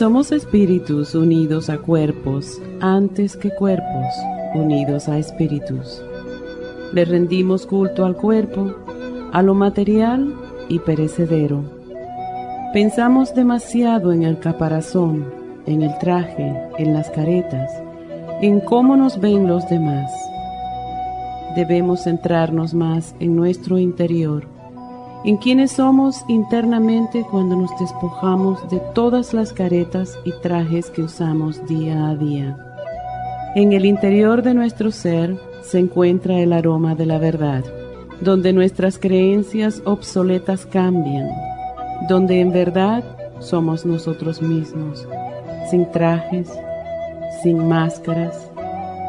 [0.00, 4.14] Somos espíritus unidos a cuerpos antes que cuerpos
[4.54, 6.02] unidos a espíritus.
[6.94, 8.74] Le rendimos culto al cuerpo,
[9.30, 10.34] a lo material
[10.70, 11.62] y perecedero.
[12.72, 15.26] Pensamos demasiado en el caparazón,
[15.66, 17.70] en el traje, en las caretas,
[18.40, 20.10] en cómo nos ven los demás.
[21.56, 24.59] Debemos centrarnos más en nuestro interior
[25.24, 31.66] en quienes somos internamente cuando nos despojamos de todas las caretas y trajes que usamos
[31.66, 32.56] día a día.
[33.54, 37.64] En el interior de nuestro ser se encuentra el aroma de la verdad,
[38.20, 41.28] donde nuestras creencias obsoletas cambian,
[42.08, 43.04] donde en verdad
[43.40, 45.06] somos nosotros mismos,
[45.70, 46.48] sin trajes,
[47.42, 48.50] sin máscaras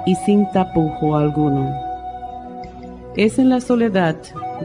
[0.06, 1.74] y sin tapujo alguno.
[3.16, 4.16] Es en la soledad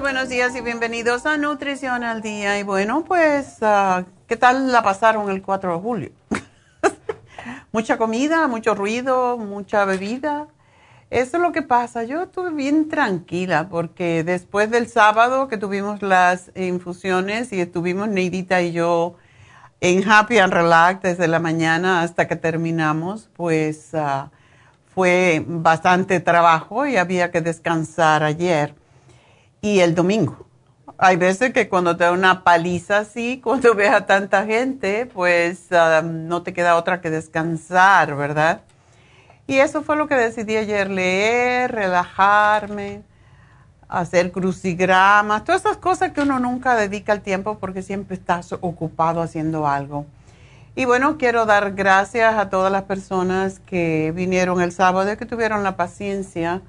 [0.00, 2.60] Buenos días y bienvenidos a Nutrición al Día.
[2.60, 6.10] Y bueno, pues, ah, ¿qué tal la pasaron el 4 de julio?
[7.72, 10.46] mucha comida, mucho ruido, mucha bebida.
[11.10, 12.04] Eso es lo que pasa.
[12.04, 18.62] Yo estuve bien tranquila porque después del sábado que tuvimos las infusiones y estuvimos Neidita
[18.62, 19.16] y yo
[19.80, 24.30] en Happy and Relax desde la mañana hasta que terminamos, pues ah,
[24.94, 28.79] fue bastante trabajo y había que descansar ayer
[29.60, 30.46] y el domingo.
[30.98, 35.68] Hay veces que cuando te da una paliza así, cuando ves a tanta gente, pues
[36.02, 38.62] no te queda otra que descansar, ¿verdad?
[39.46, 43.02] Y eso fue lo que decidí ayer, leer, relajarme,
[43.88, 49.20] hacer crucigramas, todas esas cosas que uno nunca dedica el tiempo porque siempre estás ocupado
[49.20, 50.06] haciendo algo.
[50.76, 55.26] Y bueno, quiero dar gracias a todas las personas que vinieron el sábado y que
[55.26, 56.62] tuvieron la paciencia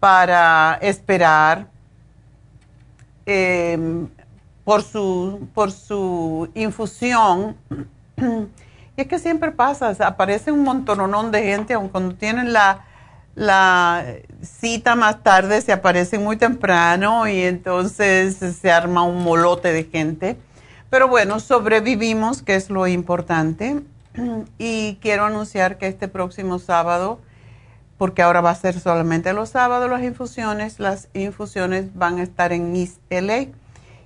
[0.00, 1.68] para esperar
[3.26, 4.08] em,
[4.64, 7.56] por, su, por su infusión.
[8.96, 12.84] Y es que siempre pasa, aparece un montononón de gente, aun cuando tienen la,
[13.34, 14.04] la
[14.42, 20.36] cita más tarde, se aparecen muy temprano y entonces se arma un molote de gente.
[20.90, 23.80] Pero bueno, sobrevivimos, que es lo importante.
[24.58, 27.18] Y quiero anunciar que este próximo sábado,
[28.02, 32.52] porque ahora va a ser solamente los sábados las infusiones, las infusiones van a estar
[32.52, 33.46] en Miss LA.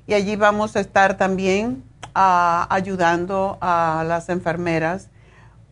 [0.07, 1.83] Y allí vamos a estar también
[2.15, 5.09] ah, ayudando a las enfermeras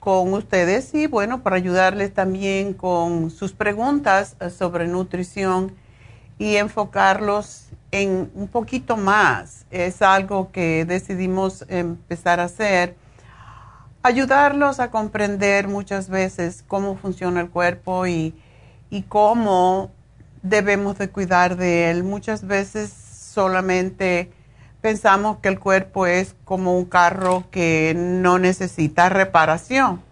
[0.01, 5.75] con ustedes y bueno, para ayudarles también con sus preguntas sobre nutrición
[6.39, 9.67] y enfocarlos en un poquito más.
[9.71, 12.97] Es algo que decidimos empezar a hacer.
[14.05, 18.35] Ayudarlos a comprender muchas veces cómo funciona el cuerpo y,
[18.91, 19.91] y cómo
[20.43, 22.05] debemos de cuidar de él.
[22.05, 24.31] Muchas veces solamente
[24.83, 30.03] pensamos que el cuerpo es como un carro que no necesita reparación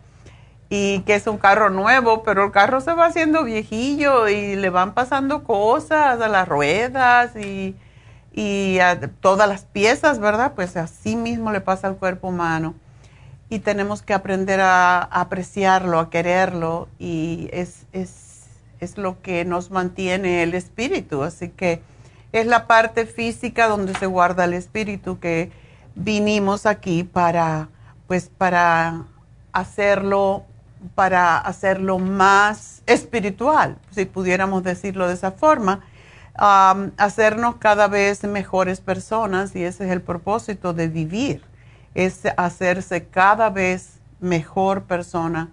[0.71, 4.71] y que es un carro nuevo, pero el carro se va haciendo viejillo y le
[4.71, 7.77] van pasando cosas a las ruedas y,
[8.81, 10.53] a todas las piezas, ¿verdad?
[10.55, 12.73] Pues así mismo le pasa al cuerpo humano.
[13.53, 18.47] Y tenemos que aprender a, apreciarlo, a quererlo y es, es,
[18.81, 21.23] es lo que nos mantiene el espíritu.
[21.23, 21.83] Así que
[22.33, 25.53] es la parte física donde se guarda el espíritu que
[25.95, 27.69] vinimos aquí para,
[28.07, 29.05] pues para
[29.53, 30.47] hacerlo
[30.95, 35.81] para hacerlo más espiritual, si pudiéramos decirlo de esa forma,
[36.35, 41.45] hacernos cada vez mejores personas y ese es el propósito de vivir,
[41.95, 45.51] es hacerse cada vez mejor persona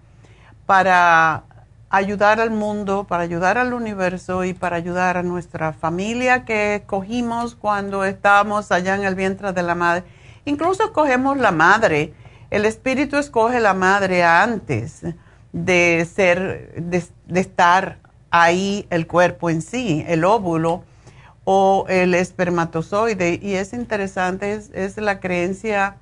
[0.65, 1.43] para
[1.89, 7.55] ayudar al mundo, para ayudar al universo y para ayudar a nuestra familia que escogimos
[7.55, 10.03] cuando estábamos allá en el vientre de la madre.
[10.45, 12.13] Incluso escogemos la madre
[12.49, 15.03] el espíritu escoge la madre antes
[15.53, 17.03] de ser, de,
[17.39, 17.99] estar
[18.31, 20.83] ahí el cuerpo en sí, el óvulo
[21.43, 23.39] o el espermatozoide.
[23.41, 25.97] Y es interesante, es, es la creencia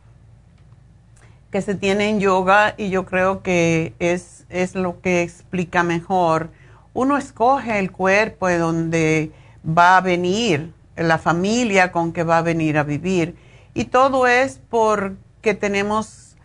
[1.52, 6.50] que se tiene en yoga y yo creo que es, es lo que explica mejor.
[6.94, 9.32] Uno escoge el cuerpo de donde
[9.66, 13.36] va a venir, la familia con que va a venir a vivir.
[13.74, 16.36] Y todo es porque tenemos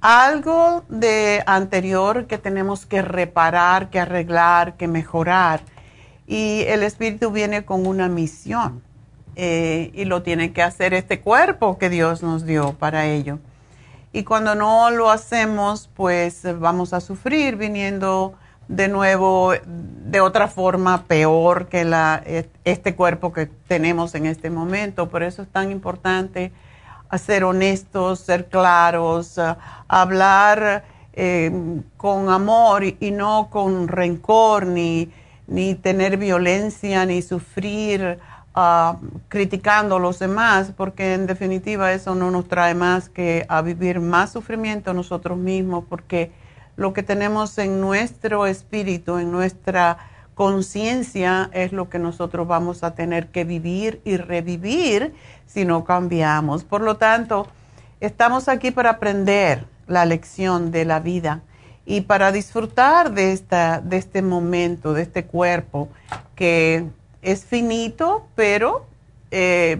[0.00, 5.60] algo de anterior que tenemos que reparar, que arreglar, que mejorar.
[6.26, 8.82] Y el espíritu viene con una misión
[9.34, 13.38] eh, y lo tiene que hacer este cuerpo que Dios nos dio para ello.
[14.12, 18.34] Y cuando no lo hacemos, pues vamos a sufrir viniendo
[18.68, 22.22] de nuevo de otra forma peor que la,
[22.64, 25.08] este cuerpo que tenemos en este momento.
[25.08, 26.52] Por eso es tan importante
[27.16, 29.40] ser honestos, ser claros,
[29.88, 30.84] hablar
[31.14, 31.50] eh,
[31.96, 35.10] con amor y, no con rencor, ni,
[35.46, 38.18] ni tener violencia, ni sufrir
[38.60, 38.96] ah,
[39.28, 44.00] criticando a los demás, porque en definitiva eso no nos trae más que a vivir
[44.00, 46.32] más sufrimiento nosotros mismos, porque
[46.76, 49.98] lo que tenemos en nuestro espíritu, en nuestra
[50.34, 55.14] conciencia es lo que nosotros vamos a tener que vivir y revivir
[55.46, 56.64] si no cambiamos.
[56.64, 57.46] Por lo tanto,
[58.00, 61.42] estamos aquí para aprender la lección de la vida
[61.84, 65.88] y para disfrutar de, esta, de este momento, de este cuerpo
[66.36, 66.86] que
[67.32, 68.86] es finito, pero
[69.30, 69.78] eh,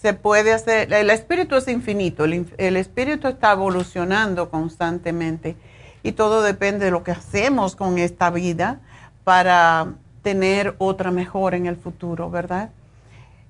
[0.00, 5.56] se puede hacer, el espíritu es infinito, el espíritu está evolucionando constantemente
[6.02, 8.80] y todo depende de lo que hacemos con esta vida
[9.24, 9.92] para
[10.22, 12.70] tener otra mejor en el futuro, ¿verdad?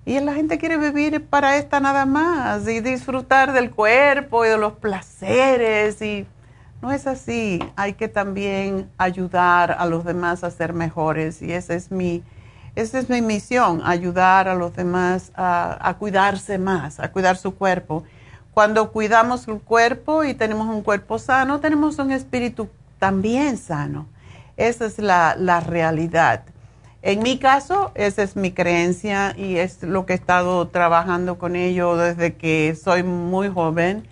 [0.05, 4.59] Y la gente quiere vivir para esta nada más y disfrutar del cuerpo y de
[4.59, 6.27] los placeres y
[6.83, 7.61] no es así.
[7.77, 12.25] Hay que también ayudar a los demás a ser mejores y esa es mi,
[12.77, 17.55] esa es mi misión, ayudar a los demás a, a cuidarse más, a cuidar su
[17.55, 18.05] cuerpo.
[18.53, 24.07] Cuando cuidamos el cuerpo y tenemos un cuerpo sano, tenemos un espíritu también sano.
[24.57, 26.45] Esa es la, la realidad.
[27.03, 31.57] En mi caso, esa es mi creencia y es lo que he estado trabajando con
[31.57, 34.07] ello desde que soy muy joven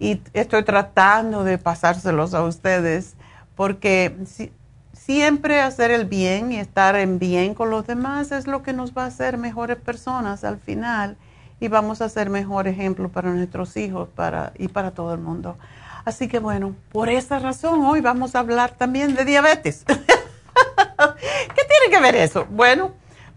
[0.00, 3.14] y estoy tratando de pasárselos a ustedes
[3.54, 4.16] porque
[5.06, 8.92] siempre hacer el bien y estar en bien con los demás es lo que nos
[8.92, 11.16] va a hacer mejores personas al final
[11.60, 15.56] y vamos a ser mejor ejemplo para nuestros hijos para, y para todo el mundo.
[16.04, 19.84] Así que bueno, por esa razón hoy vamos a hablar también de diabetes.
[19.86, 22.44] ¿Qué tiene que ver eso?
[22.50, 22.90] Bueno,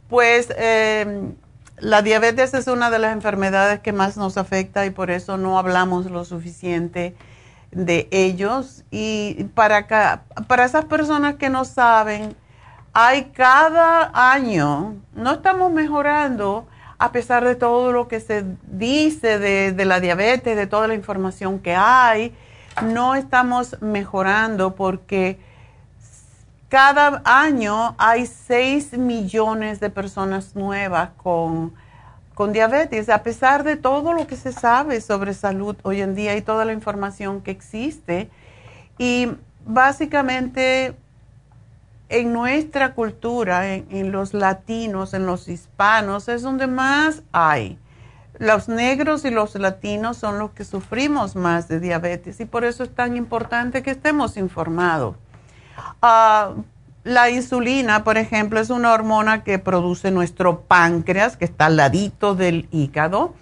[0.09, 1.35] pues em,
[1.77, 5.59] la diabetes es una de las enfermedades que más nos afecta y por eso no
[5.59, 7.15] hablamos lo suficiente
[7.71, 8.83] de ellos.
[8.91, 9.87] Y para,
[10.47, 12.35] para esas personas que no saben,
[12.93, 19.71] hay cada año, no estamos mejorando a pesar de todo lo que se dice de,
[19.71, 22.35] de la diabetes, de toda la información que hay,
[22.83, 25.39] no estamos mejorando porque
[26.67, 31.73] cada año hay 6 millones de personas nuevas con
[32.39, 36.37] con diabetes, a pesar de todo lo que se sabe sobre salud hoy en día
[36.37, 38.29] y toda la información que existe.
[38.97, 39.27] Y
[39.65, 40.95] básicamente
[42.07, 47.77] en nuestra cultura, en, los latinos, en los hispanos, es donde más hay.
[48.37, 52.83] Los negros y los latinos son los que sufrimos más de diabetes y por eso
[52.83, 55.17] es tan importante que estemos informados.
[56.01, 56.53] Ah,
[57.03, 62.35] la insulina, por ejemplo, es una hormona que produce nuestro páncreas, que está al ladito
[62.35, 63.33] del hígado,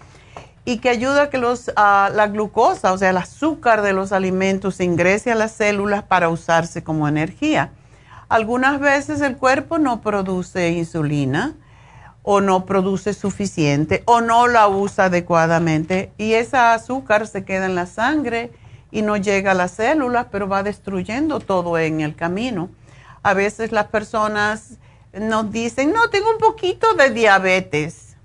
[0.64, 4.80] y que ayuda a que los, la glucosa, o sea, el azúcar de los alimentos,
[4.80, 7.72] ingrese a las células para usarse como energía.
[8.28, 11.54] Algunas veces el cuerpo no produce insulina
[12.22, 17.74] o no produce suficiente o no la usa adecuadamente y ese azúcar se queda en
[17.74, 18.52] la sangre
[18.90, 22.68] y no llega a las células, pero va destruyendo todo en el camino.
[23.22, 24.78] A veces las personas
[25.12, 28.16] nos dicen, no, tengo un poquito de diabetes,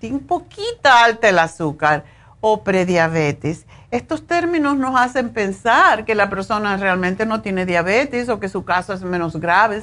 [0.00, 2.04] tengo un poquito alto el azúcar
[2.40, 3.66] o prediabetes.
[3.90, 8.64] Estos términos nos hacen pensar que la persona realmente no tiene diabetes o que su
[8.64, 9.82] caso es menos grave.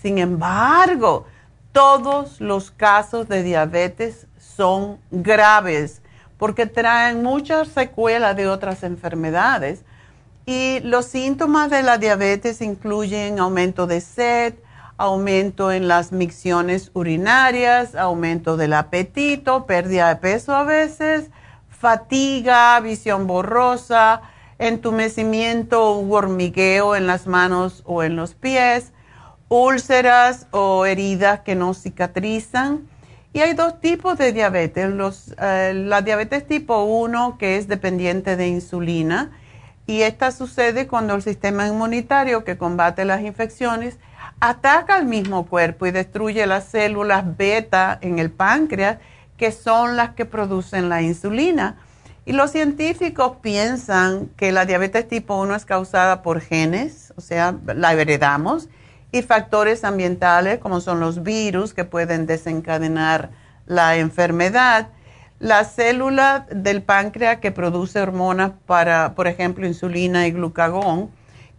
[0.00, 1.26] Sin embargo,
[1.72, 6.02] todos los casos de diabetes son graves
[6.38, 9.84] porque traen muchas secuelas de otras enfermedades.
[10.48, 14.54] Y los síntomas de la diabetes incluyen aumento de sed,
[14.96, 21.28] aumento en las micciones urinarias, aumento del apetito, pérdida de peso a veces,
[21.68, 24.22] fatiga, visión borrosa,
[24.58, 28.92] entumecimiento u hormigueo en las manos o en los pies,
[29.50, 32.88] úlceras o heridas que no cicatrizan.
[33.34, 34.86] Y hay dos tipos de diabetes.
[35.42, 39.30] Eh, la diabetes tipo 1, que es dependiente de insulina,
[39.88, 43.96] y esta sucede cuando el sistema inmunitario que combate las infecciones
[44.38, 48.98] ataca al mismo cuerpo y destruye las células beta en el páncreas,
[49.38, 51.78] que son las que producen la insulina.
[52.26, 57.56] Y los científicos piensan que la diabetes tipo 1 es causada por genes, o sea,
[57.64, 58.68] la heredamos,
[59.10, 63.30] y factores ambientales como son los virus que pueden desencadenar
[63.64, 64.88] la enfermedad
[65.38, 71.10] la célula del páncreas que produce hormonas para, por ejemplo, insulina y glucagón,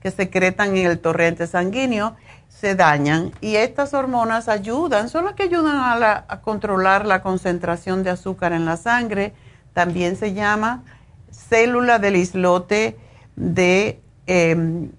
[0.01, 2.15] que secretan en el torrente sanguíneo,
[2.49, 8.09] se dañan y estas hormonas ayudan, son las que ayudan a, controlar la concentración de
[8.09, 9.33] azúcar en la sangre.
[9.73, 10.83] También se llama
[11.31, 12.97] célula del islote
[13.35, 14.91] de, em,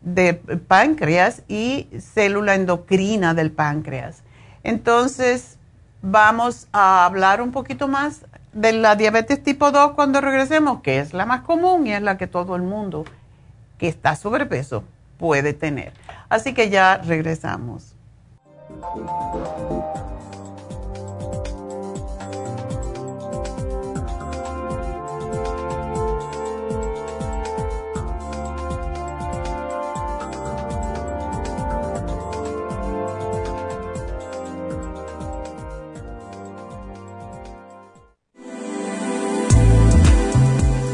[0.00, 4.22] de páncreas y célula endocrina del páncreas.
[4.62, 5.58] Entonces,
[6.02, 11.14] vamos a hablar un poquito más de la diabetes tipo 2 cuando regresemos, que es
[11.14, 13.04] la más común y es la que todo el mundo
[13.78, 14.84] que está sobrepeso
[15.16, 15.92] puede tener.
[16.28, 17.94] Así que ya regresamos.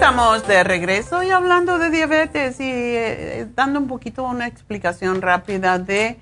[0.00, 5.78] Estamos de regreso y hablando de diabetes y eh, dando un poquito una explicación rápida
[5.78, 6.18] de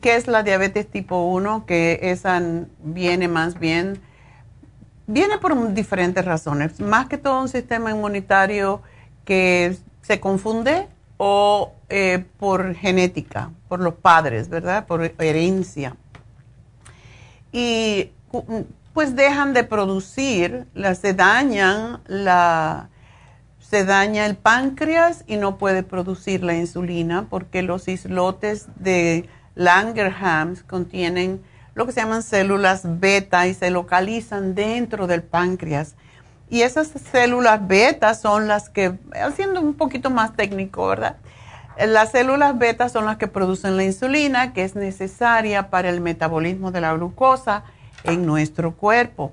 [0.00, 2.40] qué es la diabetes tipo 1, que esa
[2.78, 4.00] viene más bien,
[5.08, 8.82] viene por diferentes razones, más que todo un sistema inmunitario
[9.24, 14.86] que se confunde o eh, por genética, por los padres, ¿verdad?
[14.86, 15.96] Por herencia.
[17.50, 18.12] Y
[18.92, 22.90] pues dejan de producir, se dañan la,
[23.72, 30.62] se daña el páncreas y no puede producir la insulina porque los islotes de Langerhans
[30.62, 31.42] contienen
[31.74, 35.94] lo que se llaman células beta y se localizan dentro del páncreas.
[36.50, 41.16] Y esas células beta son las que, haciendo un poquito más técnico, ¿verdad?
[41.78, 46.72] Las células beta son las que producen la insulina que es necesaria para el metabolismo
[46.72, 47.64] de la glucosa
[48.04, 49.32] en nuestro cuerpo.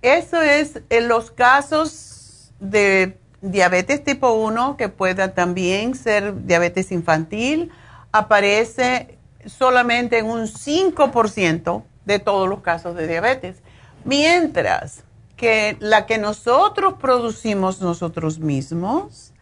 [0.00, 7.70] Eso es en los casos de diabetes tipo 1, que pueda también ser diabetes infantil,
[8.12, 13.58] aparece solamente en un 5% de todos los casos de diabetes.
[14.04, 15.04] Mientras
[15.36, 19.32] que la que nosotros producimos nosotros mismos,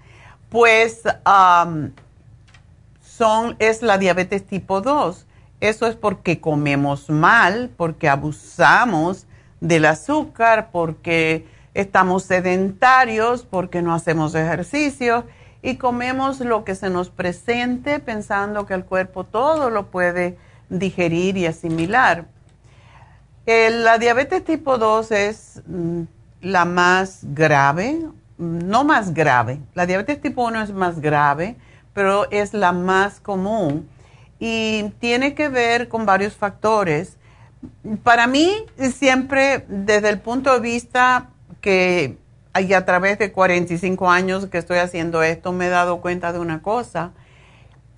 [0.48, 1.02] pues
[3.02, 5.26] son, es la diabetes tipo 2.
[5.60, 9.26] Eso es porque comemos mal, porque abusamos
[9.60, 15.24] del azúcar, porque estamos sedentarios porque no hacemos ejercicio
[15.62, 21.36] y comemos lo que se nos presente pensando que el cuerpo todo lo puede digerir
[21.36, 22.26] y asimilar.
[23.46, 26.02] la diabetes tipo 2 es mm,
[26.42, 28.00] la más grave,
[28.38, 31.56] no más grave, la diabetes tipo 1 es más grave,
[31.92, 33.88] pero es la más común
[34.38, 37.16] y tiene que ver con varios factores.
[38.02, 38.52] Para mí,
[38.92, 41.30] siempre desde el punto de vista
[41.64, 42.18] que
[42.52, 46.60] a través de 45 años que estoy haciendo esto me he dado cuenta de una
[46.60, 47.12] cosa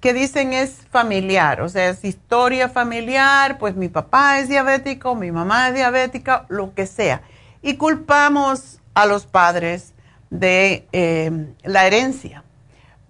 [0.01, 5.33] que dicen es familiar, o sea, es historia familiar, pues mi papá es diabético, mi
[5.33, 7.23] mamá es diabética, lo que sea.
[7.61, 9.95] Y culpamos a los padres
[10.31, 12.45] de eh, la herencia.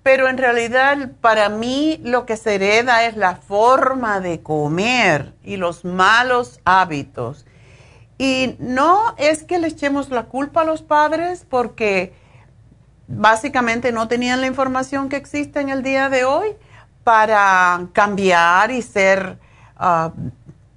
[0.03, 5.59] Pero en realidad para mí lo que se hereda es la forma de comer y
[5.59, 7.45] los malos hábitos
[8.19, 12.15] y no es que le echemos la culpa a los padres porque
[13.09, 16.49] básicamente no tenían la información que existe en el día de hoy
[17.05, 19.39] para cambiar y ser,
[19.77, 20.13] ah,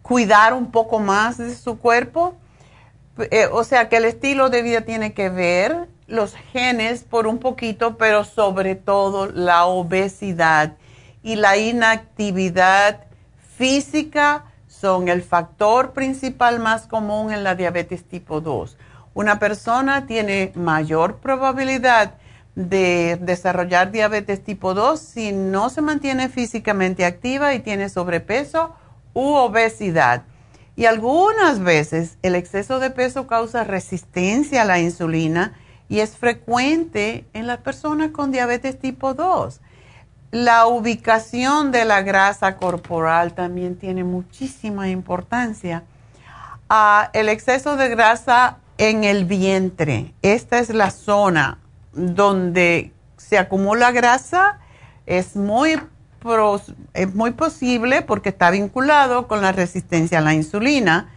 [0.02, 2.36] cuidar un poco más de su cuerpo.
[3.32, 7.40] Eh, o sea que el estilo de vida tiene que ver los genes por un
[7.40, 10.76] poquito, pero sobre todo la obesidad
[11.24, 13.02] y la inactividad
[13.58, 14.46] física
[14.80, 18.78] son el factor principal más común en la diabetes tipo 2.
[19.14, 22.14] Una persona tiene mayor probabilidad
[22.56, 28.74] de desarrollar diabetes tipo 2 si no se mantiene físicamente activa y tiene sobrepeso
[29.14, 30.24] u obesidad.
[30.78, 35.58] Y algunas veces el exceso de peso causa resistencia a la insulina
[35.90, 39.60] y es frecuente en las personas con diabetes tipo 2.
[40.32, 45.84] La ubicación de la grasa corporal también tiene muchísima importancia.
[46.70, 51.58] Ah, el exceso de grasa en el vientre, esta es la zona
[51.94, 54.60] donde se acumula grasa,
[55.06, 55.80] es muy,
[56.94, 61.10] es muy posible porque está vinculado con la resistencia a la insulina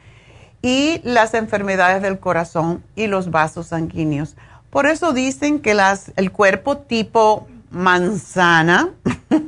[0.63, 4.37] y las enfermedades del corazón y los vasos sanguíneos.
[4.71, 5.77] Por eso dicen que
[6.17, 8.91] el cuerpo tipo manzana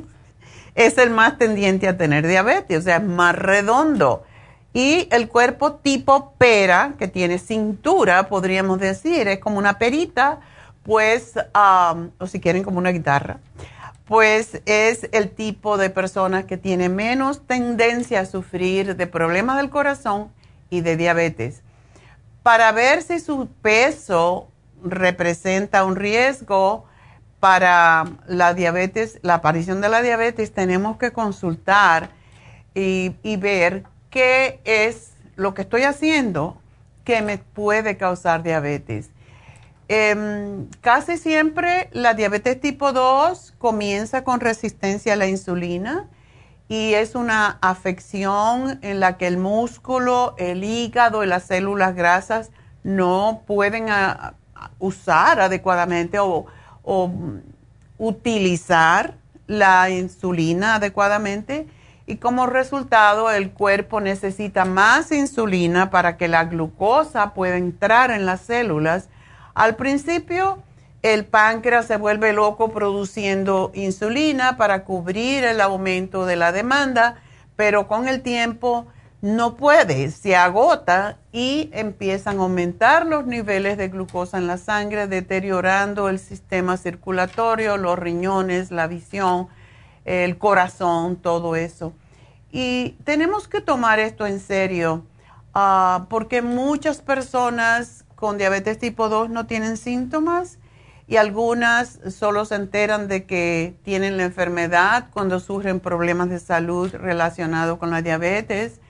[0.75, 4.23] es el más tendiente a tener diabetes, o sea, es más redondo.
[4.73, 10.41] Y el cuerpo tipo pera, que tiene cintura, podríamos decir, es como una perita,
[10.83, 11.33] pues,
[12.19, 13.39] o si quieren como una guitarra,
[14.05, 19.69] pues es el tipo de personas que tiene menos tendencia a sufrir de problemas del
[19.69, 20.29] corazón
[20.69, 21.61] y de diabetes.
[22.43, 24.49] Para ver si su peso
[24.83, 26.85] representa un riesgo,
[27.39, 32.09] para la diabetes, la aparición de la diabetes, tenemos que consultar
[32.73, 36.57] y, ver qué es lo que estoy haciendo
[37.03, 39.09] que me puede causar diabetes.
[39.87, 46.09] Em, casi siempre la diabetes tipo 2 comienza con resistencia a la insulina
[46.67, 52.49] y es una afección en la que el músculo, el hígado y las células grasas
[52.83, 53.87] no pueden
[54.79, 56.47] usar adecuadamente o,
[56.85, 57.11] o
[57.97, 59.15] utilizar
[59.47, 61.67] la insulina adecuadamente
[62.07, 68.25] y como resultado el cuerpo necesita más insulina para que la glucosa pueda entrar en
[68.25, 69.09] las células.
[69.55, 70.61] Al principio
[71.01, 77.15] el páncreas se vuelve loco produciendo insulina para cubrir el aumento de la demanda,
[77.55, 78.87] pero con el tiempo
[79.25, 85.07] no puede, se agota y empiezan a aumentar los niveles de glucosa en la sangre,
[85.07, 89.47] deteriorando el sistema circulatorio, los riñones, la visión,
[90.05, 91.91] el corazón, todo eso.
[92.51, 95.03] Y tenemos que tomar esto en serio,
[95.55, 100.59] ah, porque muchas personas con diabetes tipo 2 no tienen síntomas
[101.07, 106.93] y algunas solo se enteran de que tienen la enfermedad cuando sufren problemas de salud
[106.93, 108.81] relacionados con la diabetes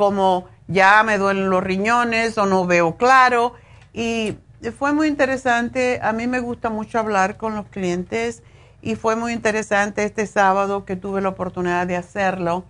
[0.00, 3.52] como ya me duelen los riñones o no veo claro.
[3.92, 4.38] Y
[4.78, 8.42] fue muy interesante, a mí me gusta mucho hablar con los clientes
[8.80, 12.64] y fue muy interesante este sábado que tuve la oportunidad de hacerlo.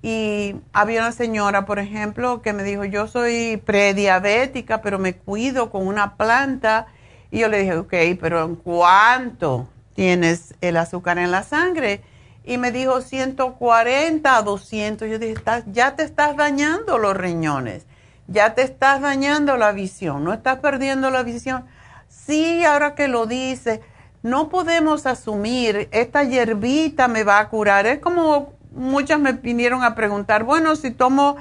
[0.00, 5.70] Y había una señora, por ejemplo, que me dijo, yo soy prediabética, pero me cuido
[5.70, 6.86] con una planta.
[7.32, 12.02] Y yo le dije, ok, pero ¿en cuánto tienes el azúcar en la sangre?
[12.44, 15.08] Y me dijo 140 a 200.
[15.08, 15.34] Yo dije,
[15.66, 17.86] ya te estás dañando los riñones,
[18.26, 21.66] ya te estás dañando la visión, no estás perdiendo la visión.
[22.08, 23.82] Sí, ahora que lo dice,
[24.22, 27.86] no podemos asumir, esta hierbita me va a curar.
[27.86, 31.36] Es como muchas me vinieron a preguntar, bueno, si tomo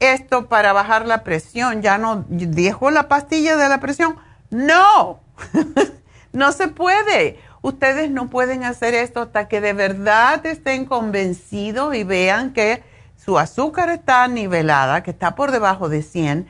[0.00, 4.16] esto para bajar la presión, ya no dejo la pastilla de la presión.
[4.50, 5.20] No,
[6.32, 12.02] no se puede Ustedes no pueden hacer esto hasta que de verdad estén convencidos y
[12.02, 12.82] vean que
[13.16, 16.48] su azúcar está nivelada, que está por debajo de 100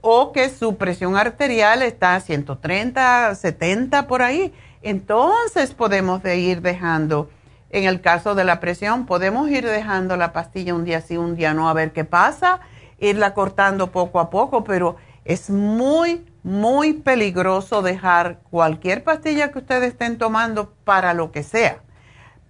[0.00, 4.54] o que su presión arterial está a 130, 70 por ahí.
[4.82, 7.30] Entonces podemos ir dejando,
[7.68, 11.36] en el caso de la presión, podemos ir dejando la pastilla un día sí, un
[11.36, 12.60] día no, a ver qué pasa,
[12.98, 19.92] irla cortando poco a poco, pero es muy, muy peligroso dejar cualquier pastilla que ustedes
[19.92, 21.78] estén tomando para lo que sea.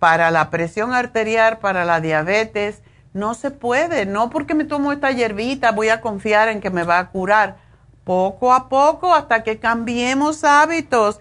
[0.01, 4.05] Para la presión arterial, para la diabetes, no se puede.
[4.05, 7.57] No porque me tomo esta hierbita voy a confiar en que me va a curar.
[8.03, 11.21] Poco a poco hasta que cambiemos hábitos.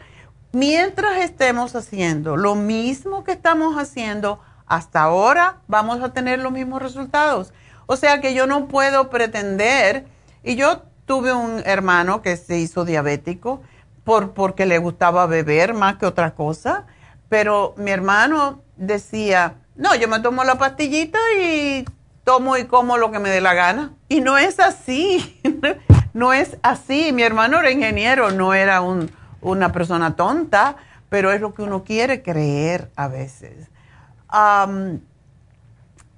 [0.51, 6.81] Mientras estemos haciendo lo mismo que estamos haciendo hasta ahora, vamos a tener los mismos
[6.81, 7.53] resultados.
[7.85, 10.05] O sea que yo no puedo pretender,
[10.43, 13.61] y yo Tuve un hermano que se hizo diabético
[14.03, 16.85] por, porque le gustaba beber más que otra cosa,
[17.29, 21.85] pero mi hermano decía, no, yo me tomo la pastillita y
[22.23, 23.93] tomo y como lo que me dé la gana.
[24.07, 25.41] Y no es así,
[26.13, 27.11] no es así.
[27.11, 29.11] Mi hermano era ingeniero, no era un,
[29.41, 30.77] una persona tonta,
[31.09, 33.69] pero es lo que uno quiere creer a veces.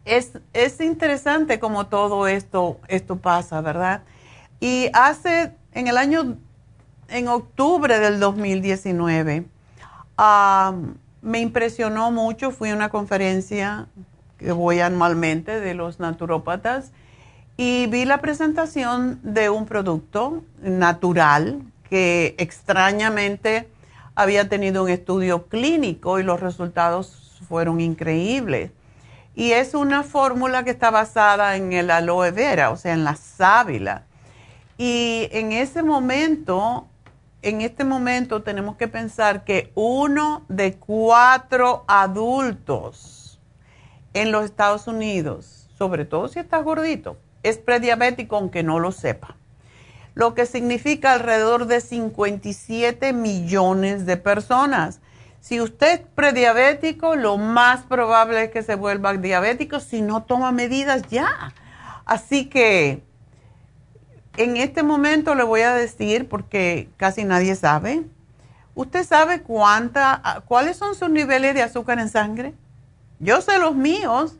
[0.05, 4.03] es, es interesante como todo esto, esto pasa, ¿verdad?
[4.59, 6.37] Y hace, en el año,
[7.09, 9.45] en octubre del 2019,
[11.21, 13.87] me impresionó mucho, fui a una conferencia
[14.37, 16.91] que voy anualmente de los naturópatas
[17.57, 23.67] y vi la presentación de un producto natural que extrañamente
[24.15, 28.71] había tenido un estudio clínico y los resultados fueron increíbles.
[29.35, 33.15] Y es una fórmula que está basada en el aloe vera, o sea, en la
[33.15, 34.04] sábila.
[34.77, 36.87] Y en ese momento,
[37.41, 43.39] en este momento tenemos que pensar que uno de cuatro adultos
[44.13, 49.37] en los Estados Unidos, sobre todo si está gordito, es prediabético aunque no lo sepa.
[50.13, 55.01] Lo que significa alrededor de 57 millones de personas.
[55.41, 60.51] Si usted es prediabético, lo más probable es que se vuelva diabético si no toma
[60.51, 61.53] medidas ya.
[62.05, 63.03] Así que
[64.37, 68.03] en este momento le voy a decir, porque casi nadie sabe,
[68.73, 72.53] ¿usted sabe cuánta, cuáles son sus niveles de azúcar en sangre?
[73.19, 74.37] Yo sé los míos,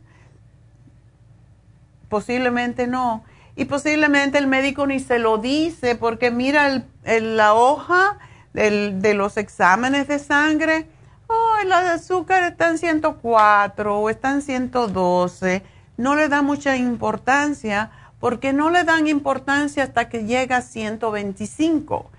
[2.08, 3.24] posiblemente no.
[3.56, 8.18] Y posiblemente el médico ni se lo dice porque mira la hoja
[8.52, 10.88] de los exámenes de sangre
[11.28, 15.62] oh, el azúcar está en 104 o está en 112,
[15.96, 22.10] no le da mucha importancia porque no le dan importancia hasta que llega a 125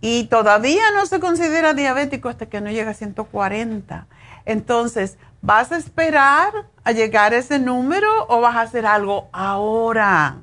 [0.00, 4.06] y todavía no se considera diabético hasta que no llega a 140.
[4.44, 10.38] Entonces, ¿vas a esperar a llegar a ese número o vas a hacer algo ahora?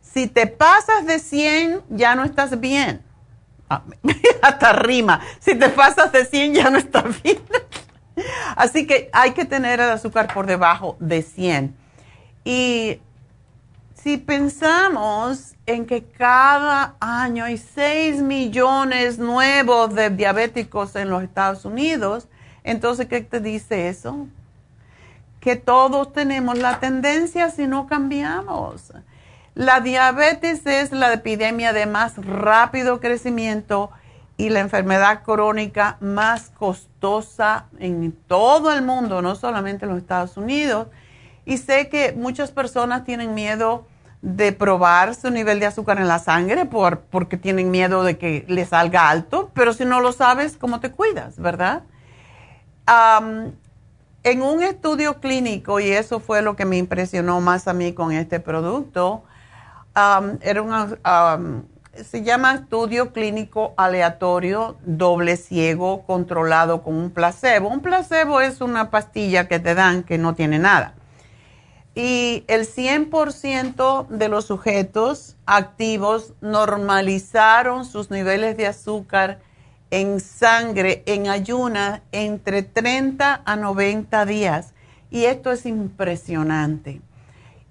[0.00, 3.02] Si te pasas de 100, ya no estás bien.
[3.68, 3.82] Ah,
[4.42, 5.20] hasta rima.
[5.40, 7.42] Si te pasas de 100 ya no está bien.
[8.56, 11.76] Así que hay que tener el azúcar por debajo de 100.
[12.44, 13.00] Y
[14.04, 21.64] si pensamos en que cada año hay 6 millones nuevos de diabéticos en los Estados
[21.64, 22.28] Unidos,
[22.64, 24.26] entonces, ¿qué te dice eso?
[25.40, 28.92] Que todos tenemos la tendencia si no cambiamos.
[29.54, 33.90] La diabetes es la epidemia de más rápido crecimiento
[34.36, 40.36] y la enfermedad crónica más costosa en todo el mundo, no solamente en los Estados
[40.36, 40.88] Unidos.
[41.46, 43.86] Y sé que muchas personas tienen miedo
[44.24, 48.46] de probar su nivel de azúcar en la sangre por, porque tienen miedo de que
[48.48, 51.82] le salga alto, pero si no lo sabes, ¿cómo te cuidas, verdad?
[52.86, 58.12] en un estudio clínico, y eso fue lo que me impresionó más a mí con
[58.12, 59.24] este producto,
[59.94, 61.62] era um,
[61.94, 67.68] se llama estudio clínico aleatorio doble ciego controlado con un placebo.
[67.68, 70.94] Un placebo es una pastilla que te dan que no tiene nada.
[71.94, 79.38] Y el 100% de los sujetos activos normalizaron sus niveles de azúcar
[79.90, 84.74] en sangre en ayunas entre 30 a 90 días.
[85.10, 87.00] Y esto es impresionante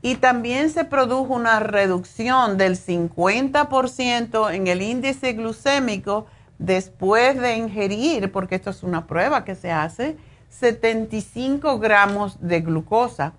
[0.03, 6.27] y también se produjo una reducción del 50% en el índice glucémico
[6.59, 10.17] después de ingerir, porque esto es una prueba que se hace,
[10.49, 13.31] 75 gramos de glucosa.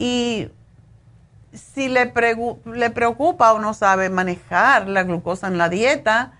[0.00, 0.48] Y
[1.52, 6.32] si le, preocupa o no sabe manejar la glucosa en la dieta,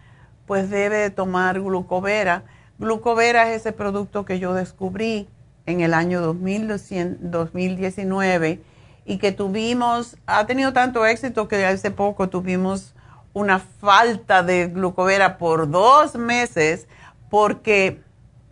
[0.46, 2.44] pues debe tomar glucovera.
[2.78, 5.28] Glucovera es ese producto que yo descubrí
[5.66, 8.62] en el año 2019
[9.04, 12.94] y que tuvimos, ha tenido tanto éxito que hace poco tuvimos
[13.34, 16.86] una falta de glucovera por dos meses
[17.28, 18.00] porque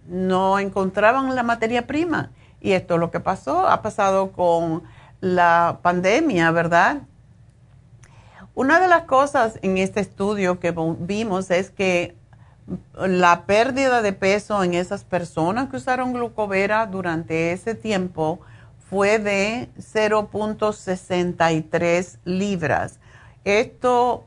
[0.06, 2.28] no encontraban la materia prima.
[2.60, 4.82] Y esto es lo que pasó, ha pasado con
[5.20, 7.02] la pandemia, ¿verdad?
[8.54, 12.16] Una de las cosas en este estudio que vimos es que
[12.94, 18.40] la pérdida de peso en esas personas que usaron glucovera durante ese tiempo
[18.90, 22.98] fue de 0.63 libras.
[23.44, 24.24] Esto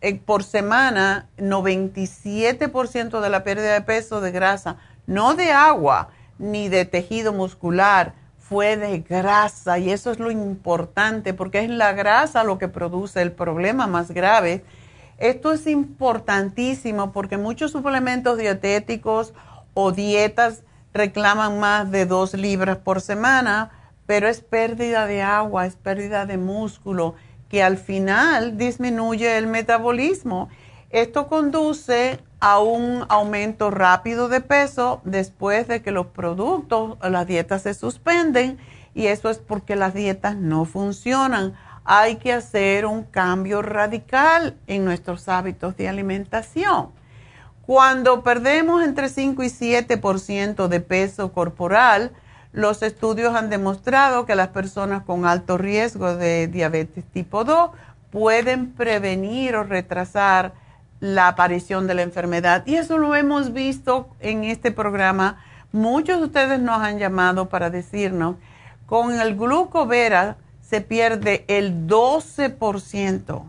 [0.00, 6.68] eh, por semana, 97% de la pérdida de peso de grasa, no de agua ni
[6.68, 8.14] de tejido muscular,
[8.62, 13.32] de grasa y eso es lo importante porque es la grasa lo que produce el
[13.32, 14.64] problema más grave.
[15.18, 19.34] Esto es importantísimo porque muchos suplementos dietéticos
[19.74, 20.62] o dietas
[20.92, 23.70] reclaman más de dos libras por semana,
[24.06, 27.16] pero es pérdida de agua, es pérdida de músculo,
[27.48, 30.48] que al final disminuye el metabolismo.
[30.90, 37.62] Esto conduce a un aumento rápido de peso después de que los productos, las dietas
[37.62, 38.58] se suspenden
[38.94, 41.54] y eso es porque las dietas no funcionan.
[41.86, 46.90] Hay que hacer un cambio radical en nuestros hábitos de alimentación.
[47.62, 52.12] Cuando perdemos entre 5 y 7% de peso corporal,
[52.52, 57.70] los estudios han demostrado que las personas con alto riesgo de diabetes tipo 2
[58.10, 60.62] pueden prevenir o retrasar
[61.04, 62.66] la aparición de la enfermedad.
[62.66, 65.36] Y eso lo hemos visto en este programa.
[65.70, 68.36] Muchos de ustedes nos han llamado para decirnos,
[68.86, 73.42] con el glucovera se pierde el 12%.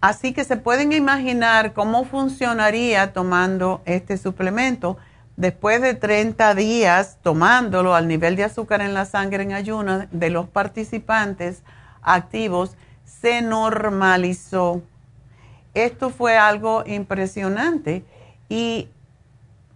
[0.00, 4.96] Así que se pueden imaginar cómo funcionaría tomando este suplemento.
[5.36, 10.30] Después de 30 días tomándolo al nivel de azúcar en la sangre en ayunas de
[10.30, 11.64] los participantes
[12.00, 14.80] activos, se normalizó.
[15.74, 18.04] Esto fue algo impresionante.
[18.48, 18.88] Y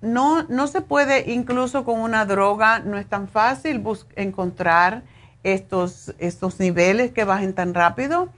[0.00, 3.82] no, no se puede, incluso con una droga, no es tan fácil
[4.14, 5.02] encontrar
[5.42, 8.28] estos, estos niveles que bajen tan rápido.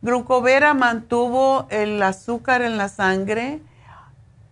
[0.00, 3.60] Glucovera mantuvo el azúcar en la sangre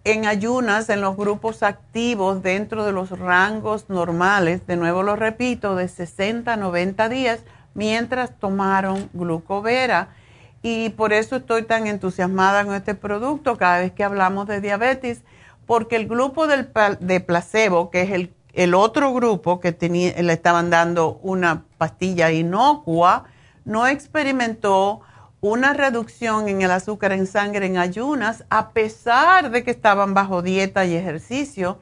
[0.05, 5.77] en ayunas en los grupos activos dentro de los rangos normales, de nuevo lo repito,
[5.77, 7.41] de 60 a 90 días
[7.75, 10.09] mientras tomaron glucovera.
[10.63, 15.23] Y por eso estoy tan entusiasmada con este producto cada vez que hablamos de diabetes,
[15.67, 16.71] porque el grupo del,
[17.01, 23.25] de placebo, que es el, el otro grupo que le estaban dando una pastilla inocua,
[23.65, 25.01] no experimentó
[25.41, 30.43] una reducción en el azúcar en sangre en ayunas a pesar de que estaban bajo
[30.43, 31.79] dieta y ejercicio.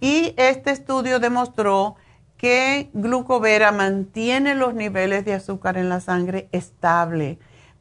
[0.00, 1.96] Y este estudio demostró
[2.36, 7.38] que glucovera mantiene los niveles de azúcar en la sangre estable.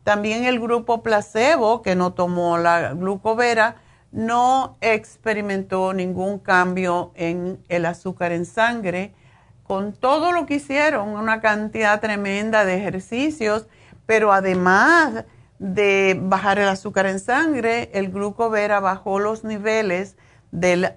[0.10, 3.76] También el grupo placebo, que no tomó la glucovera,
[4.12, 9.14] no experimentó ningún cambio en el azúcar en sangre.
[9.62, 13.68] Con todo lo que hicieron, una cantidad tremenda de ejercicios,
[14.08, 15.26] pero además
[15.60, 20.16] de bajar el azúcar en sangre, el glucovera bajó los niveles
[20.50, 20.92] del,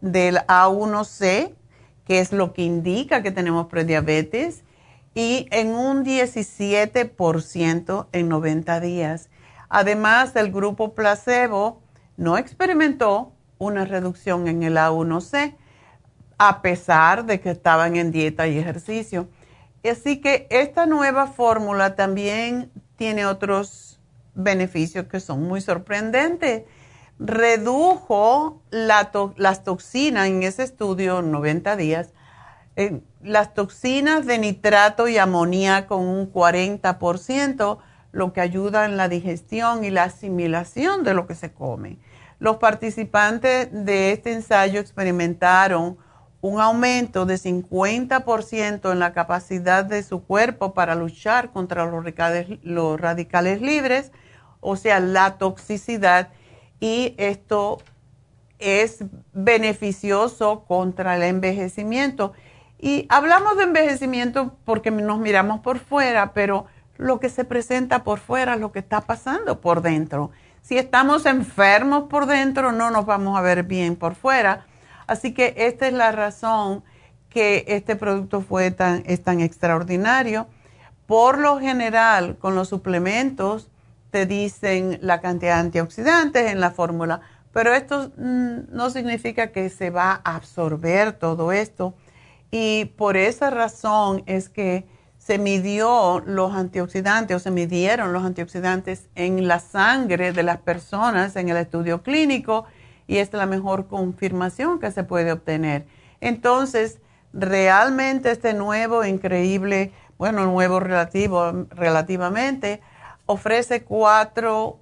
[0.00, 1.54] del A1C,
[2.04, 4.64] que es lo que indica que tenemos prediabetes,
[5.16, 9.30] y en un 17% en 90 días.
[9.70, 11.80] Además, el grupo placebo
[12.18, 15.56] no experimentó una reducción en el A1C,
[16.36, 19.26] a pesar de que estaban en dieta y ejercicio.
[19.90, 23.98] Así que esta nueva fórmula también tiene otros
[24.34, 26.64] beneficios que son muy sorprendentes.
[27.18, 32.12] Redujo las toxinas en ese estudio, 90 días,
[32.76, 37.78] eh, las toxinas de nitrato y amoníaco un 40%,
[38.12, 41.98] lo que ayuda en la digestión y la asimilación de lo que se come.
[42.38, 45.96] Los participantes de este ensayo experimentaron
[46.42, 52.58] un aumento de 50% en la capacidad de su cuerpo para luchar contra los radicales,
[52.62, 54.12] los radicales libres,
[54.60, 56.28] o sea, la toxicidad,
[56.78, 57.78] y esto
[58.58, 62.32] es beneficioso contra el envejecimiento.
[62.78, 68.18] Y hablamos de envejecimiento porque nos miramos por fuera, pero lo que se presenta por
[68.18, 70.30] fuera es lo que está pasando por dentro.
[70.62, 74.66] Si estamos enfermos por dentro, no nos vamos a ver bien por fuera
[75.06, 76.82] Así que esta es la razón
[77.28, 80.46] que este producto fue tan, es tan extraordinario.
[81.06, 83.70] Por lo general, con los suplementos
[84.10, 87.20] te dicen la cantidad de antioxidantes en la fórmula,
[87.52, 91.94] pero esto mm, no significa que se va a absorber todo esto.
[92.50, 94.86] Y por esa razón es que
[95.18, 101.34] se midió los antioxidantes o se midieron los antioxidantes en la sangre de las personas
[101.34, 102.64] en el estudio clínico
[103.08, 105.86] y es la mejor confirmación que se puede obtener.
[106.20, 107.00] Entonces,
[107.32, 112.80] realmente este nuevo, increíble, bueno, nuevo relativo, relativamente,
[113.26, 114.78] ofrece cuatro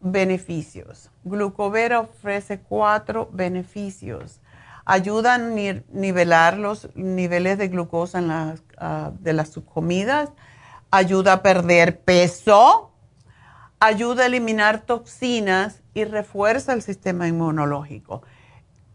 [0.00, 1.10] beneficios.
[1.24, 4.40] Glucovera ofrece cuatro beneficios.
[4.90, 10.30] Ayuda a nivelar los niveles de glucosa en ah, de las comidas.
[10.90, 12.90] Ayuda a perder peso.
[13.80, 18.22] Ayuda a eliminar toxinas y refuerza el sistema inmunológico.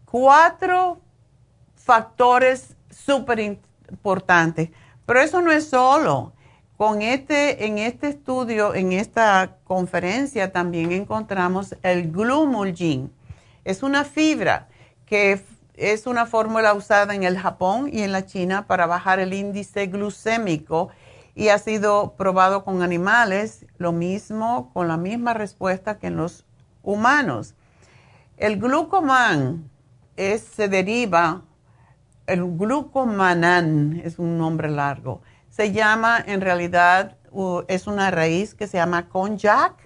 [0.04, 1.00] Cuatro
[1.76, 4.70] factores súper importantes,
[5.06, 6.32] pero eso no es solo.
[6.76, 13.12] Con este, en este estudio, en esta conferencia también encontramos el glumulgin.
[13.62, 14.66] Es una fibra
[15.06, 15.40] que
[15.76, 19.86] es una fórmula usada en el Japón y en la China para bajar el índice
[19.86, 20.90] glucémico
[21.34, 26.44] y ha sido probado con animales, lo mismo, con la misma respuesta que en los
[26.82, 27.54] humanos.
[28.36, 29.68] El glucoman
[30.16, 31.42] se deriva,
[32.26, 37.16] el glucomanan es un nombre largo, se llama en realidad,
[37.66, 39.83] es una raíz que se llama konjac,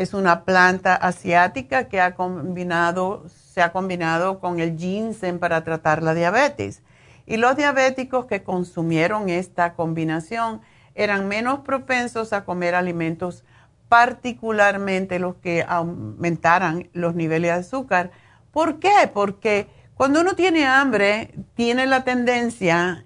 [0.00, 6.02] es una planta asiática que ha combinado, se ha combinado con el ginseng para tratar
[6.02, 6.82] la diabetes.
[7.26, 10.62] Y los diabéticos que consumieron esta combinación
[10.94, 13.44] eran menos propensos a comer alimentos
[13.90, 18.10] particularmente los que aumentaran los niveles de azúcar.
[18.52, 19.10] ¿Por qué?
[19.12, 23.04] Porque cuando uno tiene hambre, tiene la tendencia,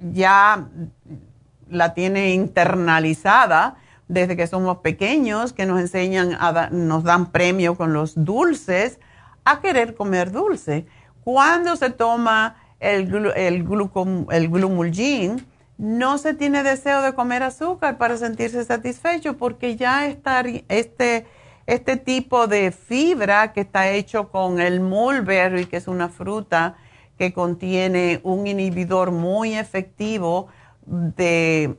[0.00, 0.68] ya
[1.68, 3.76] la tiene internalizada
[4.10, 8.98] desde que somos pequeños, que nos enseñan, a nos dan premio con los dulces,
[9.44, 10.84] a querer comer dulce.
[11.22, 15.46] Cuando se toma el, glumulgin,
[15.78, 21.26] no se tiene deseo de comer azúcar para sentirse satisfecho porque ya este,
[21.66, 26.76] este tipo de fibra que está hecho con el mulberry, que es una fruta
[27.16, 30.48] que contiene un inhibidor muy efectivo
[30.84, 31.76] de,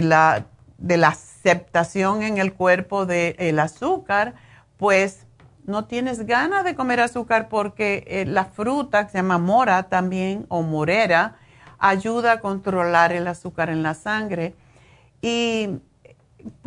[0.00, 0.46] la,
[0.78, 4.34] de la aceptación en el cuerpo del azúcar,
[4.76, 5.26] pues
[5.64, 10.46] no tienes ganas de comer azúcar porque eh, la fruta que se llama mora también
[10.48, 11.36] o morera,
[11.78, 14.54] ayuda a controlar el azúcar en la sangre.
[15.20, 15.80] Y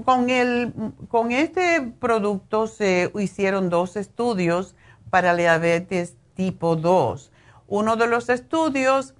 [0.04, 0.74] con, el,
[1.10, 4.76] con este producto se hicieron dos estudios
[5.10, 7.32] para la diabetes tipo 2.
[7.68, 9.15] Uno de los estudios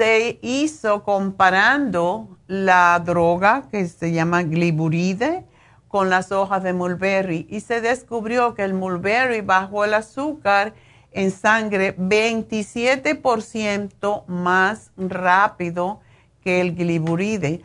[0.00, 5.44] se hizo comparando la droga que se llama gliburide
[5.88, 10.72] con las hojas de mulberry y se descubrió que el mulberry bajó el azúcar
[11.12, 16.00] en sangre 27% más rápido
[16.42, 17.62] que el gliburide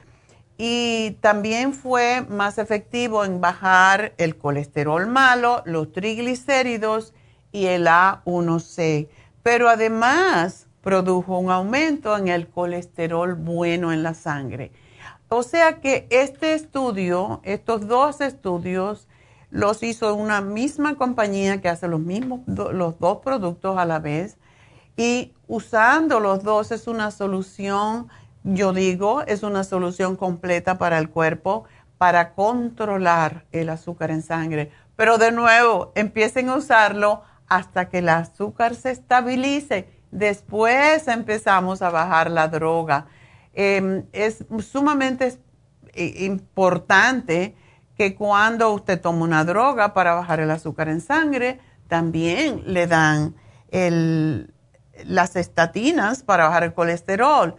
[0.58, 7.14] y también fue más efectivo en bajar el colesterol malo, los triglicéridos
[7.54, 9.08] y el A1C.
[9.42, 14.72] Pero además produjo un aumento en el colesterol bueno en la sangre.
[15.30, 19.08] O sea que este estudio, estos dos estudios,
[19.50, 24.38] los hizo una misma compañía que hace los mismos, los dos productos a la vez.
[24.96, 28.08] Y usando los dos es una solución,
[28.44, 31.64] yo digo, es una solución completa para el cuerpo
[31.98, 34.72] para controlar el azúcar en sangre.
[34.96, 39.95] Pero de nuevo, empiecen a usarlo hasta que el azúcar se estabilice.
[40.16, 43.08] Después empezamos a bajar la droga.
[43.54, 45.38] Em, es sumamente
[45.94, 47.54] importante
[47.98, 51.60] que cuando usted toma una droga para bajar el azúcar en sangre,
[51.90, 53.36] también le dan
[55.04, 57.58] las estatinas para bajar el colesterol.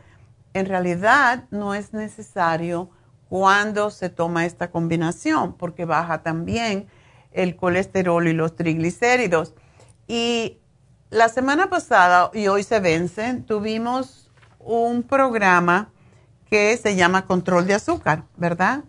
[0.54, 2.88] En realidad no es necesario
[3.28, 6.86] cuando se toma esta combinación porque baja también
[7.32, 9.54] el colesterol y los triglicéridos.
[10.08, 10.58] Y
[11.10, 15.90] la semana pasada, y hoy se vencen, tuvimos un programa
[16.50, 18.84] que se llama control de azúcar, ¿verdad?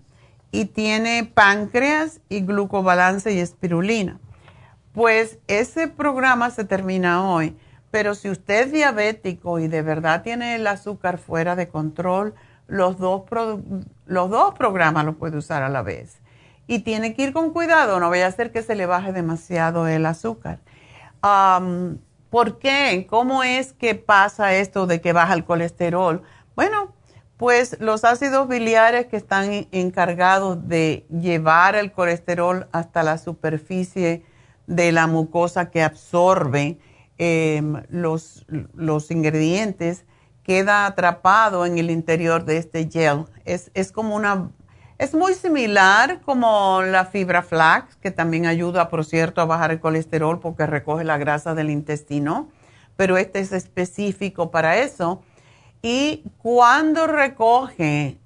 [0.51, 4.19] y tiene páncreas y glucobalance y espirulina.
[4.93, 7.55] Pues ese programa se termina hoy,
[7.91, 12.33] pero si usted es diabético y de verdad tiene el azúcar fuera de control,
[12.67, 13.23] los dos,
[14.05, 16.17] los dos programas los puede usar a la vez.
[16.65, 19.87] Y tiene que ir con cuidado, no vaya a hacer que se le baje demasiado
[19.87, 20.59] el azúcar.
[22.29, 23.07] ¿Por qué?
[23.09, 26.23] ¿Cómo es que pasa esto de que baja el colesterol?
[26.55, 26.93] Bueno,
[27.37, 34.23] pues los ácidos biliares que están encargados de llevar el colesterol hasta la superficie
[34.65, 36.79] de la mucosa que absorbe
[37.17, 40.03] em, los, los, ingredientes,
[40.43, 43.25] queda atrapado en el interior de este gel.
[43.45, 44.49] Es, es como una,
[44.97, 49.79] es muy similar como la fibra flax, que también ayuda, por cierto, a bajar el
[49.79, 52.49] colesterol porque recoge la grasa del intestino,
[52.95, 55.21] pero este es específico para eso
[55.81, 58.17] y cuando recoge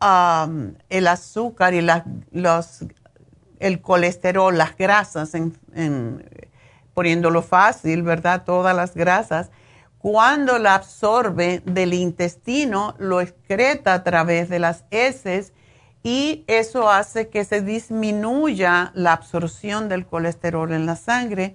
[0.00, 1.80] el azúcar y
[2.30, 2.84] los,
[3.58, 5.32] el colesterol, las grasas,
[6.92, 8.44] poniéndolo fácil, ¿verdad?
[8.44, 9.50] Todas las grasas,
[9.98, 15.52] cuando la absorbe del intestino, lo excreta a través de las heces
[16.10, 21.54] y eso hace que se disminuya la absorción del colesterol en la sangre.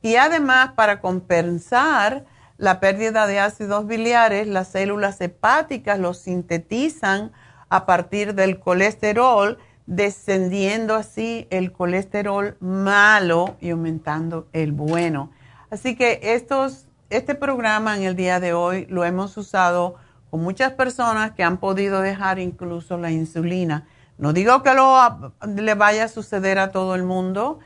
[0.00, 2.24] Y además, para compensar,
[2.56, 7.32] la pérdida de ácidos biliares, las células hepáticas los sintetizan
[7.68, 15.30] a partir del colesterol, descendiendo así el colesterol malo y aumentando el bueno.
[15.70, 19.96] Así que estos, este programa en el día de hoy lo hemos usado
[20.30, 23.86] con muchas personas que han podido dejar incluso la insulina.
[24.16, 27.58] No digo que lo, le vaya a suceder a todo el mundo,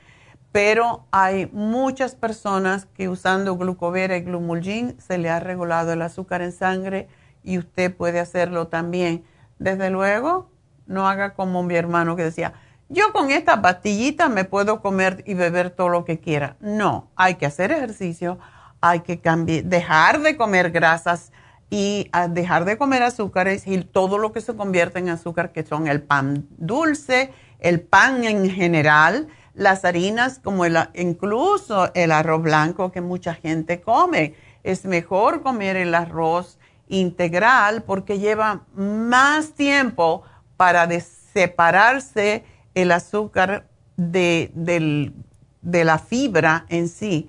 [0.53, 6.43] pero hay muchas personas que usando glucovera y glumulgin se le ha regulado el azúcar
[6.43, 7.09] en sangre
[7.43, 9.25] y usted puede hacerlo también.
[9.59, 10.49] Desde luego,
[10.87, 12.55] no haga como mi hermano que decía,
[12.89, 16.57] yo con esta pastillita me puedo comer y beber todo lo que quiera.
[16.61, 18.39] No, hay que hacer ejercicio,
[18.81, 21.33] hay que cambiar, dejar de comer grasas
[21.75, 25.67] y a dejar de comer azúcares y todo lo que se convierte en azúcar, que
[25.67, 30.65] son el pan dulce, el pan en general, las harinas como
[30.95, 34.37] incluso el arroz blanco que mucha gente come.
[34.63, 40.23] Es mejor comer el arroz integral porque lleva más tiempo
[40.57, 42.45] para separarse
[42.77, 43.67] el azúcar
[43.97, 47.29] de, de, la fibra en sí.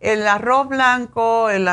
[0.00, 1.66] El arroz blanco, el,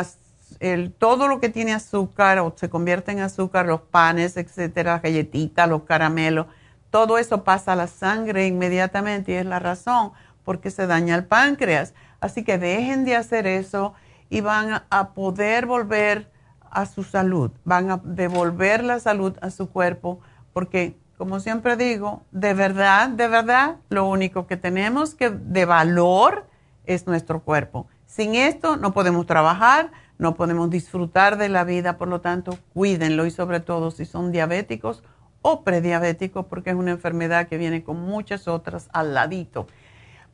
[0.64, 5.02] el, todo lo que tiene azúcar o se convierte en azúcar, los panes, etcétera, las
[5.02, 6.48] galletitas, los caramelos,
[6.90, 10.14] todo eso pasa a la sangre inmediatamente y es la razón
[10.46, 11.94] porque se daña el páncreas.
[12.22, 13.94] Así que dejen de hacer eso
[14.30, 16.32] y van a poder volver
[16.72, 20.22] a su salud, van a devolver la salud a su cuerpo
[20.54, 26.48] porque como siempre digo, de verdad, de verdad, lo único que tenemos que de valor
[26.86, 27.88] es nuestro cuerpo.
[28.06, 33.26] Sin esto no podemos trabajar, no podemos disfrutar de la vida, por lo tanto, cuídenlo
[33.26, 35.04] y sobre todo si son diabéticos
[35.42, 39.68] o prediabéticos, porque es una enfermedad que viene con muchas otras al ladito.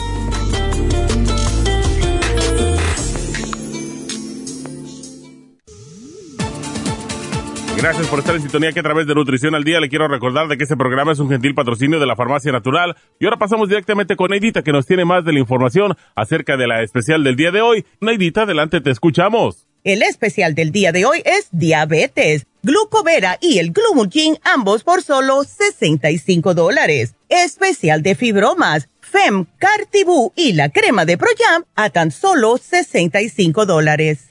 [7.81, 10.47] Gracias por estar en sintonía que a través de Nutrición al Día le quiero recordar
[10.47, 12.95] de que este programa es un gentil patrocinio de la Farmacia Natural.
[13.19, 16.67] Y ahora pasamos directamente con Neidita que nos tiene más de la información acerca de
[16.67, 17.83] la especial del día de hoy.
[17.99, 19.65] Neidita, adelante, te escuchamos.
[19.83, 25.43] El especial del día de hoy es diabetes, glucovera y el glumulgin, ambos por solo
[25.43, 27.15] 65 dólares.
[27.29, 34.30] Especial de fibromas, FEM, Cartibú y la crema de Proyam a tan solo 65 dólares.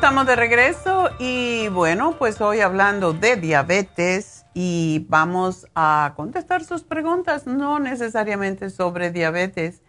[0.00, 6.84] Estamos de regreso y bueno, pues hoy hablando de diabetes y vamos a contestar sus
[6.84, 9.82] preguntas, no necesariamente sobre diabetes.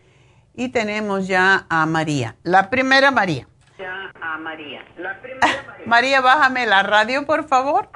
[0.54, 3.48] Y tenemos ya a María, la primera María.
[3.80, 5.86] Ya a María, la primera María.
[5.86, 7.88] María, bájame la radio, por favor.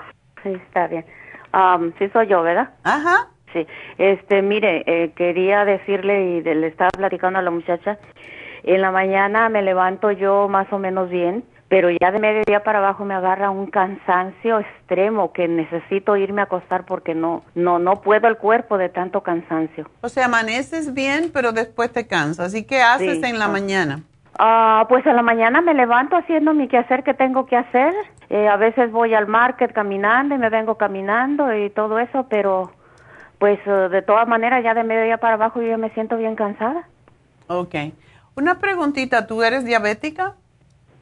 [0.42, 1.06] Sí, está bien.
[1.54, 2.70] Um, sí soy yo, ¿verdad?
[2.86, 3.28] Ajá.
[3.52, 8.00] Sí, este, mire, eh, quería decirle y le estaba platicando a la muchacha,
[8.64, 12.80] en la mañana me levanto yo más o menos bien, pero ya de mediodía para
[12.80, 18.02] abajo me agarra un cansancio extremo que necesito irme a acostar porque no no no
[18.02, 19.90] puedo el cuerpo de tanto cansancio.
[20.02, 22.54] O sea, amaneces bien, pero después te cansas.
[22.56, 24.04] ¿Y qué haces en la mañana?
[24.38, 27.94] Ah, pues en la mañana me levanto haciendo mi quehacer que tengo que hacer.
[28.30, 32.72] Eh, a veces voy al market caminando y me vengo caminando y todo eso, pero
[33.40, 36.36] Pues eh, de todas maneras, ya de mediodía para abajo yo ya me siento bien
[36.36, 36.88] cansada.
[37.48, 37.76] Ok.
[38.36, 40.36] Una preguntita, ¿tú eres diabética?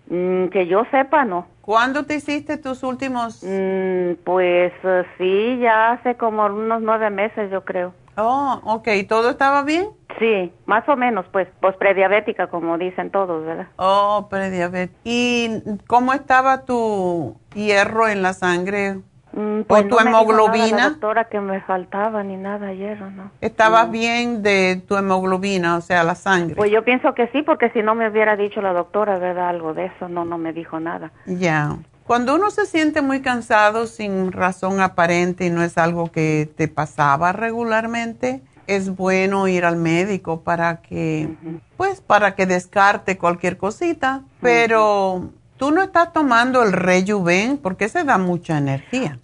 [0.10, 1.48] Mm, que yo sepa, no.
[1.62, 3.42] ¿Cuándo te hiciste tus últimos?
[3.44, 7.94] Mm, pues eh, sí, ya hace como unos nueve meses, yo creo.
[8.18, 8.88] Oh, ok.
[9.08, 9.88] ¿Todo estaba bien?
[10.20, 13.68] Sí, más o menos, pues, pues prediabética, como dicen todos, ¿verdad?
[13.78, 15.00] Oh, prediabética.
[15.04, 19.00] ¿Y cómo estaba tu hierro en la sangre?
[19.34, 20.78] Mm, ¿O pues tu no me dijo nada hemoglobina?
[20.78, 23.32] la doctora que me faltaba ni nada ayer, ¿o ¿no?
[23.42, 26.56] ¿Estabas bien de tu hemoglobina, o sea, la sangre?
[26.56, 29.50] Pues yo pienso que sí, porque si no me hubiera dicho la doctora, ¿verdad?
[29.50, 31.12] Algo de eso, no, no me dijo nada.
[31.26, 31.78] Ya.
[32.06, 36.68] Cuando uno se siente muy cansado sin razón aparente y no es algo que te
[36.68, 41.30] pasaba regularmente, es bueno ir al médico para que,
[41.78, 44.22] pues, para que descarte cualquier cosita.
[44.42, 49.18] Pero tú no estás tomando el Rejuven porque se da mucha energía.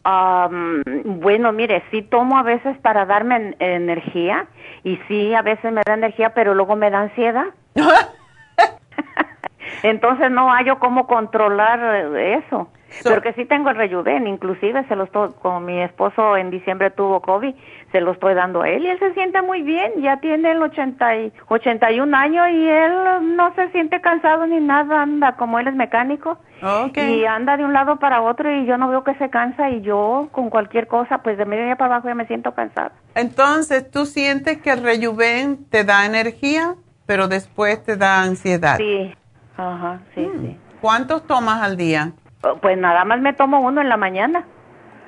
[1.06, 4.48] Bueno, mire, sí tomo a veces para darme en- energía
[4.84, 7.46] y sí, a veces me da energía, pero luego me da ansiedad.
[9.84, 11.80] Entonces no hallo cómo controlar
[12.16, 12.70] eh, eso.
[13.04, 16.90] So- Porque sí tengo el rejuven, inclusive se lo estoy, como mi esposo en diciembre
[16.90, 17.54] tuvo COVID,
[17.92, 20.62] se lo estoy dando a él y él se siente muy bien, ya tiene el
[20.62, 25.68] 80 y, 81 años y él no se siente cansado ni nada, anda como él
[25.68, 26.98] es mecánico Ok.
[26.98, 29.82] y anda de un lado para otro y yo no veo que se cansa y
[29.82, 32.92] yo con cualquier cosa, pues de media para abajo ya me siento cansada.
[33.16, 36.76] Entonces, ¿tú sientes que el Rejuven te da energía,
[37.06, 38.78] pero después te da ansiedad?
[38.78, 39.14] Sí,
[39.58, 40.58] ajá, sí, sí.
[40.82, 42.14] ¿Cuántos tomas al día?
[42.44, 44.46] Oh, Pues nada más me tomo uno en la mañana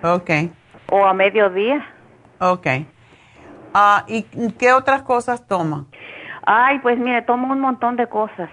[0.04, 0.30] Ok,
[0.90, 1.86] o a mediodía.
[2.40, 2.68] ok.
[3.74, 4.24] Ah, ¿Y
[4.60, 5.86] qué otras cosas tomas?
[6.46, 8.50] Ay, pues mire, tomo un montón de cosas.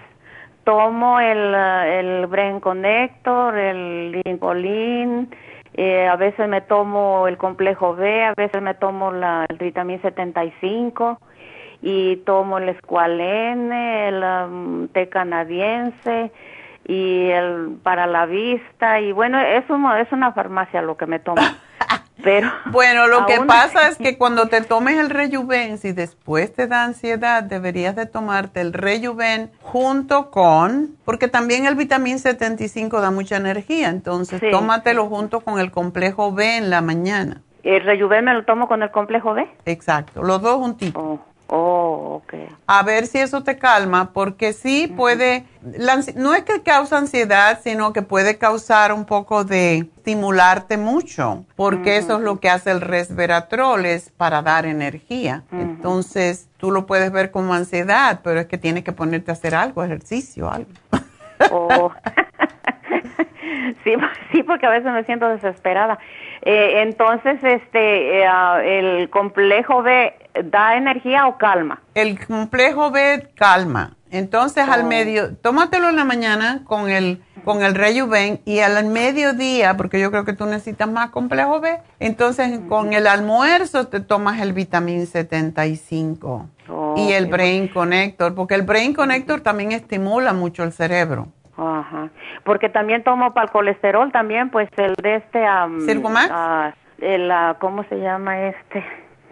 [0.63, 5.29] Tomo el, el Brain Connector, el Lincolin,
[5.73, 10.01] eh, a veces me tomo el complejo B, a veces me tomo la, el vitamina
[10.03, 11.19] 75
[11.81, 16.31] y tomo el Esqualene, el um, té canadiense
[16.89, 21.19] y el para la vista y bueno, es, un- es una farmacia lo que me
[21.19, 21.41] tomo.
[22.23, 26.51] Pero Bueno, lo que pasa así- es que cuando te tomes el Rejuven, si después
[26.53, 32.99] te da ansiedad, deberías de tomarte el Rejuven junto con, porque también el vitamín 75
[32.99, 34.51] da mucha energía, entonces Sí.
[34.51, 37.41] tómatelo junto con el complejo B en la mañana.
[37.63, 39.47] el Rejuven me lo tomo con el complejo B.
[39.65, 41.01] Exacto, los dos juntitos.
[41.01, 41.19] Oh,
[41.49, 42.33] oh, ok.
[42.67, 47.59] A ver si eso te calma, porque sí puede, la no es que causa ansiedad,
[47.63, 52.71] sino que puede causar un poco de estimularte mucho, porque eso es lo que hace
[52.71, 55.43] el resveratrol, es para dar energía.
[55.51, 59.55] Entonces, tú lo puedes ver como ansiedad, pero es que tienes que ponerte a hacer
[59.55, 60.71] algo, ejercicio, algo.
[61.51, 61.91] Oh.
[63.83, 63.93] sí,
[64.31, 65.99] sí, porque a veces me siento desesperada.
[66.41, 70.13] Eh, entonces, este, eh, ah, el complejo B
[70.45, 71.81] da energía o calma.
[71.95, 73.95] El complejo B calma.
[74.11, 79.77] Entonces al medio, tómatelo en la mañana con el con el Rejuven y al mediodía,
[79.77, 84.41] porque yo creo que tú necesitas más complejo B, entonces con el almuerzo te tomas
[84.41, 86.49] el vitamín 75
[86.97, 87.27] y el.
[87.27, 91.27] Brain Connector, porque el Brain Connector también estimula mucho el cerebro.
[91.59, 92.09] Ajá.
[92.43, 95.45] Porque también tomo para el colesterol también, pues el de este...
[95.85, 96.29] ¿Circumax?
[96.31, 98.83] ah, el, ah, ¿Cómo se llama este?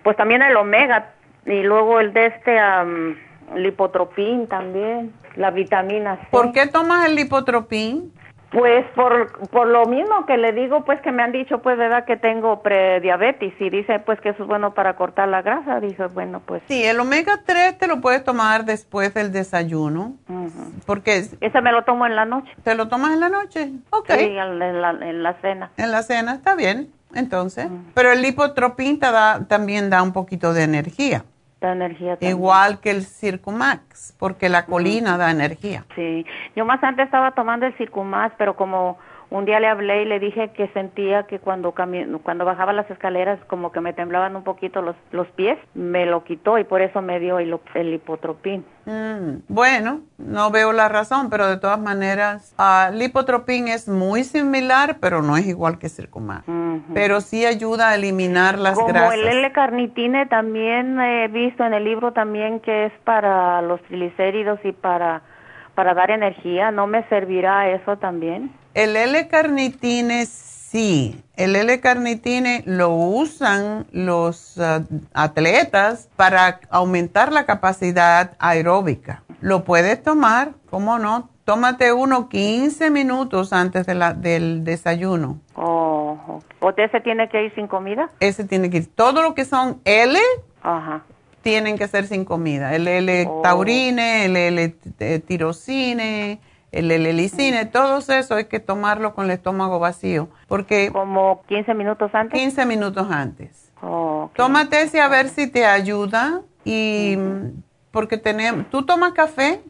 [0.03, 1.13] Pues también el omega
[1.45, 3.15] y luego el de este am,
[3.55, 6.28] lipotropín también, la vitamina C.
[6.32, 8.13] ¿Por qué tomas el lipotropín?
[8.52, 12.06] Pues por, por lo mismo que le digo, pues que me han dicho, pues, ¿verdad?
[12.06, 15.80] Que tengo prediabetes y dice, pues, que eso es bueno para cortar la grasa.
[15.82, 20.16] Dije, bueno, pues, Sí, el omega 3 te lo puedes tomar después del desayuno,
[20.86, 22.52] porque ese me lo tomo en la noche.
[22.64, 23.72] te lo tomas en la noche.
[23.89, 24.12] Ok.
[24.12, 25.72] Sí, en la, en la cena.
[25.78, 27.68] En la cena, está bien, entonces.
[27.93, 31.26] Pero el lipotropín da, también da un poquito de energía,
[31.60, 32.38] Da energía también.
[32.38, 35.86] igual que el Circumax, porque la colina da energía.
[35.95, 36.24] Sí,
[36.55, 38.99] yo más antes estaba tomando el Circumax, pero como
[39.30, 43.39] un día le hablé y le dije que sentía que cuando cuando bajaba las escaleras
[43.47, 47.01] como que me temblaban un poquito los, los pies, me lo quitó y por eso
[47.01, 48.65] me dio el, el lipotropín.
[48.86, 54.97] Mm, bueno, no veo la razón, pero de todas maneras, ah, lipotropín es muy similar,
[55.01, 56.47] pero no es igual que Circumax.
[56.47, 56.93] Ujú.
[56.93, 59.15] Pero sí ayuda a eliminar las Como grasas.
[59.15, 64.71] el L-carnitine también he visto en el libro también que es para los triglicéridos y
[64.71, 65.21] para
[65.78, 68.51] para dar energía, ¿no me servirá eso también?
[68.78, 71.19] El L-carnitine sí.
[71.36, 74.84] El L-carnitine lo usan los ah,
[75.15, 79.23] atletas para aumentar la capacidad aeróbica.
[79.41, 81.28] Lo puedes tomar, ¿cómo no?
[81.43, 85.39] Tómate uno 15 minutos antes de la, del desayuno.
[85.55, 85.97] Oh,
[86.28, 88.11] Oh, ¿O ese tiene que ir sin comida?
[88.19, 88.88] Ese tiene que ir.
[88.93, 90.19] Todo lo que son L
[90.61, 91.03] Ajá.
[91.41, 92.75] tienen que ser sin comida.
[92.75, 92.88] El
[93.28, 93.41] Oh.
[93.41, 96.39] taurine, el L eh, tirosine,
[96.72, 97.72] el L lisine, Mm.
[97.72, 102.39] todos eso hay que tomarlo con el estómago vacío, porque ¿Como 15 minutos antes?
[102.39, 103.72] 15 minutos antes.
[103.82, 104.36] Oh, ok.
[104.36, 107.18] Tómate ese a ver si te ayuda y
[107.91, 109.61] porque tenemos, ¿tú tomas café?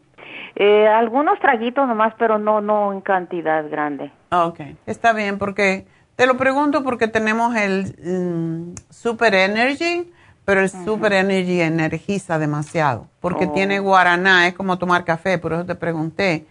[0.55, 4.11] Eh, algunos traguitos nomás, pero no, no en cantidad grande.
[4.31, 5.85] Ah, Ok, está bien porque
[6.15, 10.11] te lo pregunto porque tenemos el mm, Super Energy,
[10.45, 13.51] pero el Super Energy energiza demasiado porque Oh.
[13.53, 16.47] tiene guaraná, es como tomar café, por eso te pregunté.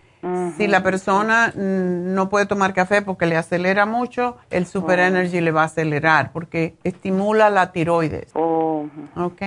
[0.56, 5.02] Si la persona no puede tomar café porque le acelera mucho, el Super Oh.
[5.02, 8.30] Energy le va a acelerar porque estimula la tiroides.
[8.34, 9.42] Oh, ¿Ok?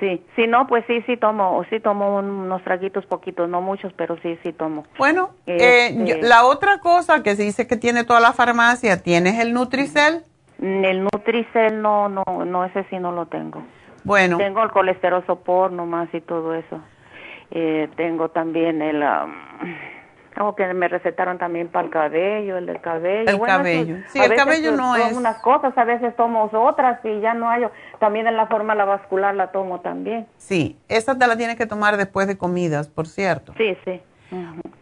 [0.00, 4.16] sí, si no, pues sí, sí tomo, sí tomo unos traguitos poquitos, no muchos, pero
[4.20, 4.84] sí, sí tomo.
[4.98, 9.00] Bueno, eh, Este- yo- la otra cosa que se dice que tiene toda la farmacia,
[9.02, 10.22] ¿tienes el Nutricel?
[10.58, 13.62] Mm, El Nutricel no, no, no, ese sí no lo tengo.
[14.04, 16.80] Bueno, Tengo el colesterol sopor nomás y todo eso.
[17.52, 19.04] Eh, tengo también el...
[20.36, 23.30] algo que me recetaron también para el cabello, el del cabello.
[23.30, 23.96] El cabello.
[24.08, 27.48] Sí, el cabello no tomo es- unas cosas, a veces tomo otras y ya no
[27.50, 27.64] hay.
[28.00, 30.26] También en la forma la vascular la tomo también.
[30.38, 33.52] sí, esa te la tienes que tomar después de comidas, por cierto.
[33.56, 34.00] Sí, sí.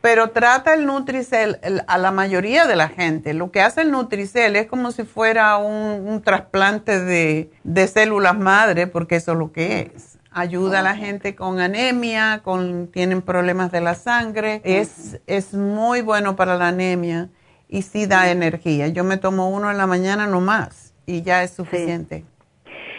[0.00, 3.34] Pero trata el Nutricel el- a la mayoría de la gente.
[3.34, 8.38] Lo que hace el Nutricel es como si fuera un, un trasplante de, de células
[8.38, 10.09] madre, porque eso es lo que es.
[10.32, 14.60] Ayuda a la gente con anemia, con tienen problemas de la sangre.
[14.64, 17.28] Es, es muy bueno para la anemia
[17.68, 18.88] y sí da energía.
[18.88, 22.24] Yo me tomo uno en la mañana nomás y ya es suficiente.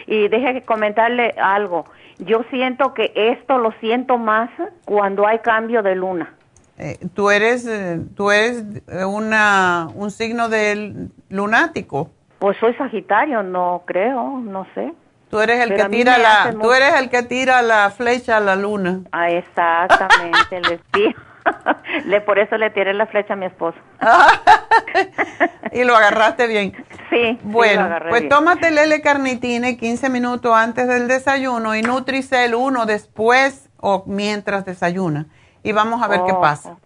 [0.06, 1.86] Y deje que comentarle algo.
[2.18, 4.50] Yo siento que esto lo siento más
[4.84, 6.34] cuando hay cambio de luna.
[6.78, 12.10] Eh, tú eres, eh, tú eres eh, una, un signo del lunático.
[12.38, 14.92] Pues soy Sagitario, no creo, no sé.
[15.32, 18.36] Tú eres el Pero que tira la, tú mucho- eres el que tira la flecha
[18.36, 19.00] a la luna.
[19.12, 21.14] Ah, exactamente, le sí.
[22.04, 23.78] le por eso le tiré la flecha a mi esposo.
[25.72, 26.72] y lo agarraste bien.
[27.08, 28.28] Sí, sí, lo Bueno, agarré pues bien.
[28.28, 35.28] tómate el L-carnitine 15 minutos antes del desayuno y Nutricel uno después o mientras desayuna.
[35.62, 36.76] Y vamos a ver qué Oh, pasa.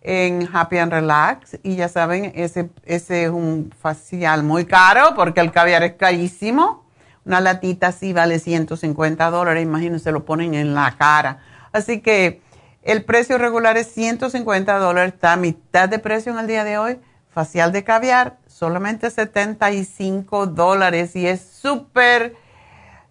[0.01, 5.41] en Happy and Relax y ya saben, ese, ese es un facial muy caro porque
[5.41, 6.83] el caviar es carísimo.
[7.25, 11.39] Una latita así vale 150 dólares, imagínense, lo ponen en la cara.
[11.73, 12.41] Así que
[12.83, 16.77] el precio regular es 150 dólares, está a mitad de precio en el día de
[16.77, 16.97] hoy.
[17.37, 22.35] Facial de caviar, solamente 75 dólares y es súper,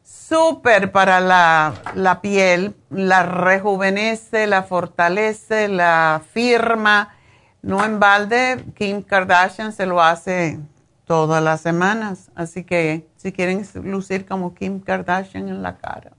[0.03, 2.75] súper para la, la piel.
[2.91, 7.15] La rejuvenece, la fortalece, la firma.
[7.63, 10.59] No en balde, Kim Kardashian se lo hace
[11.05, 12.33] todas las semanas.
[12.35, 16.15] Así que si quieren lucir como Kim Kardashian en la cara,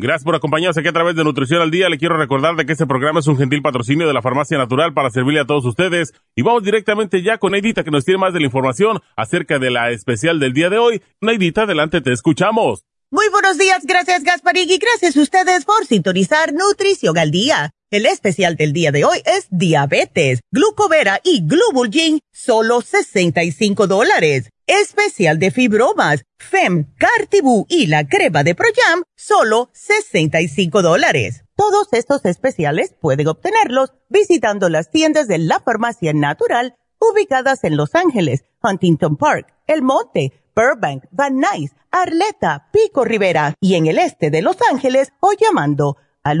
[0.00, 1.90] Gracias por acompañarnos aquí a través de Nutrición al Día.
[1.90, 4.94] Le quiero recordar de que este programa es un gentil patrocinio de la Farmacia Natural
[4.94, 6.14] para servirle a todos ustedes.
[6.34, 9.70] Y vamos directamente ya con Neidita que nos tiene más de la información acerca de
[9.70, 11.02] la especial del día de hoy.
[11.20, 12.86] Neidita, adelante, te escuchamos.
[13.10, 17.74] Muy buenos días, gracias Gasparín y gracias a ustedes por sintonizar Nutrición al Día.
[17.92, 24.48] El especial del día de hoy es diabetes, glucovera y glubulgin, solo 65 dólares.
[24.68, 31.42] Especial de fibromas, FEM, Cartibú y la crema de Proyam, solo 65 dólares.
[31.56, 37.96] Todos estos especiales pueden obtenerlos visitando las tiendas de la farmacia natural ubicadas en Los
[37.96, 44.30] Ángeles, Huntington Park, El Monte, Burbank, Van Nuys, Arleta, Pico Rivera y en el este
[44.30, 46.40] de Los Ángeles o llamando al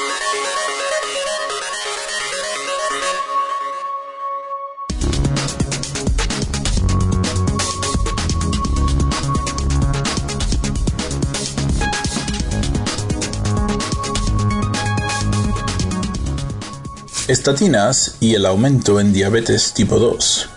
[17.31, 20.49] Estatinas y el aumento en diabetes tipo 2.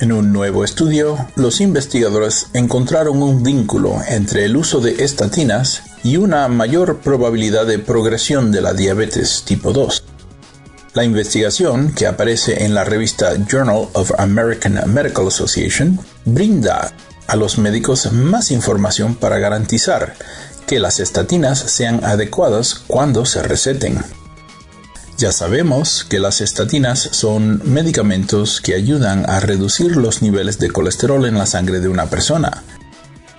[0.00, 6.18] En un nuevo estudio, los investigadores encontraron un vínculo entre el uso de estatinas y
[6.18, 10.04] una mayor probabilidad de progresión de la diabetes tipo 2.
[10.92, 16.92] La investigación, que aparece en la revista Journal of American Medical Association, brinda
[17.26, 20.14] a los médicos más información para garantizar
[20.66, 24.21] que las estatinas sean adecuadas cuando se receten.
[25.22, 31.24] Ya sabemos que las estatinas son medicamentos que ayudan a reducir los niveles de colesterol
[31.26, 32.64] en la sangre de una persona.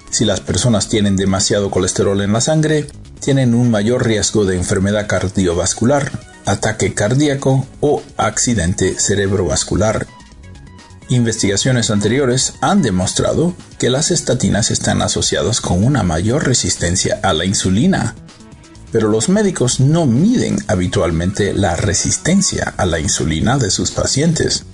[0.09, 2.87] Si las personas tienen demasiado colesterol en la sangre,
[3.19, 6.09] tienen un mayor riesgo de enfermedad cardiovascular,
[6.45, 10.07] ataque cardíaco o accidente cerebrovascular.
[11.09, 17.43] Investigaciones anteriores han demostrado que las estatinas están asociadas con una mayor resistencia a la
[17.43, 18.15] insulina,
[18.93, 24.65] pero los médicos no miden habitualmente la resistencia a la insulina de sus pacientes.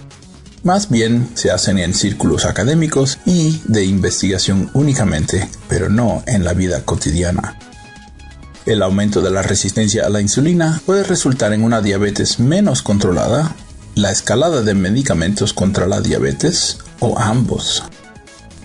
[0.61, 6.53] Más bien se hacen en círculos académicos y de investigación únicamente, pero no en la
[6.53, 7.57] vida cotidiana.
[8.65, 13.55] El aumento de la resistencia a la insulina puede resultar en una diabetes menos controlada,
[13.95, 17.83] la escalada de medicamentos contra la diabetes o ambos.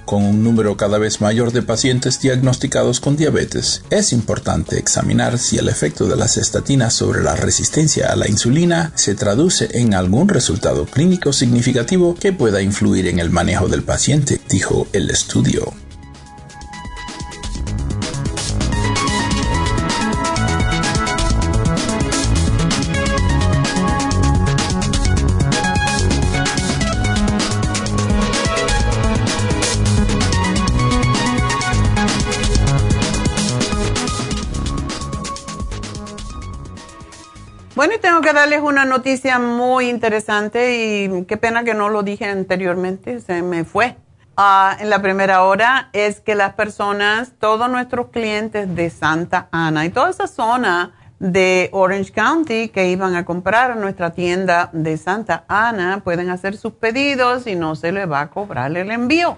[0.04, 5.56] Con un número cada vez mayor de pacientes diagnosticados con diabetes, es importante examinar si
[5.56, 10.28] el efecto de las estatinas sobre la resistencia a la insulina se traduce en algún
[10.28, 15.83] resultado clínico significativo que pueda influir en el manejo del paciente, dijo el estudio.
[38.24, 43.42] Que darles una noticia muy interesante y qué pena que no lo dije anteriormente, se
[43.42, 43.96] me fue.
[44.34, 49.84] Ah, en la primera hora es que las personas, todos nuestros clientes de Santa Ana
[49.84, 54.96] y toda esa zona de Orange County que iban a comprar a nuestra tienda de
[54.96, 59.36] Santa Ana pueden hacer sus pedidos y no se les va a cobrar el envío.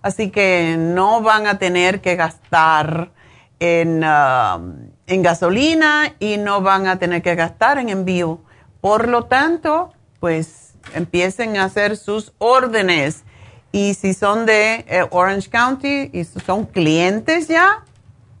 [0.00, 3.10] Así que no van a tener que gastar
[3.58, 4.02] en...
[4.04, 4.60] Ah,
[5.08, 8.40] en gasolina y no van a tener que gastar en envío.
[8.80, 13.24] Por lo tanto, pues empiecen a hacer sus órdenes.
[13.72, 17.84] Y si son de eh, Orange County y son clientes ya,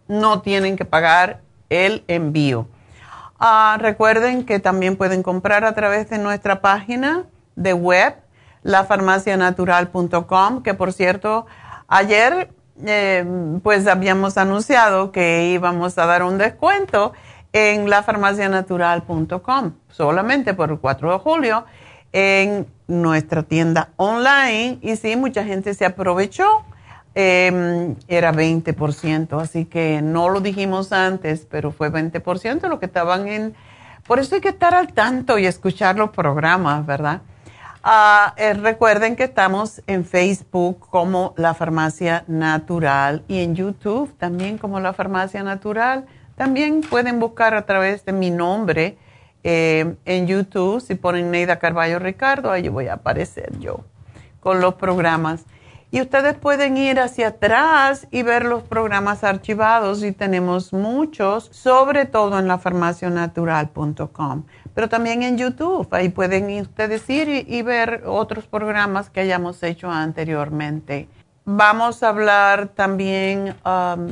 [0.06, 2.68] no tienen que pagar el envío.
[3.38, 7.24] Ah, recuerden que también pueden comprar a través de nuestra página
[7.56, 8.16] de web,
[8.62, 11.46] lafarmacianatural.com, que por cierto,
[11.86, 12.50] ayer
[12.86, 13.24] eh,
[13.62, 17.12] pues habíamos anunciado que íbamos a dar un descuento
[17.52, 21.64] en lafarmacianatural.com, solamente por el 4 de julio,
[22.12, 24.78] en nuestra tienda online.
[24.82, 26.64] Y sí, mucha gente se aprovechó.
[27.14, 33.26] Em, era 20%, así que no lo dijimos antes, pero fue 20% lo que estaban
[33.26, 33.54] en...
[34.06, 37.22] Por eso hay que estar al tanto y escuchar los programas, ¿verdad?
[37.82, 44.58] Ah, eh, recuerden que estamos en Facebook como La Farmacia Natural y en YouTube también
[44.58, 46.06] como La Farmacia Natural.
[46.34, 48.98] También pueden buscar a través de mi nombre
[49.44, 53.84] eh, en YouTube, si ponen Neida Carballo Ricardo, ahí voy a aparecer yo
[54.40, 55.44] con los programas.
[55.90, 62.04] Y ustedes pueden ir hacia atrás y ver los programas archivados y tenemos muchos, sobre
[62.04, 64.44] todo en la farmacionatural.com,
[64.74, 65.86] pero también en YouTube.
[65.92, 71.08] Ahí pueden ustedes ir y, ver otros programas que hayamos hecho anteriormente.
[71.44, 74.08] Vamos a hablar también, um,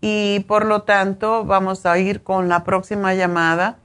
[0.00, 3.76] Y por lo tanto, vamos a ir con la próxima llamada.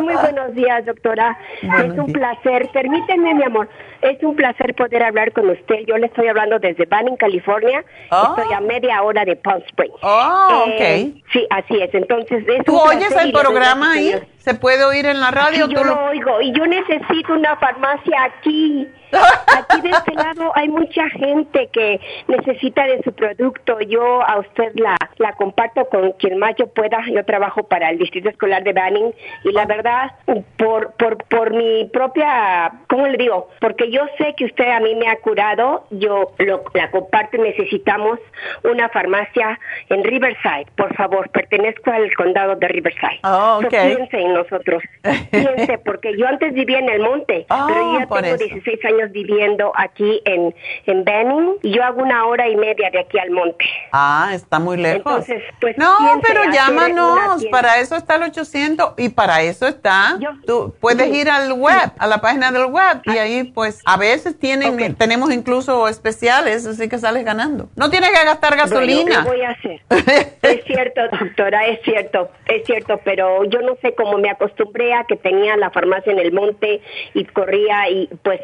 [0.00, 1.36] Muy buenos días, doctora.
[1.62, 2.68] es un placer.
[2.72, 3.68] Permíteme, mi amor,
[4.02, 5.80] es un placer poder hablar con usted.
[5.86, 7.84] Yo le estoy hablando desde Banning, California.
[8.10, 8.34] Oh.
[8.36, 9.94] Estoy a media hora de Palm Springs.
[10.02, 11.22] Oh, Eh, ok.
[11.32, 11.94] sí, así es.
[11.94, 14.12] Entonces, es ¿Tú un oyes el programa ahí?
[14.38, 15.66] ¿Se puede oír en la radio?
[15.66, 18.88] Sí, ¿Tú yo lo- lo oigo y yo necesito una farmacia aquí.
[19.12, 23.78] Aquí de este lado hay mucha gente que necesita de su producto.
[23.80, 26.98] Yo a usted la, la comparto con quien más yo pueda.
[27.12, 30.12] Yo trabajo para el Distrito Escolar de Banning y la verdad,
[30.56, 33.50] por, por, por mi propia, ¿cómo le digo?
[33.60, 37.40] Porque yo sé que usted a mí me ha curado, yo lo, la comparto y
[37.40, 38.18] necesitamos
[38.64, 40.66] una farmacia en Riverside.
[40.76, 43.20] Por favor, pertenezco al condado de Riverside.
[43.24, 43.70] Oh, So, ok.
[43.70, 44.82] piense en nosotros.
[45.30, 48.44] Piense, porque yo antes vivía en el monte, Ah, pero yo ya tengo eso.
[48.44, 50.54] 16 años viviendo aquí en,
[50.86, 53.64] en Banning y yo hago una hora y media de aquí al monte.
[53.92, 54.98] Ah, está muy lejos.
[55.28, 55.94] Entonces, pues, no,
[56.26, 60.16] pero llámanos, para eso está el 800 y para eso está.
[60.18, 63.81] Yo- Tú puedes sí, ir al web, a la página del web y ahí pues
[63.84, 67.68] a veces tienen tenemos incluso especiales, así que sales ganando.
[67.76, 69.22] No tienes que gastar gasolina.
[69.22, 69.80] Bueno, ¿qué voy a hacer?
[70.42, 75.04] es cierto, doctora, es cierto, es cierto, pero yo no sé cómo me acostumbré a
[75.04, 76.80] que tenía la farmacia en el monte
[77.14, 78.40] y corría y pues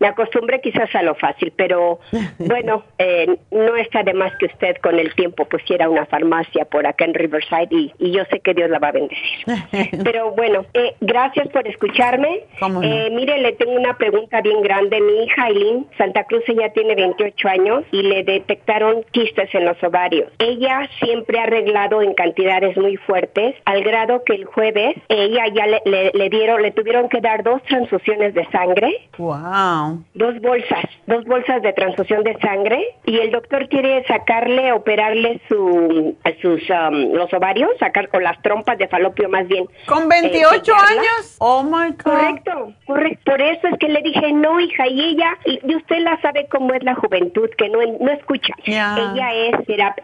[0.00, 1.98] me acostumbré quizás a lo fácil, pero
[2.38, 6.86] bueno, eh, no está de más que usted con el tiempo pusiera una farmacia por
[6.86, 9.44] acá en Riverside y, y yo sé que Dios la va a bendecir.
[10.04, 12.40] Pero bueno, eh, gracias por escucharme.
[12.82, 15.00] Eh, mire, le tengo una pregunta bien grande.
[15.00, 19.82] Mi hija Aileen Santa Cruz ella tiene 28 años y le detectaron quistes en los
[19.82, 20.30] ovarios.
[20.38, 25.66] Ella siempre ha arreglado en cantidades muy fuertes, al grado que el jueves ella ya
[25.66, 29.34] le, le- le dieron, le tuvieron que dar dos transfusiones de sangre wow.
[30.14, 36.16] Dos bolsas, dos bolsas de transfusión de sangre y el doctor quiere sacarle, operarle su,
[36.40, 39.66] sus um, los ovarios, sacar con las trompas de falopio más bien.
[39.86, 40.86] Con eh, 28 sellarla.
[41.00, 41.36] años.
[41.38, 42.02] Oh my god.
[42.02, 43.20] Correcto, correcto.
[43.30, 46.72] Por eso es que le dije, no, hija, y ella, y usted la sabe cómo
[46.74, 48.54] es la juventud, que no, no escucha.
[48.64, 49.54] Ella es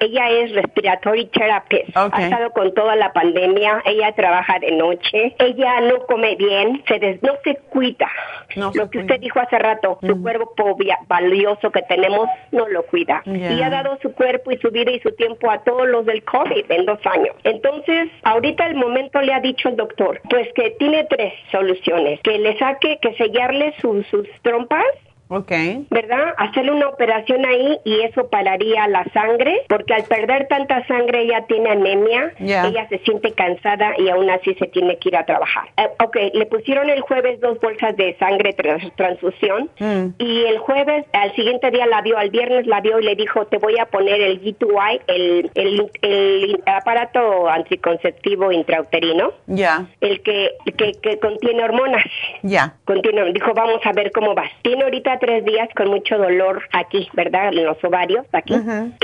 [0.00, 1.96] ella es respiratory therapist.
[1.96, 2.12] Ok.
[2.14, 6.98] Ha estado con toda la pandemia, ella trabaja de noche, ella no come bien, se
[6.98, 8.08] des- no se cuida.
[8.56, 9.02] No se Lo que cuida.
[9.14, 13.22] usted dijo hace rato, su cuerpo via- valioso que tenemos, no lo cuida.
[13.26, 16.22] Y ha dado su cuerpo y su vida y su tiempo a todos los del
[16.24, 17.34] COVID en dos años.
[17.44, 22.38] Entonces, ahorita el momento le ha dicho el doctor, pues que tiene tres soluciones, que
[22.38, 24.06] le saque, que sellarle sus
[24.42, 24.84] trompas
[25.32, 25.52] Ok.
[25.90, 26.34] ¿Verdad?
[26.38, 31.44] Hacerle una operación ahí y eso pararía la sangre, porque al perder tanta sangre ella
[31.46, 32.66] tiene anemia, Ya.
[32.66, 35.68] ella se siente cansada y aún así se tiene que ir a trabajar.
[35.76, 40.14] Eh, ok, le pusieron el jueves dos bolsas de sangre tras transfusión Mm.
[40.18, 43.46] y el jueves, al siguiente día la vio, al viernes la vio y le dijo,
[43.46, 50.50] te voy a poner el G2Y, el, el, el aparato anticonceptivo intrauterino, Ya, el que,
[50.76, 52.04] que, que contiene hormonas.
[52.42, 52.74] ya.
[52.84, 54.50] Continuo, dijo, vamos a ver cómo vas.
[54.62, 57.48] Tiene ahorita tres días con mucho dolor aquí, ¿verdad?
[57.52, 58.54] En los ovarios, aquí.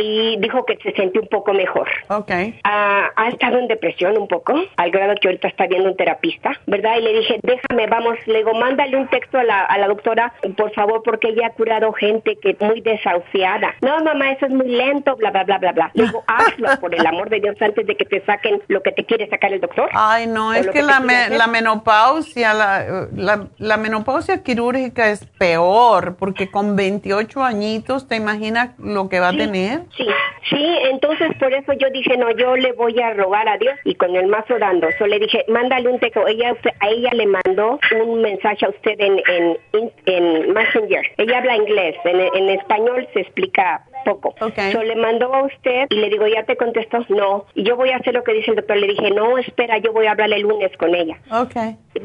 [0.01, 1.89] Y dijo que se sintió un poco mejor.
[2.09, 2.31] Ok.
[2.65, 6.51] Ah, ha estado en depresión un poco, al grado que ahorita está viendo un terapista,
[6.67, 6.97] ¿verdad?
[6.99, 10.33] Y le dije, déjame, vamos, le digo, mándale un texto a la, a la doctora,
[10.57, 13.75] por favor, porque ella ha curado gente que muy desahuciada.
[13.83, 15.91] No, mamá, eso es muy lento, bla, bla, bla, bla, bla.
[15.95, 18.93] Le digo, hazlo, por el amor de Dios, antes de que te saquen lo que
[18.93, 19.89] te quiere sacar el doctor.
[19.93, 26.06] Ay, no, es que la, me- la menopausia, la, la, la menopausia quirúrgica es peor,
[26.15, 29.81] porque con 28 añitos, ¿te imaginas lo que va a tener?
[29.97, 30.07] Sí,
[30.51, 33.95] sí, entonces por eso yo dije, no, yo le voy a rogar a Dios y
[33.97, 34.89] con el mazo dando.
[34.99, 36.27] So le dije, mándale un texto.
[36.29, 41.03] Ella, usted- a ella le mandó un mensaje a usted en, en, en Messenger.
[41.17, 44.35] Ella habla inglés, en, en español se explica poco.
[44.41, 44.59] Ok.
[44.73, 47.05] So le mandó a usted y le digo, ¿ya te contestó?
[47.09, 47.47] No.
[47.55, 48.77] Y yo voy a hacer lo que dice el doctor.
[48.77, 51.17] Le dije, no, espera, yo voy a hablar el lunes con ella.
[51.33, 51.57] Ok.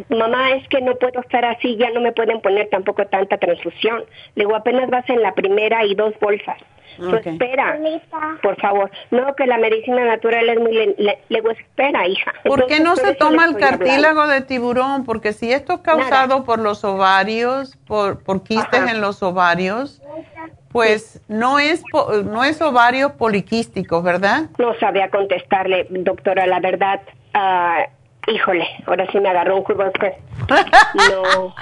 [0.09, 3.90] Mamá, es que no puedo estar así, ya no me pueden poner tampoco tanta transfusión.
[4.35, 6.57] Le digo, apenas vas en la primera y dos bolsas.
[6.97, 7.25] So, Ok.
[7.25, 7.79] espera,
[8.43, 8.91] por favor.
[9.11, 10.73] No, que la medicina natural es muy...
[10.73, 12.33] Le, le- le digo, espera, hija.
[12.43, 13.85] ¿Por qué Entonces, no por se toma el estoy hablando.
[13.85, 15.05] cartílago de tiburón?
[15.05, 18.91] Porque si esto es causado por los ovarios, por, por quistes Ajá.
[18.91, 20.01] en los ovarios,
[20.71, 21.81] pues no es
[22.25, 24.49] no es ovarios poliquísticos, ¿verdad?
[24.57, 26.99] No sabía contestarle, doctora, la verdad.
[27.33, 27.85] ah,
[28.27, 29.83] híjole, ahora sí me agarró un curvo.
[30.93, 31.55] No.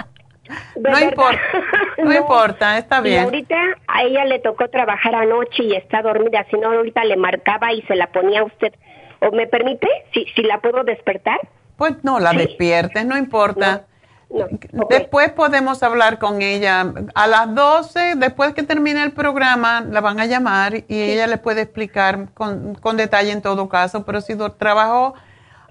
[0.76, 1.02] No verdad.
[1.02, 1.40] importa,
[2.04, 3.24] no importa, está Y bien.
[3.24, 3.56] ahorita
[3.88, 7.82] a ella le tocó trabajar anoche y está dormida, si no ahorita le marcaba y
[7.82, 8.72] se la ponía a usted.
[9.20, 9.86] ¿O me permite?
[10.14, 11.38] Si, si la puedo despertar.
[11.76, 12.36] Pues no la Sí.
[12.38, 13.84] despiertes, no importa.
[14.30, 14.46] No.
[14.88, 16.92] Después podemos hablar con ella.
[17.16, 21.36] A las 12, después que termine el programa, la van a llamar y ella le
[21.36, 24.04] puede explicar con, con detalle en todo caso.
[24.06, 25.14] Pero si trabajó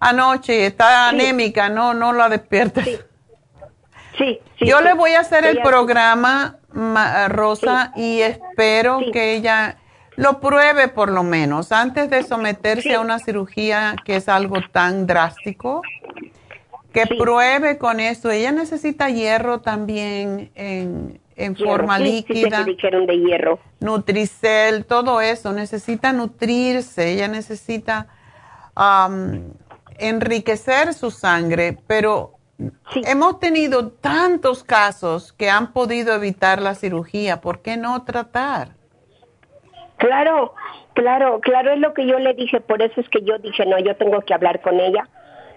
[0.01, 1.15] anoche y está Sí.
[1.15, 2.83] anémica, no, no la despiertes.
[2.83, 2.97] Sí.
[4.19, 4.83] Sí, sí, Yo sí.
[4.83, 9.11] le voy a hacer el programa, ma- Rosa, y espero Sí.
[9.11, 9.77] que ella
[10.17, 12.93] lo pruebe por lo menos antes de someterse Sí.
[12.93, 15.81] a una cirugía que es algo tan drástico.
[16.93, 17.15] Que Sí.
[17.17, 18.29] pruebe con eso.
[18.29, 21.71] Ella necesita hierro también en, en Hierro.
[21.71, 23.59] forma Sí, sí, líquida, que dijeron de hierro.
[23.79, 25.53] Nutricel, todo eso.
[25.53, 27.13] Necesita nutrirse.
[27.13, 28.07] Ella necesita
[29.99, 32.33] enriquecer su sangre, pero
[32.91, 33.01] Sí.
[33.05, 37.39] hemos tenido tantos casos que han podido evitar la cirugía.
[37.39, 38.69] ¿Por qué no tratar?
[39.97, 40.53] Claro,
[40.93, 43.77] claro, claro, es lo que yo le dije, por eso es que yo dije, no,
[43.79, 45.07] yo tengo que hablar con ella,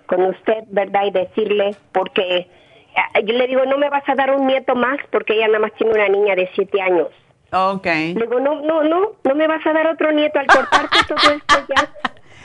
[0.07, 1.05] con usted, ¿verdad?
[1.07, 4.98] Y decirle, porque eh, yo le digo, no me vas a dar un nieto más,
[5.11, 7.09] porque ella nada más tiene una niña de siete años.
[7.53, 7.86] Ok.
[7.86, 11.34] Le digo, no, no, no, no me vas a dar otro nieto, al cortarte todo
[11.34, 11.92] esto ya,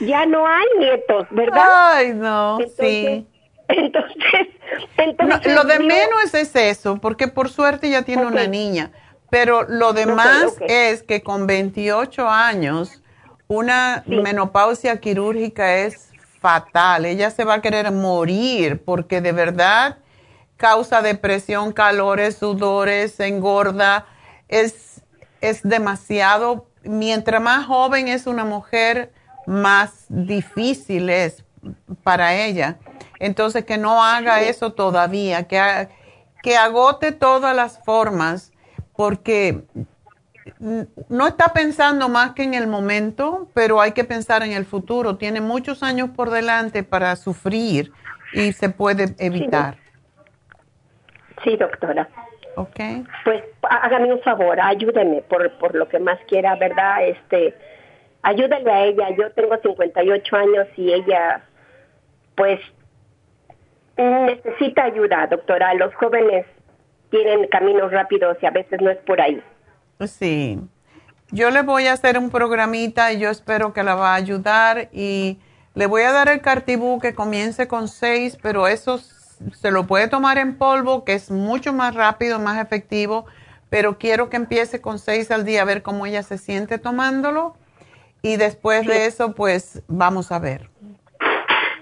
[0.06, 1.94] ya no hay nietos, ¿verdad?
[1.94, 3.26] Ay, no, sí.
[3.68, 4.48] Entonces,
[4.96, 5.54] No, entonces...
[5.54, 8.90] lo de menos es eso, porque por suerte ya tiene una niña.
[9.30, 13.02] Pero lo demás es que con 28 años,
[13.46, 14.16] una Sí.
[14.16, 16.10] menopausia quirúrgica es
[16.40, 17.04] fatal.
[17.04, 19.98] Ella se va a querer morir porque de verdad
[20.56, 24.06] causa depresión, calores, sudores, engorda.
[24.48, 25.02] Es,
[25.42, 26.66] es demasiado.
[26.84, 29.12] Mientras más joven es una mujer,
[29.46, 31.44] más difícil es
[32.02, 32.76] para ella.
[33.20, 35.88] Entonces, que no haga eso todavía, que, ha-
[36.42, 38.52] que agote todas las formas,
[38.96, 39.62] porque
[41.08, 45.16] no está pensando más que en el momento, pero hay que pensar en el futuro.
[45.16, 47.92] Tiene muchos años por delante para sufrir
[48.32, 49.76] y se puede evitar.
[51.44, 52.08] Sí, doctora.
[52.56, 52.80] ¿Ok?
[53.24, 57.06] pues há- hágame un favor, ayúdeme por, por lo que más quiera, ¿verdad?
[57.06, 57.54] Este,
[58.22, 59.10] ayúdale a ella.
[59.16, 61.44] Yo tengo 58 años y ella,
[62.36, 62.58] pues,
[63.98, 65.74] necesita ayuda, doctora.
[65.74, 66.46] Los jóvenes
[67.10, 69.42] tienen caminos rápidos y a veces no es por ahí.
[70.06, 70.60] Sí.
[71.30, 74.88] Yo le voy a hacer un programita y yo espero que la va a ayudar
[74.92, 75.38] y
[75.74, 80.08] le voy a dar el cartibú que comience con seis, pero eso se lo puede
[80.08, 83.26] tomar en polvo, que es mucho más rápido, más efectivo,
[83.68, 87.56] pero quiero que empiece con seis al día a ver cómo ella se siente tomándolo
[88.22, 90.70] y después de eso pues vamos a ver.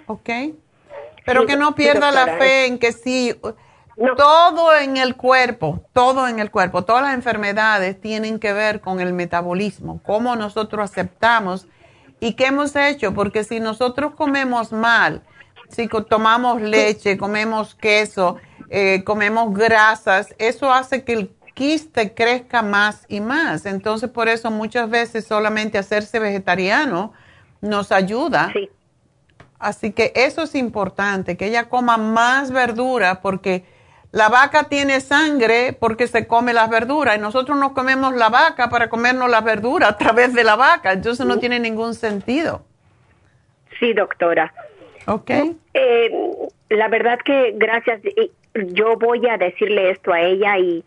[0.06, 0.30] ¿Ok?
[1.26, 3.34] Pero Sí, que no sí, pierda la fe en que sí.
[4.16, 9.00] Todo en el cuerpo, todo en el cuerpo, todas las enfermedades tienen que ver con
[9.00, 11.66] el metabolismo, cómo nosotros aceptamos
[12.20, 15.22] y qué hemos hecho, porque si nosotros comemos mal,
[15.70, 18.36] si tomamos leche, comemos queso,
[18.68, 23.64] eh, comemos grasas, eso hace que el quiste crezca más y más.
[23.64, 27.14] Entonces, por eso muchas veces solamente hacerse vegetariano
[27.62, 28.52] nos ayuda.
[29.58, 33.64] Así que eso es importante, que ella coma más verdura porque
[34.12, 38.70] la vaca tiene sangre porque se come las verduras y nosotros no comemos la vaca
[38.70, 40.92] para comernos la verdura a través de la vaca.
[40.92, 42.64] Entonces no tiene ningún sentido.
[43.78, 44.52] Sí, doctora.
[45.06, 45.30] Ok.
[45.74, 46.10] Eh,
[46.70, 48.00] la verdad que gracias.
[48.54, 50.82] Yo voy a decirle esto a ella y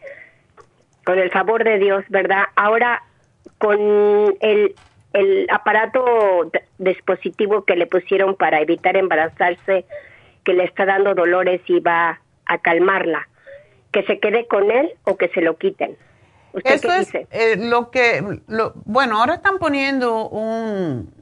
[1.05, 2.45] con el favor de Dios, ¿verdad?
[2.55, 3.03] Ahora,
[3.59, 3.79] con
[4.41, 4.75] el,
[5.13, 9.85] el aparato dispositivo que le pusieron para evitar embarazarse,
[10.43, 13.27] que le está dando dolores y va a calmarla,
[13.91, 15.97] que se quede con él o que se lo quiten.
[16.53, 21.13] ¿Usted Eso es eh, lo que, lo, bueno, ahora están poniendo un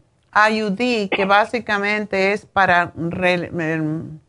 [0.49, 4.19] IUD que básicamente es para, em,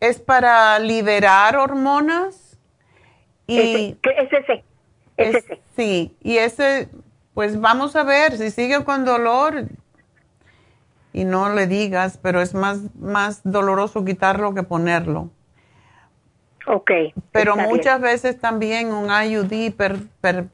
[0.00, 2.58] es para liberar hormonas
[3.46, 4.64] y ese,
[5.16, 6.88] ese, sí, y ese,
[7.34, 9.66] pues vamos a ver, si sigue con dolor
[11.12, 15.30] y no le digas, pero es más, más doloroso quitarlo que ponerlo.
[16.66, 16.90] Ok.
[17.30, 19.98] Pero muchas veces también un IUD, per,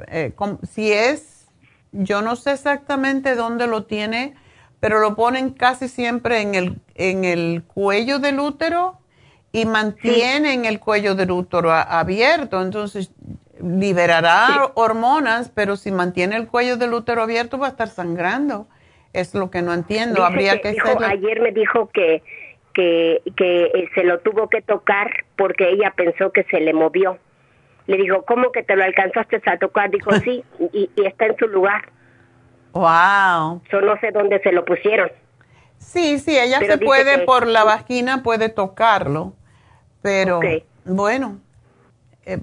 [0.09, 0.35] eh,
[0.69, 1.47] si es,
[1.93, 4.35] yo no sé exactamente dónde lo tiene,
[4.81, 8.99] pero lo ponen casi siempre en el, en el cuello del útero
[9.53, 13.11] y mantienen el cuello del útero abierto, entonces
[13.63, 18.67] liberará hormonas, pero si mantiene el cuello del útero abierto va a estar sangrando.
[19.13, 20.25] Es lo que no entiendo.
[20.25, 22.23] Habría que, Ayer me dijo que,
[22.73, 27.19] que, que eh, se lo tuvo que tocar porque ella pensó que se le movió.
[27.87, 29.91] Le dijo, ¿cómo que te lo alcanzaste a tocar?
[29.91, 31.89] Dijo, sí, y, está en su lugar.
[32.73, 33.63] Wow.
[33.73, 35.11] Yo no sé dónde se lo pusieron.
[35.79, 39.33] Sí, sí, ella se puede, por la vagina puede tocarlo.
[40.03, 40.41] Pero
[40.85, 41.41] bueno,
[42.27, 42.39] eh,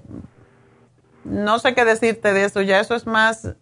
[1.28, 3.56] no sé qué decirte de eso, ya eso es más,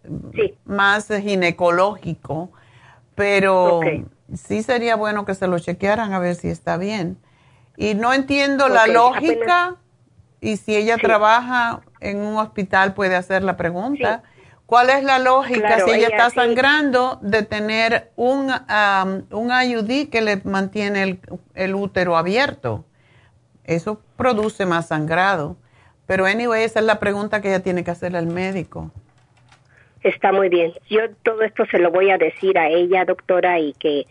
[0.64, 2.50] más ginecológico,
[3.14, 3.80] pero
[4.34, 7.18] sí sería bueno que se lo chequearan a ver si está bien.
[7.76, 9.76] Y no entiendo la lógica
[10.40, 14.22] y si ella trabaja en un hospital puede hacer la pregunta.
[14.64, 18.50] ¿Cuál es la lógica si ella, está sangrando de tener un,
[19.30, 21.20] un IUD que le mantiene el,
[21.54, 22.84] el útero abierto?
[23.66, 25.56] eso produce más sangrado.
[26.06, 28.90] Pero anyway, esa es la pregunta que ella tiene que hacerle al médico.
[30.02, 30.72] Está muy bien.
[30.88, 34.06] Yo todo esto se lo voy a decir a ella, doctora, y que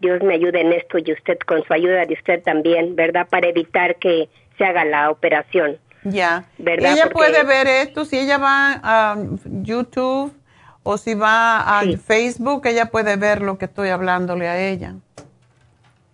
[0.00, 3.26] Dios me ayude en esto y usted con su ayuda de usted también, ¿verdad?
[3.30, 4.28] Para evitar que
[4.58, 5.78] se haga la operación.
[6.04, 6.44] Ya.
[6.58, 6.92] ¿verdad?
[6.92, 10.34] Ella puede ver esto si ella va a YouTube
[10.82, 14.96] o si va a Facebook, ella puede ver lo que estoy hablándole a ella.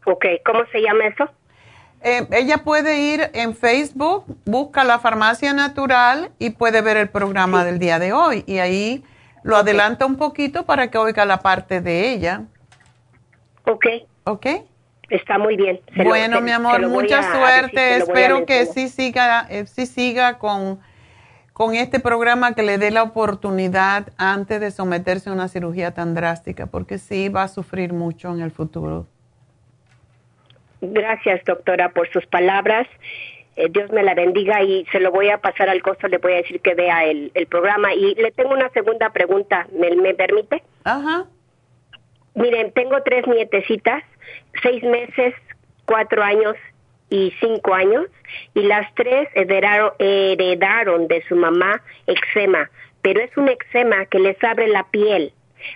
[0.04, 1.28] Ok, ¿cómo se llama eso?
[2.02, 7.64] Eh, ella puede ir en Facebook, busca la farmacia natural y puede ver el programa
[7.64, 8.44] del día de hoy.
[8.46, 9.04] Y ahí
[9.42, 12.44] lo adelanta un poquito para que oiga la parte de ella.
[13.64, 13.86] Ok.
[14.24, 14.46] Ok.
[15.10, 15.80] Está muy bien.
[16.04, 17.96] bueno, mi amor, mucha suerte.
[17.96, 20.80] Espero que sí siga, eh, sí siga con,
[21.54, 26.14] con este programa que le dé la oportunidad antes de someterse a una cirugía tan
[26.14, 29.06] drástica, porque sí va a sufrir mucho en el futuro.
[30.80, 32.86] Gracias, doctora, por sus palabras.
[33.56, 36.34] Eh, Dios me la bendiga y se lo voy a pasar al costo, le voy
[36.34, 37.92] a decir que vea el, el programa.
[37.92, 40.62] Y le tengo una segunda pregunta, ¿me, me permite?
[40.84, 41.26] Ajá.
[42.34, 44.04] Miren, tengo tres nietecitas,
[44.62, 45.34] seis meses,
[45.86, 46.54] cuatro años
[47.10, 48.06] y cinco años,
[48.54, 52.70] y las tres heredaron, heredaron de su mamá eczema,
[53.02, 55.32] pero es un eczema que les abre la piel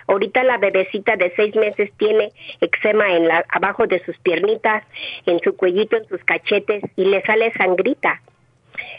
[0.07, 2.31] Ahorita la bebecita de seis meses tiene
[2.61, 4.83] eczema en la, abajo de sus piernitas,
[5.25, 8.21] en su cuellito, en sus cachetes y le sale sangrita.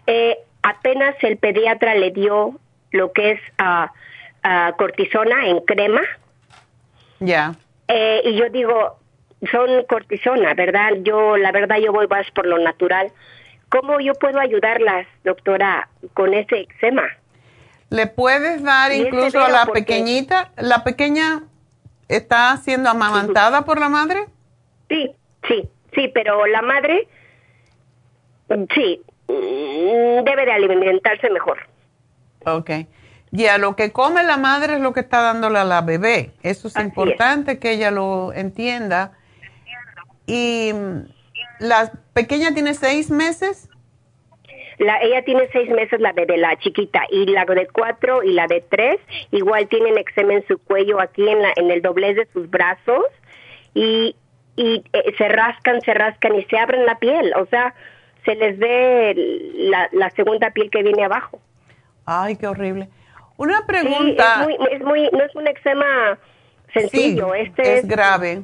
[0.07, 2.59] Eh, apenas el pediatra le dio
[2.91, 6.03] lo que es uh, cortisona en crema.
[7.21, 7.55] Ya.
[7.89, 8.99] Eh, y yo digo,
[9.51, 10.91] son cortisona, ¿verdad?
[11.03, 13.13] Yo, la verdad, yo voy más por lo natural.
[13.69, 17.05] ¿Cómo yo puedo ayudarlas, doctora, con ese eczema?
[17.95, 20.51] Le puedes dar incluso a la pequeñita.
[20.57, 21.45] ¿La pequeña
[22.09, 24.27] está siendo amamantada por la madre?
[24.89, 25.15] Sí,
[25.47, 27.07] sí, sí, pero la madre,
[28.75, 31.59] sí, mm, debe de alimentarse mejor.
[32.45, 32.71] Ok.
[33.31, 36.33] Ya, lo que come la madre es lo que está dándole a la bebé.
[36.43, 39.13] Eso es importante que ella lo entienda.
[40.27, 41.07] ¿Y mm,
[41.61, 43.69] la pequeña tiene seis meses?
[44.79, 48.47] La, ella tiene seis meses, la bebé, la chiquita, y la de cuatro y la
[48.47, 48.99] de tres,
[49.31, 53.05] igual tienen eczema en su cuello, aquí en, la, en el doblez de sus brazos,
[53.75, 54.17] y,
[54.57, 57.75] y eh, se rascan, se rascan y se abren la piel, o sea,
[58.25, 59.15] se les ve
[59.55, 61.41] la, la segunda piel que viene abajo.
[62.07, 62.89] Ay, qué horrible.
[63.37, 64.47] Una pregunta.
[64.47, 66.19] Sí, es, muy, no es un eczema
[66.73, 68.43] sencillo, este es, grave.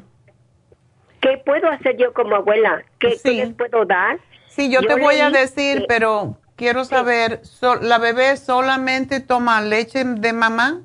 [1.21, 2.83] ¿Qué puedo hacer yo como abuela?
[2.99, 4.19] ¿Qué, les puedo dar?
[4.61, 7.41] Sí, yo, te voy a decir, pero quiero saber,
[7.81, 10.83] ¿la bebé solamente toma leche de mamá?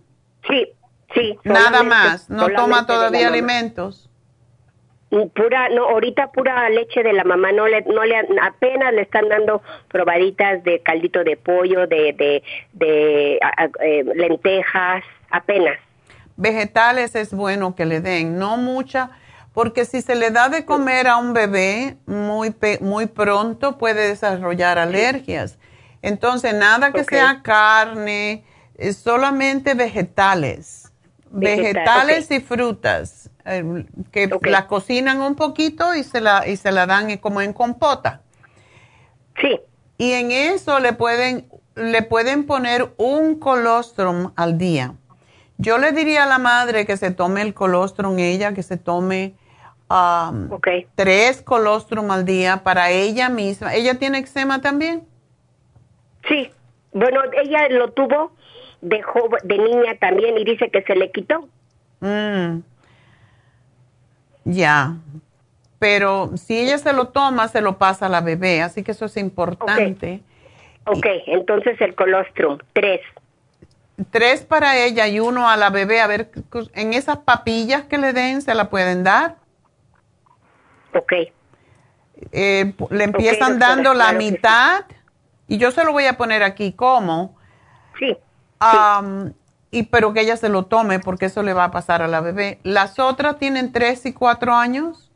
[0.48, 0.70] Sí,
[1.14, 1.38] sí.
[1.44, 4.10] Nada más, no toma todavía alimentos.
[5.10, 9.28] Pura, no, ahorita pura leche de la mamá, no le, no le, apenas le están
[9.28, 13.40] dando probaditas de caldito de pollo, de, de, de
[13.82, 15.78] eh, lentejas, apenas.
[16.38, 19.12] Vegetales es bueno que le den, no mucha
[19.56, 24.78] porque si se le da de comer a un bebé muy, muy pronto puede desarrollar
[24.78, 25.58] alergias.
[26.02, 28.44] Entonces, nada que sea carne,
[29.02, 30.92] solamente vegetales.
[31.32, 36.86] Vegetales y frutas, eh, que la cocinan un poquito y se la, y se la
[36.86, 38.22] dan como en compota.
[39.40, 39.62] Sí.
[39.98, 44.96] Y en eso le pueden, le pueden poner un colostrum al día.
[45.58, 49.36] Yo le diría a la madre que se tome el colostrum ella, que se tome
[49.90, 50.50] um,
[50.96, 53.74] tres colostrum al día para ella misma.
[53.74, 55.08] ¿Ella tiene eczema también?
[56.28, 56.52] Sí,
[56.92, 58.32] bueno, ella lo tuvo
[58.82, 59.04] de,
[59.44, 61.48] de niña también y dice que se le quitó.
[62.00, 62.60] Mm.
[64.46, 64.96] Ya,
[65.80, 69.06] pero si ella se lo toma, se lo pasa a la bebé, así que eso
[69.06, 70.22] es importante.
[70.86, 73.02] Ok, entonces el colostrum, tres.
[74.12, 76.02] Tres para ella y uno a la bebé.
[76.02, 76.30] A ver,
[76.74, 79.38] en esas papillas que le den, ¿se la pueden dar?
[80.96, 81.14] Ok.
[82.32, 84.86] Eh, le empiezan dando la mitad
[85.48, 87.36] y yo se lo voy a poner aquí como.
[88.00, 88.18] Sí.
[89.72, 92.22] y pero que ella se lo tome porque eso le va a pasar a la
[92.22, 92.60] bebé.
[92.64, 95.12] ¿Las otras tienen tres y cuatro años?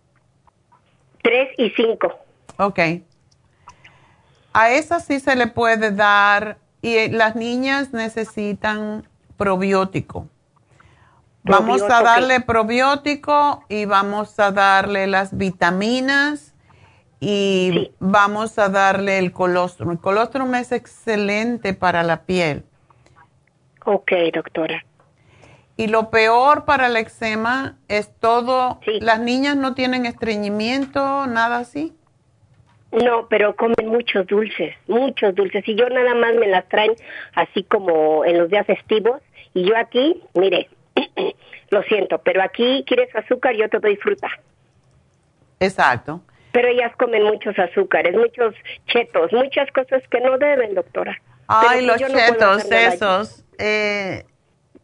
[1.22, 2.14] Tres y cinco.
[2.57, 2.80] Ok.
[4.53, 9.07] A esas sí se le puede dar y eh, las niñas necesitan
[9.38, 10.27] probiótico.
[11.49, 16.53] Vamos a darle probiótico y vamos a darle las vitaminas
[17.19, 19.91] y vamos a darle el colostrum.
[19.91, 22.63] El colostrum es excelente para la piel.
[23.84, 24.85] Ok, doctora.
[25.76, 31.95] Y lo peor para el eczema es todo, las niñas no tienen estreñimiento, nada así.
[32.91, 35.67] No, pero comen muchos dulces, muchos dulces.
[35.67, 36.93] Y yo nada más me las traen
[37.34, 39.21] así como en los días festivos.
[39.53, 40.69] Y yo aquí, mire,
[41.69, 44.27] lo siento, pero aquí quieres azúcar, yo te doy fruta.
[45.59, 46.21] Exacto.
[46.51, 48.55] Pero ellas comen muchos azúcares, muchos
[48.88, 51.19] chetos, muchas cosas que no deben, doctora.
[51.47, 53.45] Ay, los chetos, esos.
[53.57, 54.26] Eh,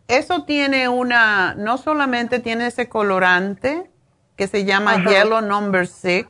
[0.08, 3.90] eso tiene una, no solamente tiene ese colorante
[4.36, 6.28] que se llama Yellow Number Six,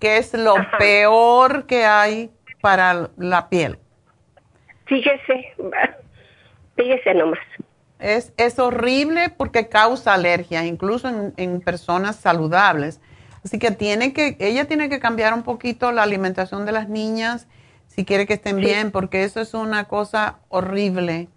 [0.00, 2.30] que es lo peor que hay
[2.60, 3.78] para la piel.
[4.86, 5.54] Fíjese,
[6.76, 7.38] fíjese nomás.
[7.98, 13.00] Es, es horrible porque causa alergia, incluso en, personas saludables.
[13.44, 17.46] Así que tiene que, ella tiene que cambiar un poquito la alimentación de las niñas
[17.86, 21.28] si quiere que estén bien, porque eso es una cosa horrible.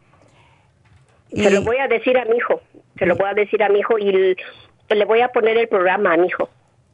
[1.31, 2.61] Se lo voy a decir a mi hijo,
[2.97, 6.13] se lo voy a decir a mi hijo y le voy a poner el programa
[6.13, 6.49] a mi hijo.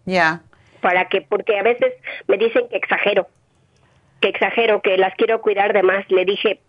[0.06, 0.42] Ya.
[0.82, 1.94] Para que, porque a veces
[2.28, 3.28] me dicen que exagero,
[4.22, 6.10] que exagero, que las quiero cuidar de más.
[6.12, 6.60] Le dije,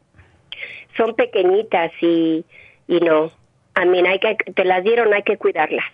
[0.96, 2.44] son pequeñitas y
[2.86, 3.30] y no,
[3.74, 5.84] a mí hay que, te las dieron, hay que cuidarlas.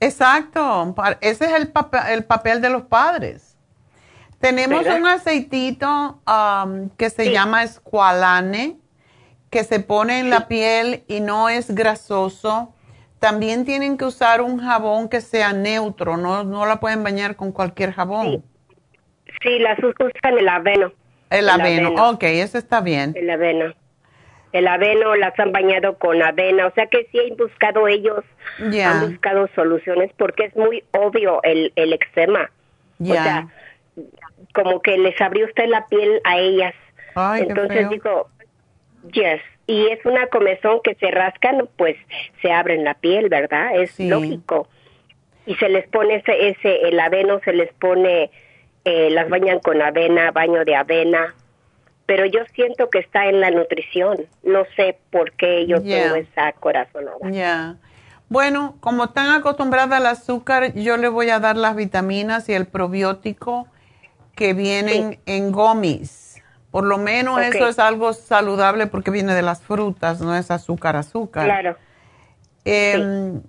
[0.00, 3.56] Exacto, ese es el, papel, el papel de los padres.
[4.40, 8.76] Tenemos un aceitito um, que se llama escualane,
[9.50, 12.74] que se pone en la piel y no es grasoso.
[13.18, 17.50] También tienen que usar un jabón que sea neutro, no, no la pueden bañar con
[17.50, 18.44] cualquier jabón.
[19.42, 20.92] Sí, las usan el aveno.
[21.30, 21.88] El, el aveno.
[21.88, 23.14] aveno, ok, eso está bien.
[23.16, 23.74] El aveno
[24.56, 28.24] el aveno, las han bañado con avena, o sea que sí han buscado ellos,
[28.58, 32.50] han buscado soluciones porque es muy obvio el, el eczema.
[33.00, 33.48] O sea,
[34.54, 36.74] como que les abrió usted la piel a ellas.
[37.38, 38.28] Entonces digo,
[39.12, 41.96] yes, y es una comezón que se rascan, pues
[42.40, 43.76] se abren la piel, ¿verdad?
[43.76, 44.68] Es lógico.
[45.44, 48.30] Y se les pone ese, ese, el aveno se les pone,
[48.84, 51.34] eh, las bañan con avena, baño de avena,
[52.06, 54.26] pero yo siento que está en la nutrición.
[54.42, 57.30] No sé por qué yo tengo esa corazonada.
[57.30, 57.76] Ya.
[58.28, 62.66] Bueno, como están acostumbrada al azúcar, yo le voy a dar las vitaminas y el
[62.66, 63.68] probiótico
[64.34, 69.62] que vienen en gomis Por lo menos eso es algo saludable porque viene de las
[69.62, 71.44] frutas, no es azúcar, azúcar.
[71.44, 71.76] Claro.
[72.64, 73.42] Em,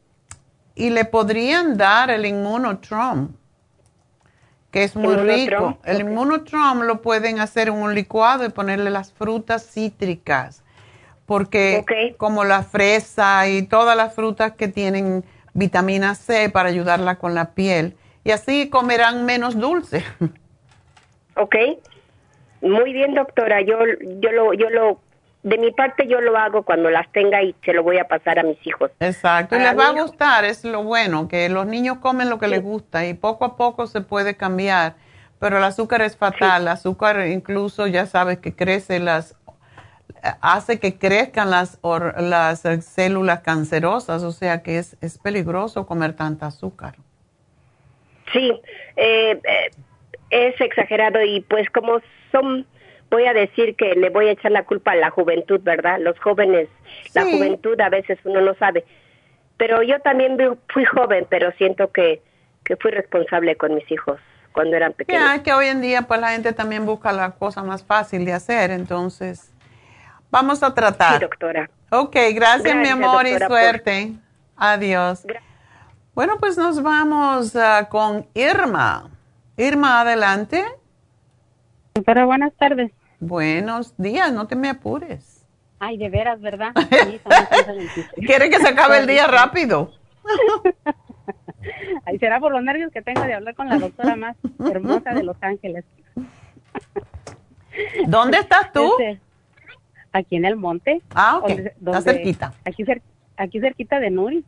[0.75, 3.33] y le podrían dar el inmunotrom,
[4.77, 5.79] que es muy rico.
[5.85, 10.63] El inmunotrom lo pueden hacer en un licuado y ponerle las frutas cítricas,
[11.25, 11.83] porque
[12.17, 15.23] como la fresa y todas las frutas que tienen
[15.55, 20.03] vitamina C para ayudarla con la piel, y así comerán menos dulce.
[21.39, 21.55] Ok.
[22.61, 23.61] Muy bien, doctora.
[23.61, 23.77] Yo,
[24.19, 24.99] yo lo, yo lo,
[25.47, 28.37] de mi parte yo lo hago cuando las tenga y se lo voy a pasar
[28.39, 28.91] a mis hijos.
[28.99, 29.55] Exacto.
[29.55, 32.61] y les va a gustar, es lo bueno, que los niños comen lo que les
[32.61, 34.95] gusta y poco a poco se puede cambiar.
[35.39, 36.63] Pero el azúcar es fatal.
[36.63, 39.35] El azúcar incluso ya sabes que crece las
[40.41, 41.79] hace que crezcan las,
[42.17, 46.95] las células cancerosas, o sea que es, es peligroso comer tanta azúcar.
[48.33, 48.51] Sí,
[48.97, 49.71] eh, eh
[50.29, 52.01] es exagerado y pues como
[52.31, 52.65] son,
[53.09, 55.99] voy a decir que le voy a echar la culpa a la juventud, ¿verdad?
[55.99, 56.69] Los jóvenes,
[57.13, 58.85] la juventud a veces uno no sabe.
[59.57, 60.37] Pero yo también
[60.69, 62.21] fui joven, pero siento que,
[62.63, 64.19] que fui responsable con mis hijos
[64.51, 65.23] cuando eran pequeños.
[65.23, 68.33] Ya, que hoy en día pues la gente también busca la cosa más fácil de
[68.33, 69.53] hacer, entonces
[70.29, 71.15] vamos a tratar.
[71.15, 71.69] Sí, doctora.
[71.89, 74.13] Ok, gracias, mi amor y suerte.
[74.55, 75.25] Adiós.
[76.13, 79.09] Bueno, pues nos vamos ah, con Irma.
[79.55, 80.65] Irma, adelante.
[82.05, 82.91] Pero buenas tardes.
[83.19, 85.45] Buenos días, no te me apures.
[85.79, 86.71] Ay, de veras, ¿verdad?
[88.15, 89.91] ¿Quiere que se acabe el día rápido?
[92.05, 95.23] Ay, será por los nervios que tengo de hablar con la doctora más hermosa de
[95.23, 95.85] Los Ángeles.
[98.07, 98.91] ¿Dónde estás tú?
[98.99, 99.19] Este,
[100.11, 101.01] aquí en el monte.
[101.13, 101.49] Ah, ok.
[101.49, 102.53] Está cerquita.
[102.65, 102.85] Aquí,
[103.35, 104.45] aquí cerquita de Nuri.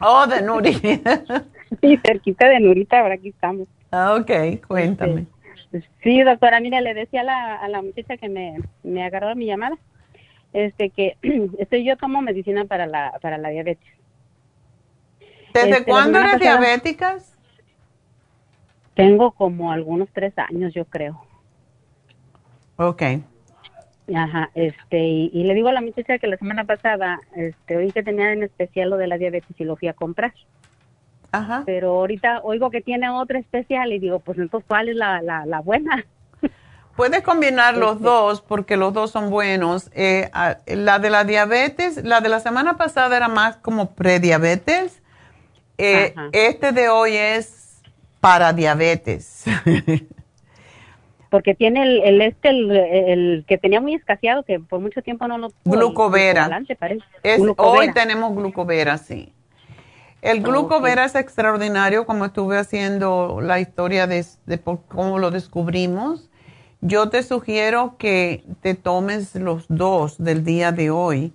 [0.00, 0.74] Oh, de Nuri.
[1.80, 3.66] sí, cerquita de Nurita, ahora aquí estamos.
[3.90, 5.26] Ah, ok, cuéntame.
[6.02, 9.46] Sí, doctora, mira, le decía a la, a la muchacha que me, me agarró mi
[9.46, 9.78] llamada,
[10.52, 11.16] este que
[11.58, 13.88] estoy yo tomo medicina para la, para la diabetes.
[15.54, 17.18] ¿Desde este, cuándo eres diabética?
[18.94, 21.24] Tengo como algunos tres años, yo creo.
[22.76, 23.02] Ok.
[24.14, 27.92] Ajá, este, y, y, le digo a la muchacha que la semana pasada, este, oí
[27.92, 30.32] que tenía en especial lo de la diabetes y lo fui a comprar.
[31.32, 31.62] Ajá.
[31.66, 35.60] Pero ahorita oigo que tiene otra especial y digo, pues entonces, ¿cuál es la, la,
[35.60, 36.04] buena?
[36.96, 38.04] Puedes combinar los este.
[38.04, 39.90] dos porque los dos son buenos.
[39.94, 40.30] Eh,
[40.66, 45.02] la de la diabetes, la de la semana pasada era más como prediabetes.
[45.78, 47.80] Eh, este de hoy es
[48.20, 49.44] para diabetes.
[51.30, 55.38] porque tiene el, el este el, que tenía muy escaseado que por mucho tiempo no
[55.38, 56.60] lo glucovera.
[57.56, 59.32] hoy tenemos glucovera, sí.
[60.22, 64.24] El glucovera es extraordinario, como estuve haciendo la historia de,
[64.88, 66.28] cómo lo descubrimos.
[66.82, 71.32] Yo te sugiero que te tomes los dos del día de hoy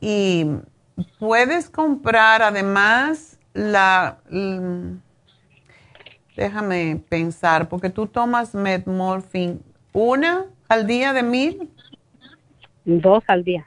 [0.00, 0.46] y
[1.18, 4.18] puedes comprar además la...
[6.36, 9.58] déjame pensar, porque tú tomas Medmorphine
[9.92, 11.70] una al día de mil.
[12.84, 13.66] Dos al día.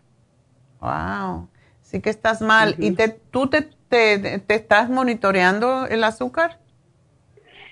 [0.79, 1.47] Wow,
[1.81, 2.75] sí que estás mal.
[2.77, 6.57] ¿Y te, tú te te, estás monitoreando el azúcar?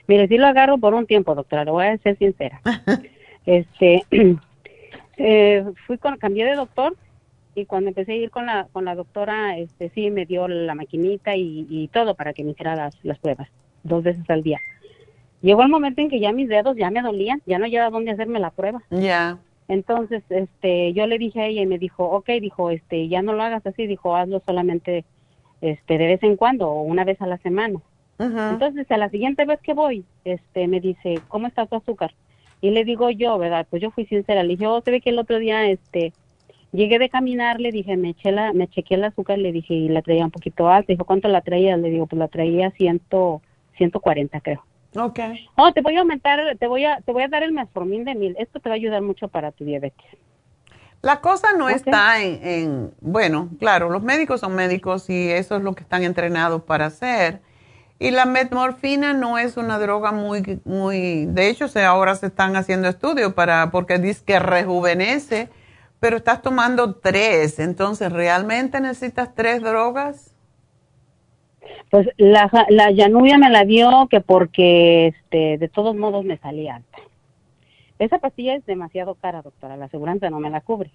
[0.07, 2.61] Mire, sí lo agarro por un tiempo, doctora, le voy a ser sincera.
[3.45, 4.03] este,
[5.18, 6.95] eh, fui con, cambié de doctor
[7.56, 10.76] y cuando empecé a ir con la, con la doctora, este, sí me dio la
[10.76, 13.49] maquinita y, todo para que me hiciera las, las pruebas,
[13.84, 14.60] dos veces al día.
[15.41, 18.11] Llegó el momento en que ya mis dedos ya me dolían, ya no llevaba dónde
[18.11, 18.84] hacerme la prueba.
[18.91, 19.39] Ya.
[19.68, 23.34] Entonces, este, yo le dije a ella y me dijo, ok, dijo, este, ya no
[23.34, 25.03] lo hagas así, dijo, hazlo solamente
[25.61, 27.79] este, de vez en cuando o una vez a la semana.
[28.19, 32.13] Entonces, a la siguiente vez que voy, este, me dice, ¿cómo está tu azúcar?
[32.61, 33.65] Y le digo yo, ¿verdad?
[33.67, 36.13] Pues yo fui sincera, le dije, oh, se ve que el otro día, este,
[36.71, 39.89] llegué de caminar, le dije, me eché la, me chequeé el azúcar, le dije, y
[39.89, 40.93] la traía un poquito alta.
[40.93, 41.75] Dijo, ¿cuánto la traía?
[41.77, 43.41] Le digo, pues la traía ciento,
[43.77, 44.63] 140, creo.
[44.95, 45.47] Okay.
[45.55, 48.13] Oh, te voy a aumentar, te voy a, te voy a dar el metformin de
[48.13, 48.35] mil.
[48.38, 50.05] Esto te va a ayudar mucho para tu diabetes.
[51.02, 55.73] La cosa no está en, bueno, claro, los médicos son médicos y eso es lo
[55.73, 57.41] que están entrenados para hacer.
[57.98, 62.88] Y la metmorfina no es una droga muy, muy, de hecho ahora se están haciendo
[62.88, 65.49] estudios para, porque dice que rejuvenece,
[65.99, 70.36] pero estás tomando tres, entonces ¿realmente necesitas tres drogas?
[71.90, 72.91] Pues la, la
[73.38, 76.98] me la dio que porque este, de todos modos me salía alta.
[78.02, 79.78] Esa pastilla es demasiado cara, doctora.
[79.78, 80.90] La aseguranza no me la cubre.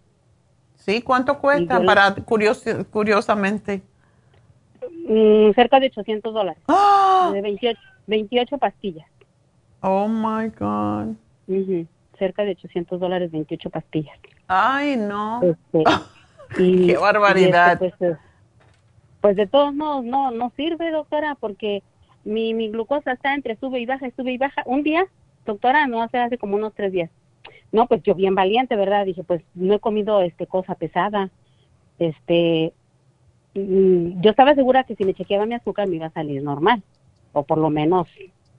[0.75, 2.17] Sí, ¿cuánto cuesta para
[2.91, 3.81] curiosamente?
[5.09, 6.61] Mm, cerca de 800 dólares.
[6.67, 7.31] ¡Ah!
[7.33, 7.43] De
[8.09, 9.09] 28, pastillas.
[9.83, 11.15] Oh my God.
[12.19, 14.19] cerca de 800 dólares 28 pastillas.
[14.49, 15.43] Ay, no.
[15.43, 15.85] Este,
[16.59, 17.79] y, Qué barbaridad.
[17.79, 18.17] Pues, eh,
[19.21, 21.85] pues, de todos modos no no sirve, doctora, porque
[22.25, 24.65] mi, mi glucosa está entre sube y baja, sube y baja.
[24.67, 25.07] Un día,
[25.47, 27.11] doctora, no hace hace como unos tres días.
[27.73, 29.07] No, pues yo bien valiente, ¿verdad?
[29.07, 31.31] Dije, pues no he comido este cosa pesada.
[31.99, 32.73] Este,
[33.55, 36.83] mm, yo estaba segura que si me chequeaba mi azúcar me iba a salir normal,
[37.33, 38.09] o por lo menos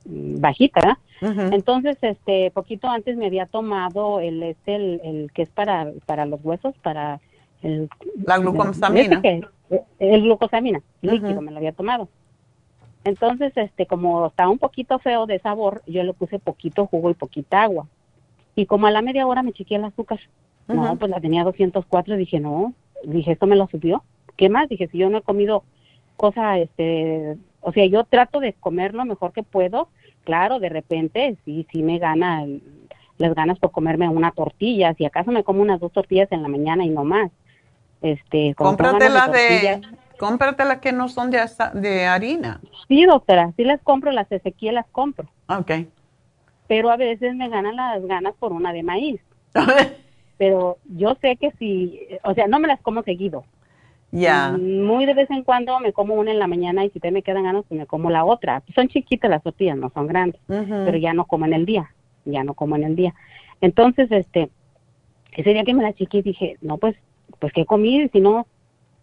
[0.05, 5.91] mm, bajita, Entonces, este, poquito antes me había tomado el, este, el, que es para,
[6.05, 7.19] para los huesos, para
[7.63, 7.89] el...
[8.23, 9.19] La glucosamina.
[9.99, 12.07] El, glucosamina, líquido, me lo había tomado.
[13.07, 17.13] Entonces, este, como estaba un poquito feo de sabor, yo le puse poquito jugo y
[17.13, 17.87] poquita agua.
[18.53, 20.19] Y como a la media hora me chequeé el azúcar.
[20.67, 22.73] No, pues la tenía 204 y dije, no,
[23.05, 24.03] dije, esto me lo subió.
[24.35, 24.67] ¿Qué más?
[24.67, 25.63] Dije, si yo no he comido
[26.17, 29.87] cosa, este, o sea, yo trato de comer lo mejor que puedo.
[30.25, 32.45] Claro, de repente, sí, sí me gana
[33.17, 34.93] las ganas por comerme una tortilla.
[34.95, 37.31] Si acaso me como unas dos tortillas en la mañana y no más.
[38.01, 39.81] Este, cómprate las de,
[40.17, 41.39] cómprate las que no son de,
[41.73, 42.61] de harina.
[42.87, 45.29] Sí, doctora, sí las compro, las Ezequiel las compro.
[45.47, 45.71] Ok.
[46.67, 49.21] Pero a veces me ganan las ganas por una de maíz.
[50.37, 53.45] pero yo sé que si, o sea, no me las como seguido.
[54.11, 54.51] Ya.
[54.57, 57.23] Muy de vez en cuando me como una en la mañana y si te me
[57.23, 58.63] quedan ganas, pues me como la otra.
[58.73, 61.91] Son chiquitas las tortillas, no son grandes, pero ya no como en el día,
[62.25, 63.13] ya no como en el día.
[63.59, 64.49] Entonces, este,
[65.33, 66.95] ese día que me la chiqué dije, no, pues,
[67.39, 68.47] pues qué comí, si no,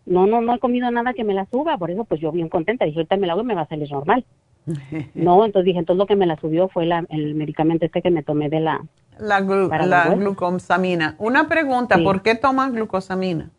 [0.07, 2.49] no, no, no he comido nada que me la suba, por eso pues yo bien
[2.49, 4.25] contenta, dije, ahorita me la hago y me va a salir normal.
[5.15, 8.11] no, entonces dije, entonces lo que me la subió fue la, el medicamento este que
[8.11, 8.85] me tomé de la...
[9.19, 11.15] La, glucosamina.
[11.19, 13.51] Una pregunta, ¿por qué tomas glucosamina?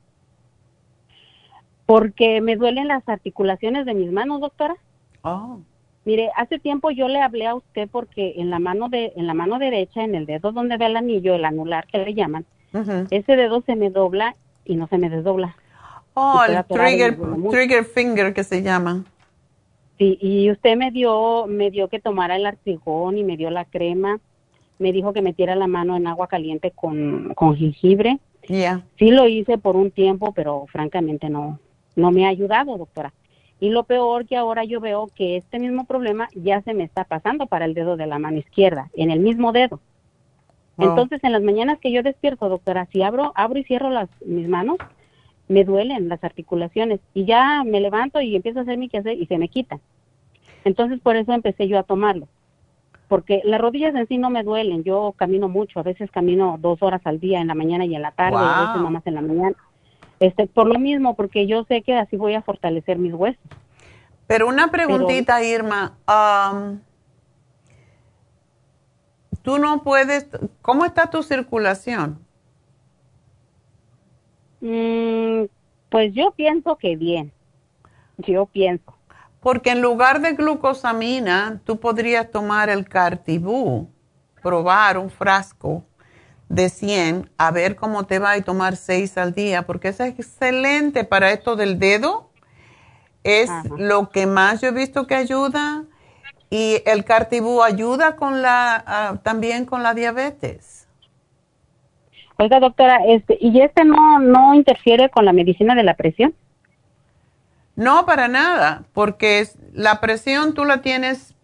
[1.85, 4.75] Porque me duelen las articulaciones de mis manos, doctora.
[5.21, 5.59] Oh.
[6.03, 9.33] Mire, hace tiempo yo le hablé a usted porque en la mano de en la
[9.33, 12.45] mano derecha, en el dedo donde ve el anillo, el anular que le llaman,
[13.09, 14.35] ese dedo se me dobla
[14.65, 15.55] y no se me desdobla.
[16.15, 17.17] Oh, el trigger,
[17.51, 19.03] trigger finger que se llama.
[19.97, 23.65] Sí, y usted me dio, me dio que tomara el arcigón y me dio la
[23.65, 24.19] crema.
[24.79, 28.19] Me dijo que metiera la mano en agua caliente con, con jengibre.
[28.47, 28.85] Ya.
[28.97, 31.59] Sí lo hice por un tiempo, pero francamente no,
[31.95, 33.13] no me ha ayudado, doctora.
[33.59, 37.03] Y lo peor que ahora yo veo que este mismo problema ya se me está
[37.03, 39.79] pasando para el dedo de la mano izquierda, en el mismo dedo.
[40.77, 44.49] Entonces, en las mañanas que yo despierto, doctora, si abro, abro y cierro las, mis
[44.49, 44.77] manos,
[45.47, 49.25] me duelen las articulaciones y ya me levanto y empiezo a hacer mi quehacer y
[49.27, 49.79] se me quita.
[50.63, 52.27] Entonces por eso empecé yo a tomarlo,
[53.07, 56.81] porque las rodillas en sí no me duelen, yo camino mucho, a veces camino dos
[56.81, 59.21] horas al día, en la mañana y en la tarde, a veces nomás en la
[59.21, 59.55] mañana.
[60.19, 63.41] Este, por lo mismo, porque yo sé que así voy a fortalecer mis huesos.
[64.27, 65.97] Pero una preguntita, Irma.
[69.43, 70.27] tú no puedes,
[70.61, 72.24] ¿cómo está tu circulación?
[74.65, 75.45] Mm,
[75.89, 77.31] pues yo pienso que bien.
[78.17, 78.95] Yo pienso.
[79.39, 83.91] Porque en lugar de glucosamina, tú podrías tomar el Cartibú,
[84.41, 85.83] probar un frasco
[86.49, 91.03] de 100, a ver cómo te va y tomar 6 al día, porque es excelente
[91.03, 92.31] para esto del dedo.
[93.23, 95.83] Es lo que más yo he visto que ayuda.
[96.49, 100.84] Y el Cartibú ayuda con la, ah, también con la diabetes.
[102.37, 106.33] Oiga, doctora, este, ¿y este no, no interfiere con la medicina de la presión?
[107.75, 111.35] No, para nada, porque la presión tú la tienes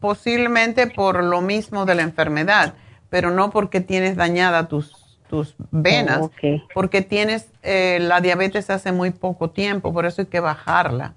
[0.00, 2.74] posiblemente por lo mismo de la enfermedad,
[3.10, 6.30] pero no porque tienes dañada tus, tus venas, oh,
[6.74, 11.14] porque tienes eh, la diabetes hace muy poco tiempo, por eso hay que bajarla,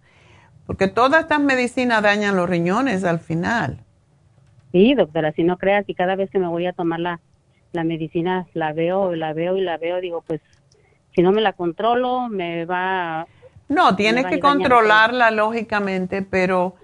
[0.65, 3.80] porque todas estas medicinas dañan los riñones al final.
[4.72, 7.19] Sí, doctora, si no creas, y cada vez que me voy a tomar la
[7.72, 10.41] la medicina la veo, la veo y la veo, digo, pues
[11.15, 13.27] si no me la controlo, me va...
[13.68, 16.76] No, tienes que controlarla lógicamente, pero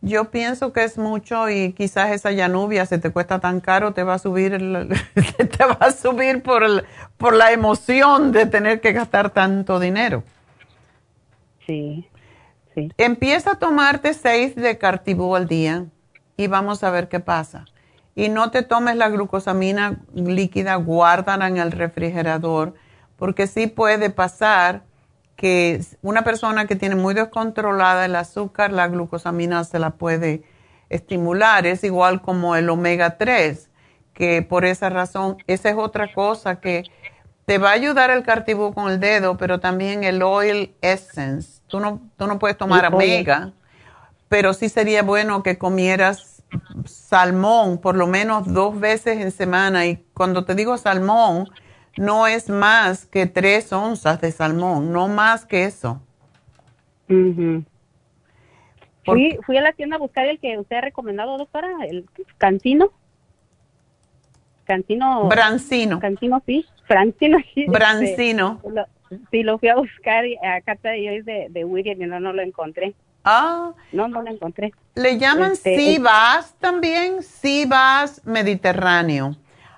[0.00, 4.02] yo pienso que es mucho y quizás esa llanubia se te cuesta tan caro, te
[4.02, 4.52] va a subir,
[5.36, 6.84] te va a subir por, el,
[7.18, 10.24] por la emoción de tener que gastar tanto dinero.
[11.66, 12.08] Sí,
[12.74, 12.90] sí.
[12.96, 15.84] Empieza a tomarte seis de Cartibú al día
[16.38, 17.66] y vamos a ver qué pasa
[18.14, 22.74] y no te tomes la glucosamina líquida, guárdala en el refrigerador,
[23.16, 24.82] porque sí puede pasar
[25.36, 30.42] que una persona que tiene muy descontrolada el azúcar, la glucosamina se la puede
[30.90, 31.66] estimular.
[31.66, 33.70] Es igual como el omega 3,
[34.12, 36.84] que por esa razón, esa es otra cosa que
[37.46, 41.62] te va a ayudar el cartibú con el dedo, pero también el oil essence.
[41.68, 43.52] Tú no, tú no puedes tomar omega,
[44.28, 46.39] pero sí sería bueno que comieras
[46.84, 49.86] salmón por lo menos dos veces en semana.
[49.86, 51.48] Y cuando te digo salmón,
[51.96, 56.00] no es más que tres onzas de salmón, no más que eso.
[59.04, 62.06] fui, fui a la tienda a buscar el que usted ha recomendado, doctora, el
[62.38, 62.92] cancino.
[64.64, 65.28] Cancino.
[65.28, 65.98] Brancino.
[65.98, 66.64] Cancino, sí.
[66.86, 67.38] Francino.
[67.54, 68.60] Sí, Brancino.
[69.32, 72.94] sí, lo fui a buscar acá de, de, de William y no, no lo encontré.
[73.24, 73.72] Ah.
[73.92, 74.72] No, no lo encontré.
[74.94, 76.00] Le llaman este,
[76.58, 79.36] también, Cibas mediterráneo.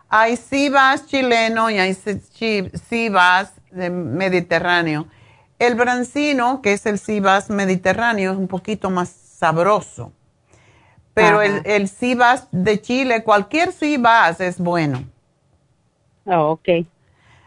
[0.09, 5.07] Hay Cibas chileno y hay Cibas mediterráneo.
[5.59, 10.13] El brancino, que es el Cibas mediterráneo, es un poquito más sabroso.
[11.15, 15.05] Pero el, el Cibas de Chile, cualquier Cibas es bueno.
[16.25, 16.69] Oh, ok.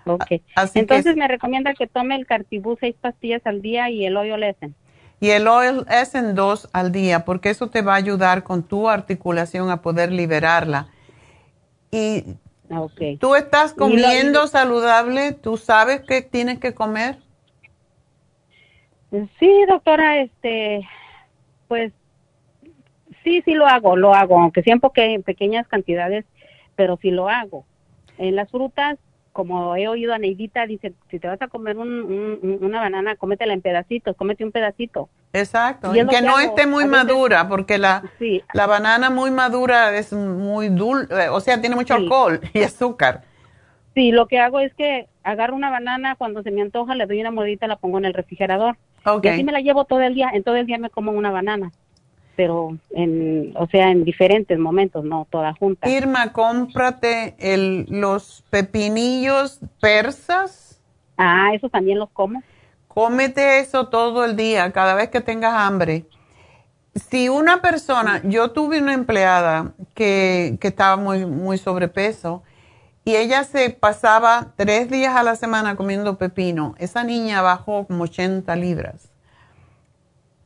[0.06, 0.42] Ok.
[0.76, 4.76] Entonces me recomienda que tome el cartibú seis pastillas al día y el hoyo lesen.
[5.20, 8.64] Y el oil es en dos al día porque eso te va a ayudar con
[8.64, 10.88] tu articulación a poder liberarla.
[11.92, 12.24] Y
[13.20, 17.18] tú estás comiendo saludable, tú sabes qué tienes que comer.
[19.40, 20.86] Sí, doctora, este,
[21.68, 21.94] pues
[23.24, 26.26] sí, sí lo hago, lo hago, aunque siempre que en pequeñas cantidades,
[26.76, 27.66] pero sí lo hago.
[28.18, 28.98] En las frutas
[29.36, 33.60] como he oído a Neidita, dice, si te vas a comer una banana, cómetela en
[33.60, 35.10] pedacitos, cómete un pedacito.
[35.34, 38.02] Exacto, y, que, no esté muy madura, porque la,
[38.54, 43.24] la banana muy madura es muy dulce, eh, o sea, tiene mucho alcohol y azúcar.
[43.94, 47.20] Sí, lo que hago es que agarro una banana, cuando se me antoja, le doy
[47.20, 48.78] una mordita, la pongo en el refrigerador.
[49.22, 51.32] Y así me la llevo todo el día, en todo el día me como una
[51.32, 51.74] banana
[52.36, 55.90] pero en, o sea, en diferentes momentos, no todas juntas.
[55.90, 60.82] Irma, cómprate el, los pepinillos persas.
[61.18, 62.42] Ah, eso también los como.
[62.88, 66.06] Cómete eso todo el día, cada vez que tengas hambre.
[66.94, 72.44] Si una persona, yo tuve una empleada que, que estaba muy, muy sobrepeso
[73.04, 78.06] y ella se pasaba tres días a la semana comiendo pepino, esa niña bajó como
[78.06, 79.15] 80 libras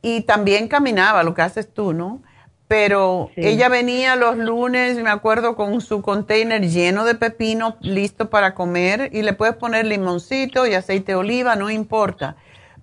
[0.02, 2.22] y también caminaba, lo que haces tú, ¿no?
[2.68, 8.54] Pero ella venía los lunes, me acuerdo, con su container lleno de pepino, listo para
[8.54, 12.36] comer, y le puedes poner limoncito y aceite de oliva, no importa.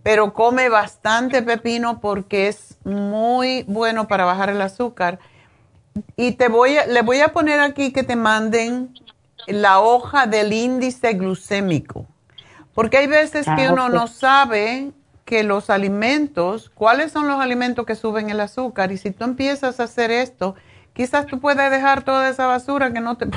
[0.03, 5.19] Pero come bastante pepino porque es muy bueno para bajar el azúcar.
[6.18, 8.94] Y te voy a, le voy a poner aquí que te manden
[9.48, 12.06] la hoja del índice glucémico.
[12.73, 14.91] Porque hay veces que ah, uno no sabe
[15.28, 19.82] que los alimentos, cuáles son los alimentos que suben el azúcar y si tú empiezas
[19.82, 20.56] a hacer esto,
[20.94, 23.28] quizás tú puedas dejar toda esa basura que no te...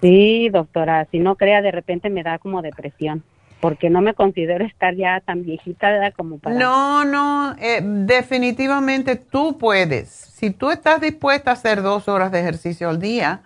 [0.00, 3.24] Sí, doctora, si no crea, de repente me da como depresión,
[3.58, 6.56] porque no me considero estar ya tan viejita como para...
[6.56, 10.08] No, no, eh, definitivamente tú puedes.
[10.08, 13.40] Si tú estás dispuesta a hacer dos horas de ejercicio al día,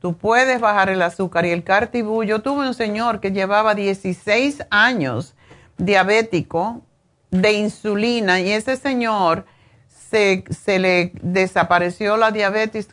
[0.00, 2.24] tú puedes bajar el azúcar y el cartibú.
[2.24, 5.35] Yo tuve un señor que llevaba 16 años
[5.78, 6.82] diabético
[7.30, 9.44] de insulina y ese señor
[9.88, 12.88] se, se le desapareció la diabetes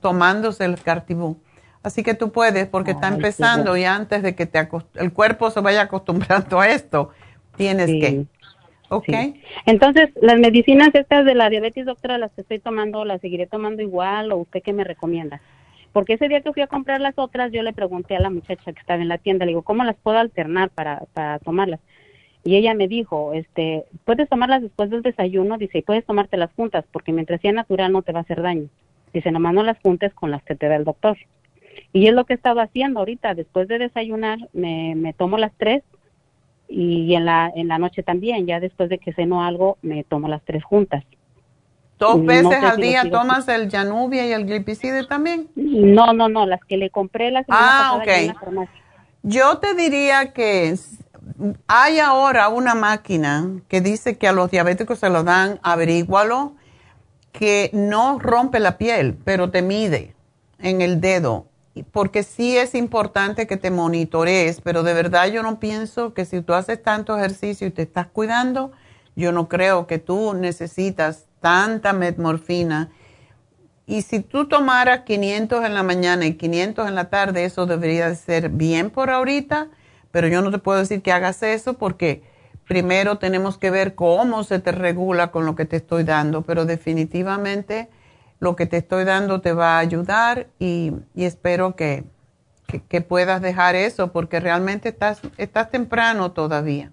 [0.00, 1.40] tomándose el cartibú.
[1.82, 5.60] Así que tú puedes, porque está empezando y antes de que te el cuerpo se
[5.60, 7.10] vaya acostumbrando a esto,
[7.56, 8.26] tienes que.
[8.90, 9.08] ¿Ok?
[9.66, 13.82] Entonces, las medicinas estas de la diabetes, doctora, las que estoy tomando, ¿las seguiré tomando
[13.82, 15.42] igual o usted qué me recomienda?
[15.92, 18.72] Porque ese día que fui a comprar las otras, yo le pregunté a la muchacha
[18.72, 21.80] que estaba en la tienda, le digo, ¿cómo las puedo alternar para, para tomarlas?
[22.44, 26.84] Y ella me dijo, este, puedes tomarlas después del desayuno, dice, y puedes tomártelas juntas,
[26.92, 28.68] porque mientras sea natural no te va a hacer daño.
[29.12, 31.16] Dice, nomás no las juntes con las que te da el doctor.
[31.92, 35.52] Y es lo que he estado haciendo ahorita, después de desayunar, me, me tomo las
[35.56, 35.82] tres
[36.68, 40.28] y en la, en la noche también, ya después de que ceno algo, me tomo
[40.28, 41.02] las tres juntas.
[41.98, 45.48] ¿Dos veces al día tomas el Janubia y el Glipicide también?
[45.56, 48.30] No, no, no, las que le compré las ah, okay.
[49.22, 50.76] Yo te diría que
[51.66, 56.54] hay ahora una máquina que dice que a los diabéticos se lo dan, averígualo,
[57.32, 60.14] que no rompe la piel, pero te mide
[60.58, 61.46] en el dedo.
[61.92, 66.40] Porque sí es importante que te monitorees, pero de verdad yo no pienso que si
[66.40, 68.72] tú haces tanto ejercicio y te estás cuidando,
[69.14, 72.90] yo no creo que tú necesitas tanta metmorfina.
[73.86, 78.12] Y si tú tomaras 500 en la mañana y 500 en la tarde, eso debería
[78.14, 79.68] ser bien por ahorita
[80.10, 82.22] pero yo no te puedo decir que hagas eso porque
[82.66, 86.64] primero tenemos que ver cómo se te regula con lo que te estoy dando, pero
[86.64, 87.88] definitivamente
[88.40, 92.04] lo que te estoy dando te va a ayudar y, espero que,
[93.08, 96.92] puedas dejar eso porque realmente estás, estás temprano todavía.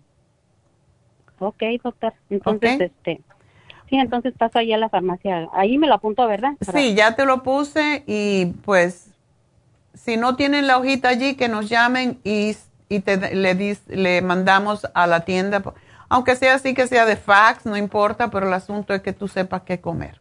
[1.40, 2.14] Ok, doctor.
[2.30, 3.22] Entonces, este...
[3.90, 5.48] Sí, entonces paso ahí a la farmacia.
[5.54, 6.54] Ahí me lo apunto, ¿verdad?
[6.74, 9.12] Sí, ya te lo puse y pues
[9.94, 12.56] si no tienen la hojita allí, que nos llamen y,
[12.90, 15.62] y te, le, le mandamos a la tienda.
[16.10, 19.28] Aunque sea así, que sea de fax, no importa, pero el asunto es que tú
[19.28, 20.20] sepas qué comer.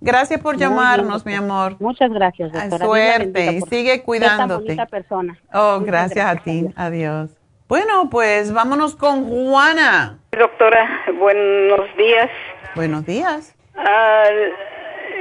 [0.00, 1.76] Gracias por llamarnos, mi amor.
[1.80, 2.84] Muchas gracias, doctora.
[2.84, 4.76] Suerte y sigue cuidándote.
[4.90, 5.38] persona.
[5.52, 6.68] Oh, gracias, a ti.
[6.76, 7.30] Adiós.
[7.68, 10.18] Bueno, pues vámonos con Juana.
[10.38, 12.30] Doctora, buenos días.
[12.74, 13.56] Buenos días.
[13.74, 14.24] Ah,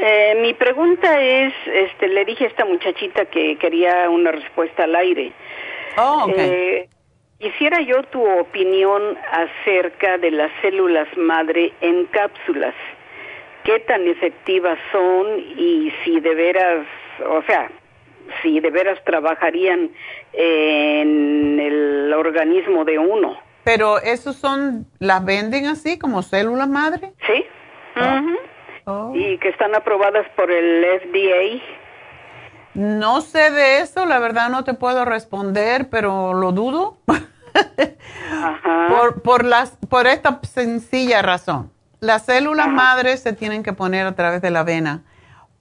[0.02, 4.96] eh, mi pregunta es, este, le dije a esta muchachita que quería una respuesta al
[4.96, 5.34] aire.
[5.98, 6.50] Oh, okay.
[6.50, 6.90] Eh,
[7.40, 12.74] quisiera yo tu opinión acerca de las células madre en cápsulas
[13.66, 16.86] qué tan efectivas son y si de veras,
[17.28, 17.70] o sea,
[18.42, 19.90] si de veras trabajarían
[20.34, 23.38] en el organismo de uno.
[23.64, 27.12] Pero esos son, ¿las venden así como células madre?
[27.26, 27.44] Sí.
[28.86, 29.12] Oh.
[29.16, 31.64] Y que están aprobadas por el FDA.
[32.76, 36.98] No sé de eso, la verdad no te puedo responder, pero lo dudo.
[37.08, 38.88] Ajá.
[38.90, 41.72] Por, por, las, por esta sencilla razón.
[42.02, 45.04] Las células madres se tienen que poner a través de la vena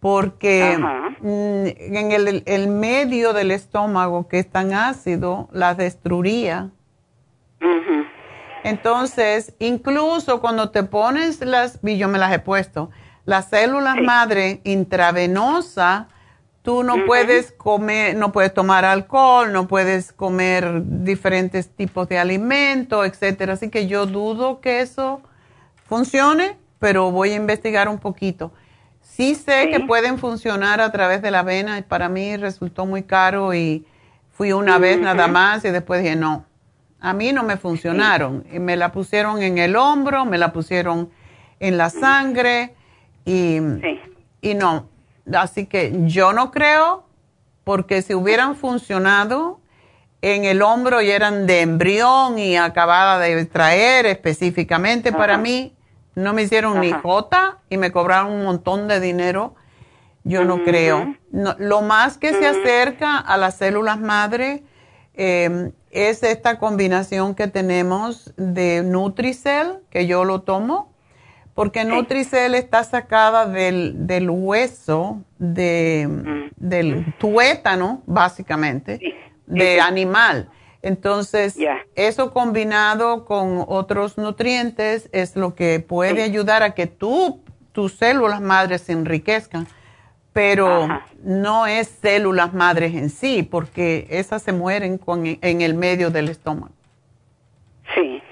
[0.05, 1.67] porque mm,
[1.97, 6.69] en el, medio del estómago que es tan ácido las destruiría.
[8.65, 12.91] Entonces, incluso cuando te pones las, y yo me las he puesto,
[13.25, 16.09] las células madre intravenosa,
[16.65, 23.07] tú no puedes comer, no puedes tomar alcohol, no puedes comer diferentes tipos de alimentos,
[23.07, 23.53] etcétera.
[23.53, 25.21] Así que yo dudo que eso
[25.87, 28.51] funcione, pero voy a investigar un poquito.
[29.03, 31.85] Sí sé que pueden funcionar a través de la vena.
[31.87, 33.87] Para mí resultó muy caro y
[34.33, 36.47] fui una vez nada más y después dije, no,
[36.99, 38.43] a mí no me funcionaron.
[38.51, 41.11] Y me la pusieron en el hombro, me la pusieron
[41.61, 42.75] en la sangre
[43.27, 43.59] y,
[44.41, 44.94] y no.
[45.33, 47.05] Así que yo no creo,
[47.65, 49.61] porque si hubieran funcionado
[50.23, 55.75] en el hombro y eran de embrión y acabada de traer específicamente para mí,
[56.15, 59.55] no me hicieron ni jota y me cobraron un montón de dinero.
[60.23, 61.15] Yo no creo.
[61.31, 64.65] lo más que se acerca a las células madre
[65.13, 70.94] em, es esta combinación que tenemos de Nutricel, que yo lo tomo,
[71.55, 76.51] porque Nutricel está sacada del, del hueso de, mm.
[76.57, 78.99] del tuétano, básicamente,
[79.47, 80.49] de animal.
[80.83, 81.57] Entonces,
[81.95, 87.41] eso combinado con otros nutrientes es lo que puede ayudar a que tú,
[87.73, 89.67] tus células madres se enriquezcan,
[90.35, 90.89] pero
[91.23, 96.29] no es células madres en sí, porque esas se mueren con, en el medio del
[96.29, 96.75] estómago.
[97.95, 98.23] Sí,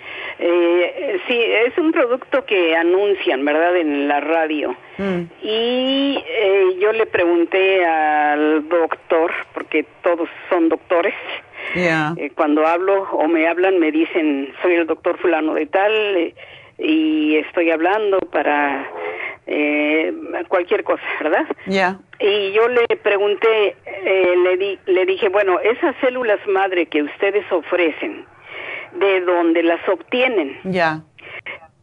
[0.44, 4.74] eh, sí, es un producto que anuncian, ¿verdad?, en la radio.
[4.98, 5.22] Mm.
[5.40, 11.14] Y eh, yo le pregunté al doctor, porque todos son doctores,
[11.74, 16.34] eh, cuando hablo o me hablan me dicen soy el doctor fulano de tal eh,
[16.76, 18.90] y estoy hablando para
[20.48, 21.46] cualquier cosa, ¿verdad?
[22.18, 28.26] Y yo le pregunté, le, di, le dije, bueno, esas células madre que ustedes ofrecen,
[28.98, 30.58] ¿de dónde las obtienen?
[30.64, 31.02] Ya.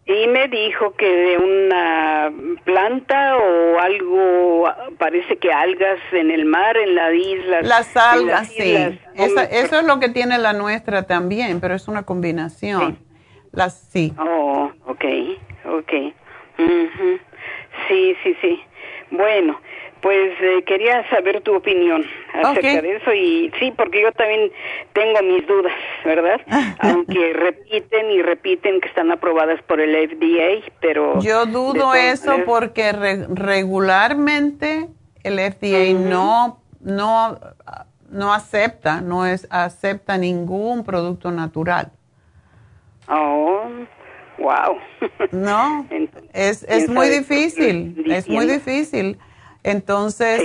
[0.06, 2.31] Y me dijo que de una
[2.64, 4.68] planta o algo,
[4.98, 7.61] parece que algas en el mar, en la isla.
[7.61, 8.76] Las algas, sí.
[9.15, 12.98] eso es lo que tiene la nuestra también, pero es una combinación.
[12.98, 13.06] Sí.
[13.52, 14.14] Las, sí.
[14.18, 15.06] Oh, ok,
[15.65, 15.91] ok.
[17.88, 18.60] Sí, sí, sí.
[19.11, 19.60] Bueno,
[20.01, 24.51] pues eh, quería saber tu opinión acerca de eso y sí, porque yo también
[24.93, 25.73] tengo mis dudas,
[26.05, 26.39] ¿verdad?
[26.80, 31.19] Aunque repiten y repiten que están aprobadas por el FDA, pero...
[31.19, 34.88] Yo dudo eso porque regularmente
[35.23, 37.39] el FDA no, no,
[38.09, 41.91] no acepta, no es, acepta ningún producto natural.
[43.09, 43.63] Oh,
[44.38, 44.77] wow.
[45.31, 45.85] No,
[46.34, 49.17] es, es muy difícil, es muy difícil.
[49.64, 50.41] Entonces,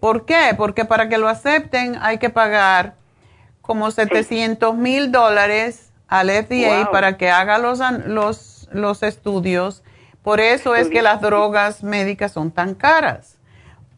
[0.00, 0.54] ¿por qué?
[0.56, 2.94] Porque para que lo acepten hay que pagar
[3.60, 9.82] como 700 mil dólares al FDA para que haga los, los, los estudios.
[10.22, 13.36] Por eso es que las drogas médicas son tan caras.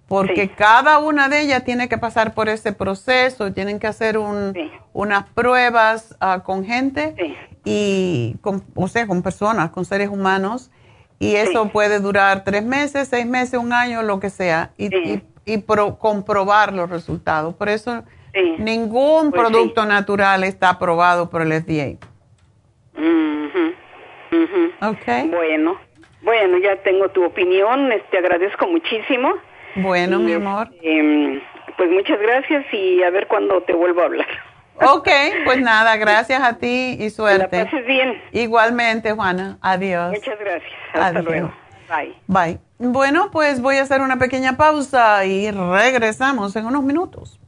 [0.09, 4.53] Porque cada una de ellas tiene que pasar por ese proceso, tienen que hacer un,
[4.93, 7.15] unas pruebas ah, con gente
[7.65, 10.71] y, con, o sea, con personas, con seres humanos
[11.23, 14.91] y eso puede durar tres meses, seis meses, un año, lo que sea, y,
[15.45, 15.63] y,
[16.01, 17.55] comprobar los resultados.
[17.55, 18.03] Por eso
[18.59, 21.97] ningún pues producto natural está aprobado por el FDA.
[25.31, 25.79] Bueno,
[26.23, 29.35] Bueno, ya tengo tu opinión, te este, agradezco muchísimo.
[29.77, 30.71] Bueno, mi amor.
[30.73, 31.41] Este,
[31.77, 34.52] pues muchas gracias y a ver cuándo te vuelvo a hablar.
[34.91, 35.09] Ok,
[35.45, 37.59] pues nada, gracias a ti y suerte.
[37.59, 38.23] Que pases bien.
[38.33, 39.59] Igualmente, Juana.
[39.61, 40.13] Adiós.
[40.13, 40.73] Muchas gracias.
[40.95, 41.53] Hasta luego.
[41.89, 42.17] Bye.
[42.27, 42.59] Bye.
[42.79, 47.39] Bueno, pues voy a hacer una pequeña pausa y regresamos en unos minutos.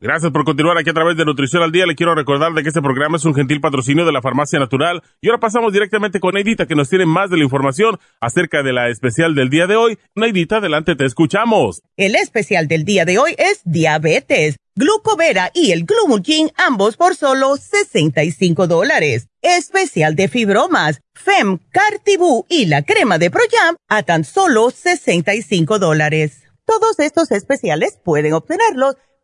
[0.06, 1.88] Gracias por continuar aquí a través de Nutrición al Día.
[1.88, 5.02] Le quiero recordar de que este programa es un gentil patrocinio de la Farmacia Natural.
[5.19, 8.72] Y ahora pasamos directamente con Neidita, que nos tiene más de la información acerca de
[8.72, 9.98] la especial del día de hoy.
[10.14, 11.82] Neidita, adelante, te escuchamos.
[11.98, 17.57] El especial del día de hoy es diabetes, glucovera y el glumulgin, ambos por solo
[17.57, 19.30] 65 dólares.
[19.41, 26.44] Especial de fibromas, FEM, Cartibú y la crema de Proyam a tan solo 65 dólares.
[26.64, 28.98] Todos estos especiales pueden obtenerlos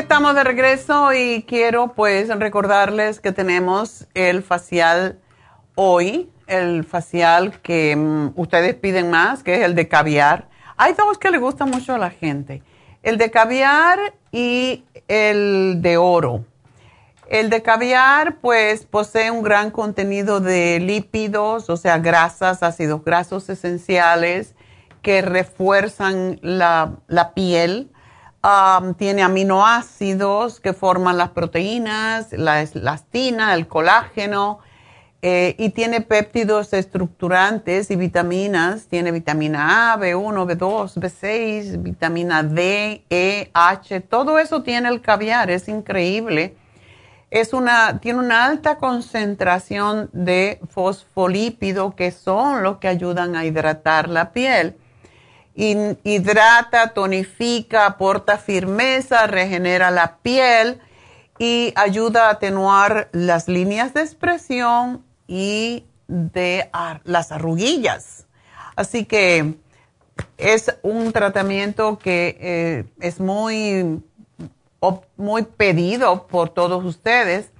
[0.00, 5.18] Estamos de regreso y quiero pues recordarles que tenemos el facial
[5.74, 10.48] hoy, el facial que mm, ustedes piden más, que es el de caviar.
[10.78, 12.62] Hay dos que le gustan mucho a la gente,
[13.02, 16.46] el de caviar y el de oro.
[17.28, 23.50] El de caviar pues posee un gran contenido de lípidos, o sea, grasas, ácidos grasos
[23.50, 24.54] esenciales
[25.02, 27.90] que refuerzan la, la piel
[28.96, 34.60] tiene aminoácidos que forman las proteínas, la elastina, el colágeno,
[35.22, 38.86] eh, y tiene péptidos estructurantes y vitaminas.
[38.86, 44.00] Tiene vitamina A, B1, B2, B6, vitamina D, E, H.
[44.00, 46.56] Todo eso tiene el caviar, es increíble.
[47.30, 54.08] Es una, tiene una alta concentración de fosfolípido que son los que ayudan a hidratar
[54.08, 54.76] la piel
[56.04, 60.80] hidrata, tonifica, aporta firmeza, regenera la piel
[61.38, 66.70] y ayuda a atenuar las líneas de expresión y de
[67.04, 68.26] las arruguillas.
[68.76, 69.54] Así que
[70.38, 74.02] es un tratamiento que eh, es muy,
[75.16, 77.50] muy pedido por todos ustedes.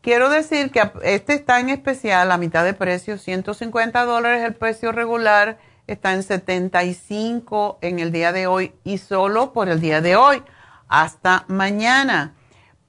[0.00, 4.92] Quiero decir que este está en especial a mitad de precio, 150 dólares el precio
[4.92, 5.58] regular
[5.88, 10.42] está en 75 en el día de hoy y solo por el día de hoy
[10.86, 12.34] hasta mañana.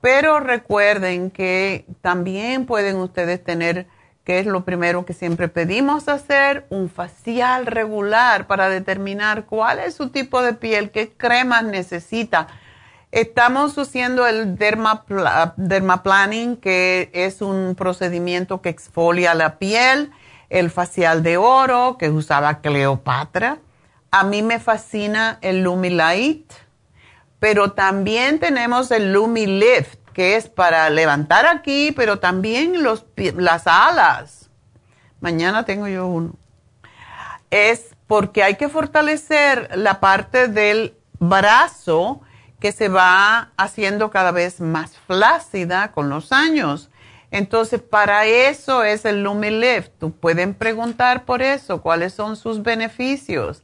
[0.02, 3.88] Pero recuerden que también pueden ustedes tener,
[4.24, 9.96] que es lo primero que siempre pedimos hacer, un facial regular para determinar cuál es
[9.96, 12.48] su tipo de piel, qué cremas necesita.
[13.12, 20.12] Estamos haciendo el dermaplaning, que es un procedimiento que exfolia la piel
[20.50, 23.60] el facial de oro que usaba Cleopatra.
[24.12, 26.52] A mí me fascina el Lumi Light,
[27.40, 33.68] pero también tenemos el Lumi Lift, que es para levantar aquí, pero también los, las
[33.68, 34.50] alas.
[35.22, 36.34] Mañana tengo yo uno.
[37.52, 42.22] Es porque hay que fortalecer la parte del brazo
[42.60, 46.90] que se va haciendo cada vez más flácida con los años.
[47.32, 49.92] Entonces, para eso es el Lumilift.
[50.20, 53.64] Pueden preguntar por eso, cuáles son sus beneficios.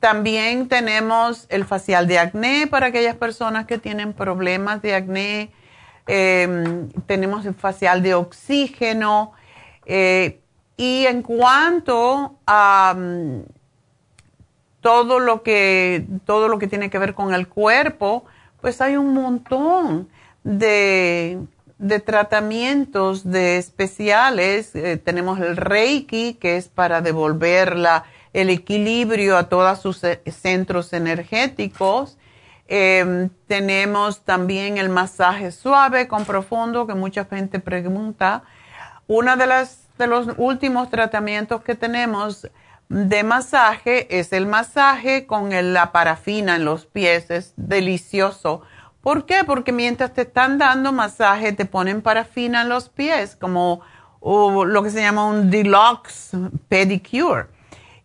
[0.00, 5.50] también tenemos el facial de acné para aquellas personas que tienen problemas de acné.
[6.06, 9.32] Em, tenemos el facial de oxígeno.
[9.86, 10.40] Eh,
[10.76, 12.94] y en cuanto a
[14.80, 18.26] todo lo que todo lo que tiene que ver con el cuerpo,
[18.60, 20.10] pues hay un montón
[20.44, 21.46] de,
[22.04, 24.74] tratamientos de especiales.
[24.76, 27.74] Eh, tenemos el Reiki, que es para devolver
[28.32, 32.16] el equilibrio a todos sus centros energéticos.
[32.66, 38.44] Em, tenemos también el masaje suave con profundo, que mucha gente pregunta.
[39.06, 39.46] Una de
[39.98, 42.48] de los últimos tratamientos que tenemos
[42.88, 47.30] de masaje es el masaje con la parafina en los pies.
[47.30, 48.62] Es delicioso.
[49.04, 49.44] ¿Por qué?
[49.44, 53.82] Porque mientras te están dando masaje te ponen parafina en los pies, como
[54.22, 56.30] lo que se llama un deluxe
[56.70, 57.48] pedicure.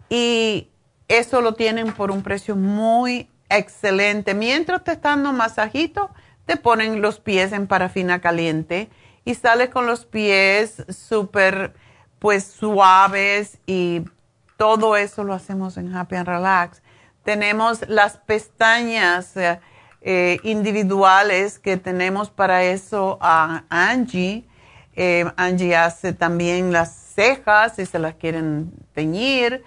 [0.09, 0.67] Y
[1.07, 4.33] eso lo tienen por un precio muy excelente.
[4.33, 6.09] Mientras te están dando masajito,
[6.45, 8.89] te ponen los pies en parafina caliente
[9.23, 11.75] y sales con los pies súper
[12.19, 14.03] pues suaves y
[14.57, 16.81] todo eso lo hacemos en Happy and Relax.
[17.23, 19.61] Tenemos las pestañas eh,
[20.01, 24.47] eh, individuales que tenemos para eso a Angie.
[24.95, 29.63] Eh, Angie hace también las cejas si se las quieren teñir.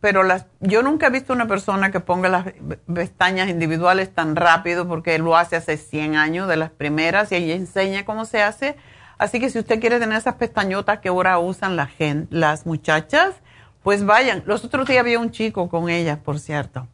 [0.00, 2.46] pero las, yo nunca he visto una persona que ponga las
[2.92, 7.54] pestañas individuales tan rápido porque lo hace hace 100 años de las primeras y ella
[7.54, 8.76] enseña cómo se hace
[9.20, 13.34] Así que si usted quiere tener esas pestañotas que ahora usan la gente, las muchachas,
[13.82, 14.42] pues vayan.
[14.46, 16.88] Los otros días había un chico con ellas, por cierto.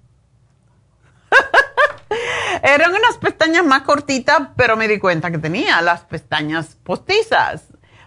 [2.62, 7.64] Eran unas pestañas más cortitas, pero me di cuenta que tenía las pestañas postizas,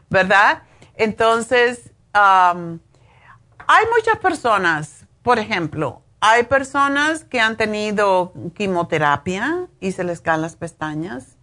[0.09, 0.63] ¿verdad?
[0.95, 10.19] Entonces, hay muchas personas, por ejemplo, hay personas que han tenido quimioterapia y se les
[10.19, 11.37] caen las pestañas.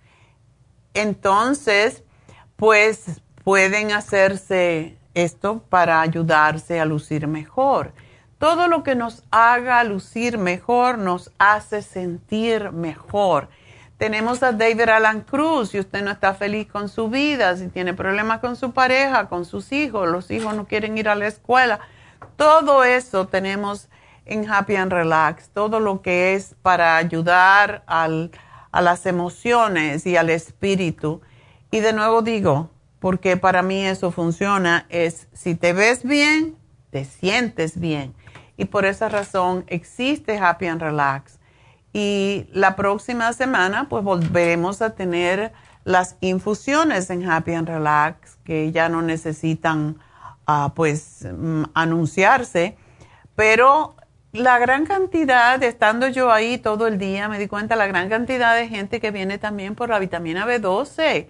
[0.92, 2.02] Entonces,
[2.56, 7.94] pues pueden hacerse esto para ayudarse a lucir mejor.
[8.38, 13.48] Todo lo que nos haga lucir mejor nos hace sentir mejor.
[13.96, 17.94] Tenemos a David Alan Cruz, si usted no está feliz con su vida, si tiene
[17.94, 21.80] problemas con su pareja, con sus hijos, los hijos no quieren ir a la escuela,
[22.36, 23.88] todo eso tenemos
[24.26, 30.28] en Happy and Relax, todo lo que es para ayudar a las emociones y al
[30.28, 31.22] espíritu
[31.70, 36.56] y de nuevo digo, porque para mí eso funciona, es si te ves bien,
[36.90, 38.14] te sientes bien.
[38.56, 41.38] Y por esa razón existe Happy and Relax.
[41.92, 45.52] Y la próxima semana pues volveremos a tener
[45.84, 49.98] las infusiones en Happy and Relax que ya no necesitan
[50.46, 52.76] ah, pues mm, anunciarse.
[53.34, 53.96] Pero
[54.32, 58.54] la gran cantidad, estando yo ahí todo el día, me di cuenta la gran cantidad
[58.56, 61.28] de gente que viene también por la vitamina B12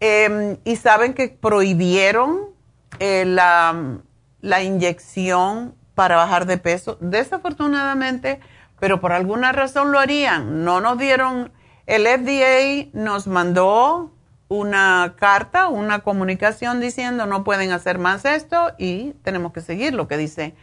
[0.00, 2.50] Em, y saben que prohibieron
[2.98, 3.98] eh, la,
[4.42, 6.98] la inyección para bajar de peso.
[7.00, 8.38] Desafortunadamente,
[8.78, 10.62] pero por alguna razón lo harían.
[10.62, 11.50] No nos dieron,
[11.86, 14.12] el FDA nos mandó
[14.48, 20.06] una carta, una comunicación diciendo no pueden hacer más esto y tenemos que seguir lo
[20.06, 20.54] que dice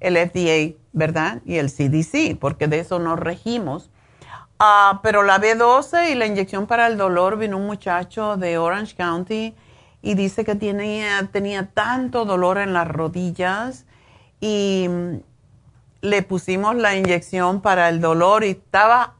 [0.00, 1.40] el FDA, ¿verdad?
[1.44, 3.90] Y el CDC, porque de eso nos regimos.
[4.58, 8.96] Ah, pero la B12 y la inyección para el dolor vino un muchacho de Orange
[8.96, 9.54] County
[10.02, 13.86] y dice que tenía, tenía tanto dolor en las rodillas
[14.40, 14.88] y
[16.00, 19.14] le pusimos la inyección para el dolor y estaba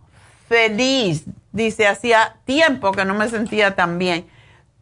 [0.48, 1.24] feliz.
[1.52, 4.26] Dice, hacía tiempo que no me sentía tan bien.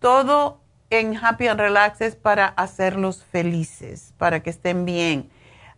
[0.01, 0.60] Todo
[0.90, 5.28] en Happy and Relax es para hacerlos felices, para que estén bien.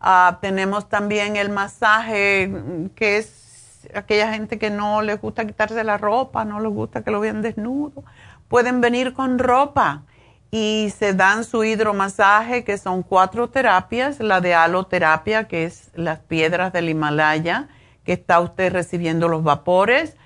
[0.01, 2.51] Ah, tenemos también el masaje
[2.95, 7.11] que es aquella gente que no les gusta quitarse la ropa, no les gusta que
[7.11, 8.05] lo vean desnudo,
[8.49, 10.03] pueden venir con ropa
[10.51, 16.19] y se dan su hidromasaje, que son cuatro terapias, la de aloterapia, que es las
[16.21, 17.69] piedras del Himalaya,
[18.05, 20.17] que está usted recibiendo los vapores,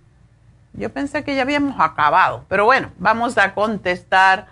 [0.72, 2.46] Yo pensé que ya habíamos acabado.
[2.48, 4.46] Pero bueno, vamos a contestar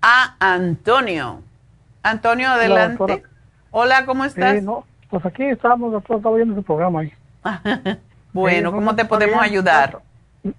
[0.00, 1.40] a Antonio.
[2.02, 3.22] Antonio, adelante.
[3.70, 4.60] Hola, ¿cómo estás?
[4.60, 7.12] no, pues aquí estamos, doctor, estaba viendo su programa ahí.
[8.32, 10.00] bueno, ¿cómo te podemos ayudar?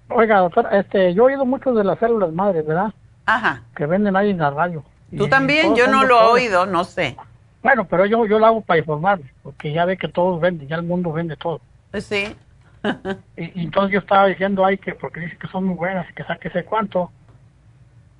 [0.08, 2.92] Oiga, doctor, este, yo he oído mucho de las células madres, ¿verdad?
[3.26, 3.62] Ajá.
[3.76, 4.84] Que venden ahí en la radio.
[5.16, 5.74] ¿Tú también?
[5.76, 7.16] Yo no lo he oído, no sé.
[7.62, 10.76] Bueno, pero yo, yo lo hago para informarme, porque ya ve que todos venden, ya
[10.76, 11.60] el mundo vende todo.
[11.90, 12.34] Pues sí.
[13.36, 16.24] y, entonces yo estaba diciendo ahí que, porque dice que son muy buenas y que
[16.24, 17.10] saque sé cuánto.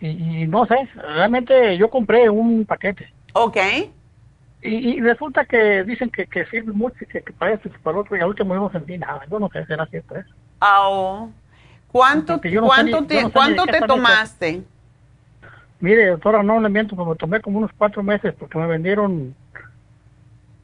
[0.01, 3.11] Y, no sé, realmente yo compré un paquete.
[3.33, 3.57] Ok.
[4.63, 7.99] Y, resulta que dicen que, que sirve mucho y que, que para esto y para
[7.99, 9.23] otro, y al último no sentí nada.
[9.31, 10.35] Yo no sé, será cierto eso.
[10.61, 11.27] Ah,
[11.95, 14.65] ¿Cuánto, ¿cuánto te, ¿cuánto te tomaste?
[15.79, 19.33] Mire, doctora, no le miento, pero me tomé como unos cuatro meses porque me vendieron.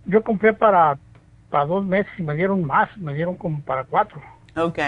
[0.06, 0.98] Yo compré para,
[1.48, 4.20] para dos meses y me dieron más, me dieron como para cuatro.
[4.56, 4.80] Ok.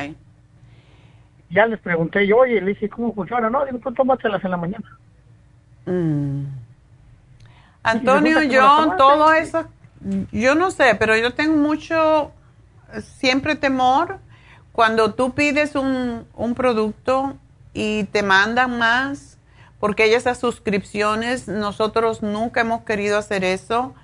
[1.49, 3.49] Ya les pregunté yo, oye, le dije, ¿cómo funciona?
[3.49, 4.99] No, digo, tú tómatelas en la mañana.
[5.87, 6.47] Mm.
[7.85, 9.69] Antonio, yo, todo eso,
[10.33, 12.33] yo no sé, pero yo tengo mucho,
[13.01, 14.19] siempre temor
[14.73, 17.37] cuando tú pides un, un producto
[17.75, 19.39] y te mandan más,
[19.83, 23.95] porque esas suscripciones, nosotros nunca hemos querido hacer eso.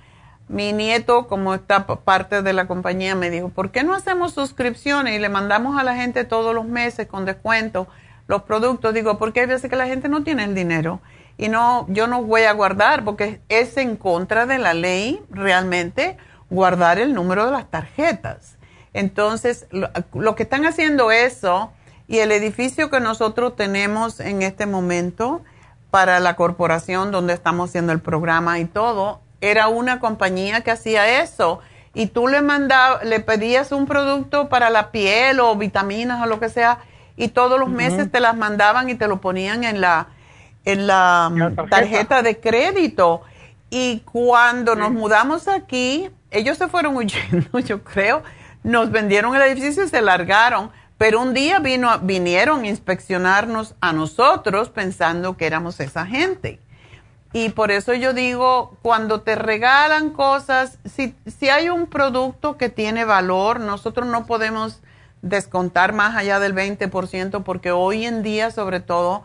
[0.49, 5.15] Mi nieto, como está parte de la compañía, me dijo, ¿por qué no hacemos suscripciones
[5.15, 7.87] y le mandamos a la gente todos los meses con descuento
[8.27, 8.93] los productos?
[8.93, 10.99] Digo, porque hay veces que la gente no tiene el dinero
[11.37, 16.17] y no, yo no voy a guardar porque es en contra de la ley realmente
[16.49, 18.58] guardar el número de las tarjetas.
[18.93, 21.71] Entonces, lo, que están haciendo eso
[22.07, 25.41] y el edificio que nosotros tenemos en este momento
[25.91, 31.21] para la corporación donde estamos haciendo el programa y todo, era una compañía que hacía
[31.21, 31.59] eso.
[31.93, 36.39] Y tú le mandabas, le pedías un producto para la piel o vitaminas o lo
[36.39, 36.79] que sea,
[37.15, 40.07] y todos los meses te las mandaban y te lo ponían en la,
[40.63, 41.31] en la,
[41.69, 42.21] tarjeta.
[42.21, 43.21] de crédito.
[43.69, 48.23] Y cuando nos mudamos aquí, ellos se fueron huyendo, yo creo,
[48.63, 50.71] nos vendieron el edificio y se largaron.
[50.97, 56.59] Pero un día vino, vinieron a inspeccionarnos a nosotros pensando que éramos esa gente.
[57.31, 62.69] Y por eso yo digo, cuando te regalan cosas, si, si hay un producto que
[62.69, 64.81] tiene valor, nosotros no podemos
[65.21, 69.23] descontar más allá del 20% porque hoy en día, sobre todo,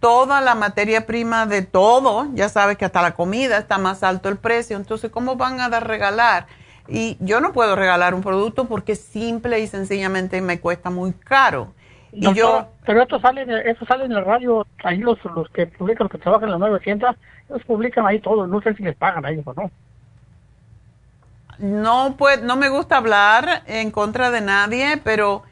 [0.00, 4.28] toda la materia prima de todo, ya sabes que hasta la comida está más alto
[4.28, 6.46] el precio, entonces, ¿cómo van a dar regalar?
[6.90, 11.72] Y yo no puedo regalar un producto porque simple y sencillamente me cuesta muy caro.
[12.12, 16.06] y yo, pero esto sale, esto sale en la radio, ahí los, los que publican,
[16.06, 17.16] los que trabajan en la 900,
[17.48, 19.70] ellos publican ahí todo, no sé si les pagan a ellos o no.
[21.58, 25.42] No, pues, no me gusta hablar en contra de nadie, pero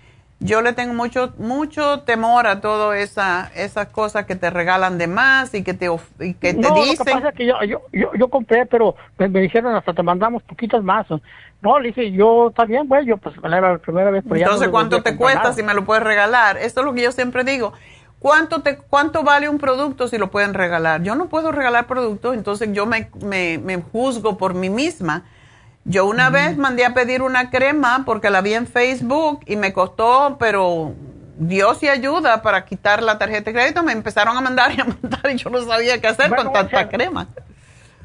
[0.41, 5.07] yo le tengo mucho mucho temor a todas esa, esas cosas que te regalan de
[5.07, 5.89] más y que te,
[6.21, 6.99] y que te no, dicen.
[6.99, 7.83] Lo que pasa es que yo, yo,
[8.15, 11.07] yo, compré, pero me, dijeron hasta te mandamos poquitos más.
[11.61, 14.25] No, le dije, yo, está bien, güey, yo pues la primera vez.
[14.31, 16.57] Entonces, ¿cuánto te cuesta si me lo puedes regalar?
[16.57, 17.73] Eso es lo que yo siempre digo.
[18.19, 21.03] ¿cuánto, te, ¿cuánto vale un producto si lo pueden regalar?
[21.03, 25.25] Yo no puedo regalar productos, entonces yo me, me, juzgo por mí misma.
[25.89, 29.73] Yo una vez mandé a pedir una crema porque la vi en Facebook y me
[29.73, 30.95] costó, pero
[31.39, 33.83] Dios y ayuda para quitar la tarjeta de crédito.
[33.83, 36.87] Me empezaron a mandar y a mandar y yo no sabía qué hacer con tanta
[36.91, 37.27] crema.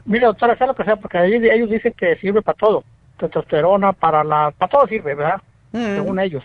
[0.05, 2.85] Mira, doctora, sea lo que sea, porque ellos dicen que sirve para todo.
[3.19, 5.41] Testosterona, para la, para todo sirve, ¿verdad?
[5.73, 5.95] Mm.
[5.95, 6.43] Según ellos.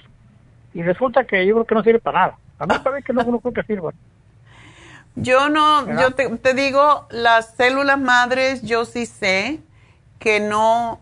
[0.75, 2.39] Y resulta que yo creo que no sirve para nada.
[2.59, 3.93] A mí parece que no, no creo que sirva.
[5.15, 9.61] Yo no, yo te, digo, las células madres, yo sí sé
[10.19, 11.01] que no,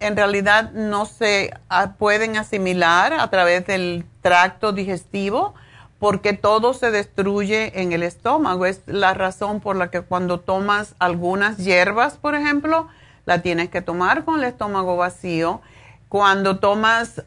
[0.00, 1.52] en realidad no se
[1.98, 5.54] pueden asimilar a través del tracto digestivo
[5.98, 8.66] porque todo se destruye en el estómago.
[8.66, 12.88] Es la razón por la que cuando tomas algunas hierbas, por ejemplo,
[13.26, 15.60] la tienes que tomar con el estómago vacío.
[16.08, 17.22] Cuando tomas,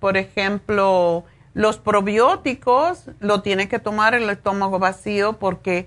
[0.00, 5.86] por ejemplo, los probióticos, lo tienes que tomar en el estómago vacío porque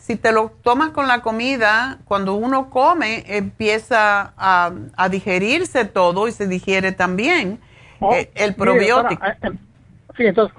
[0.00, 6.32] si te lo tomas con la comida, cuando uno come, empieza a, digerirse todo y
[6.32, 7.60] se digiere también
[8.00, 9.24] oh, eh, el probiótico.
[9.24, 9.50] Eh, eh,
[10.16, 10.54] Sí, entonces,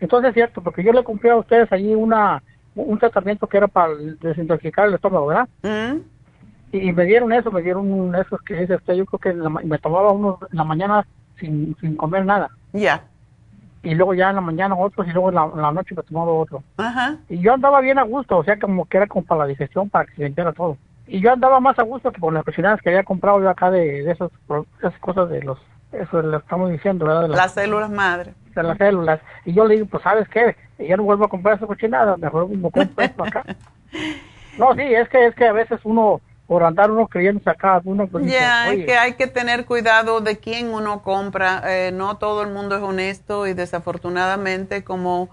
[0.00, 2.42] entonces es cierto, porque yo le compré a ustedes allí una,
[2.74, 5.48] un tratamiento que era para desintoxicar el estómago, ¿verdad?
[5.62, 6.00] Mm.
[6.72, 9.32] Y, me dieron eso, me dieron esos que dice usted, yo creo que
[9.64, 11.06] me tomaba uno en la mañana
[11.38, 12.50] sin, sin comer nada.
[12.72, 13.04] Ya.
[13.84, 16.62] Y luego ya en la mañana otros y luego en la, noche me tomaba otro.
[16.76, 17.16] Ajá.
[17.28, 19.90] Y yo andaba bien a gusto, o sea, como que era como para la digestión,
[19.90, 20.76] para que se limpiara todo.
[21.06, 23.70] Y yo andaba más a gusto que con las cocinadas que había comprado yo acá
[23.70, 24.30] de, de esas
[25.00, 25.58] cosas de los
[26.00, 27.28] eso lo estamos diciendo, ¿verdad?
[27.28, 28.34] las, células madre.
[28.54, 29.20] De las células.
[29.44, 30.56] Y yo le digo, pues, ¿sabes qué?
[30.78, 33.44] Ya no vuelvo a comprar esa cochinada, mejor me compro esto acá.
[34.58, 38.06] no, sí, es que, es que a veces uno, por andar uno creyendo acá, uno
[38.06, 41.62] pues Ya, que hay que tener cuidado de quién uno compra.
[41.66, 45.30] Eh, no todo el mundo es honesto y desafortunadamente como...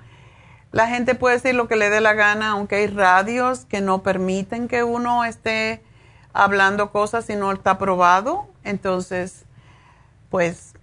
[0.71, 4.03] La gente puede decir lo que le dé la gana, aunque hay radios que no
[4.03, 5.83] permiten que uno esté
[6.31, 8.47] hablando cosas si no está probado.
[8.63, 9.43] Entonces,
[10.29, 10.73] pues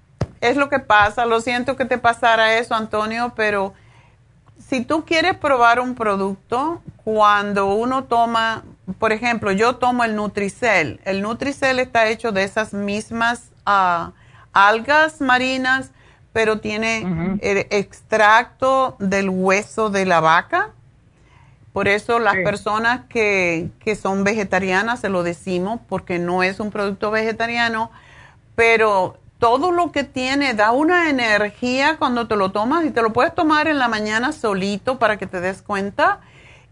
[0.42, 1.24] es lo que pasa.
[1.24, 3.72] Lo siento que te pasara eso, Antonio, pero
[4.58, 8.64] si tú quieres probar un producto, cuando uno toma,
[8.98, 11.00] por ejemplo, yo tomo el Nutricel.
[11.04, 14.12] El Nutricel está hecho de esas mismas ah,
[14.52, 15.90] algas marinas,
[16.32, 20.70] pero tiene el extracto del hueso de la vaca.
[21.72, 26.70] Por eso las personas que, que son vegetarianas se lo decimos, porque no es un
[26.70, 27.90] producto vegetariano,
[28.54, 33.12] pero todo lo que tiene da una energía cuando te lo tomas y te lo
[33.12, 36.20] puedes tomar en la mañana solito para que te des cuenta.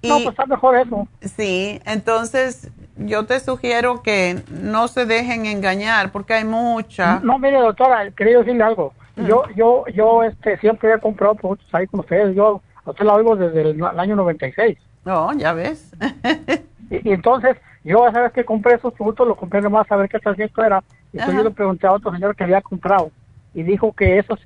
[0.03, 1.09] Y, no, pues está mejor eso.
[1.21, 7.21] Sí, entonces yo te sugiero que no se dejen engañar porque hay mucha.
[7.21, 8.93] No, mire, doctora, quería decirle algo.
[9.17, 9.27] Mm.
[9.27, 12.35] Yo, yo, yo este, siempre he comprado productos ahí con ustedes.
[12.37, 14.79] Yo, usted lo oigo desde el, año 96.
[15.05, 15.93] No, ya ves.
[16.91, 20.09] y, y, entonces, yo a saber que compré esos productos, lo compré nomás a ver
[20.09, 20.83] qué tal cierto era
[21.19, 23.11] entonces yo le pregunté a otro señor que había comprado
[23.55, 24.39] y dijo que esos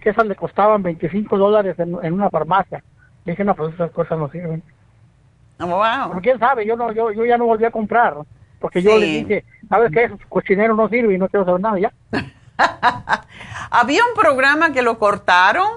[0.00, 2.82] que esas le costaban 25 dólares en, una farmacia.
[3.24, 4.62] dije, no, pues esas cosas no sirven.
[5.60, 6.20] Oh, wow.
[6.22, 8.14] Quién sabe, yo no yo, yo ya no volví a comprar.
[8.58, 10.10] Porque yo le dije, ¿sabes qué?
[10.28, 11.92] Cochinero no sirve y no quiero saber nada ya.
[13.70, 15.68] Había un programa que lo cortaron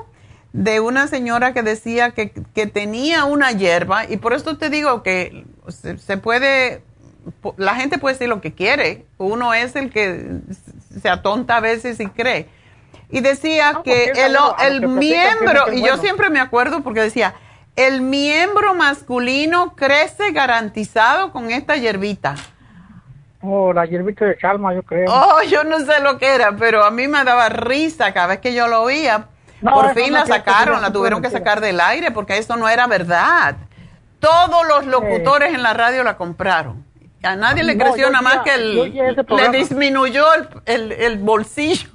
[0.51, 5.01] de una señora que decía que, que tenía una hierba y por esto te digo
[5.01, 6.84] que se puede
[7.57, 10.39] la gente puede decir lo que quiere, uno es el que
[11.01, 12.47] se atonta a veces y cree.
[13.10, 14.35] Y decía que el,
[14.65, 17.35] el miembro, y yo siempre me acuerdo porque decía,
[17.76, 22.36] el miembro masculino crece garantizado con esta hierbita.
[23.41, 25.12] Oh, la hierbita de calma, yo creo.
[25.12, 28.40] Oh, yo no sé lo que era, pero a mí me daba risa cada vez
[28.40, 29.26] que yo lo oía.
[29.62, 33.56] Por fin la sacaron, la tuvieron que sacar del aire porque eso no era verdad.
[34.20, 36.86] Todos los locutores en la radio la compraron.
[37.24, 40.26] A nadie le creció nada más que el, le disminuyó
[40.66, 41.90] el, el, bolsillo.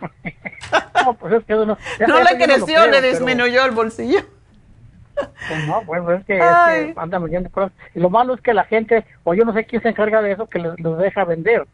[1.04, 1.66] no, pues es que no,
[2.06, 4.24] no le creció, le disminuyó el bolsillo.
[5.48, 7.72] Pues no, bueno, es que, es que anda vendiendo cosas.
[7.94, 10.32] Y lo malo es que la gente, o yo no sé quién se encarga de
[10.32, 11.66] eso, que los deja vender.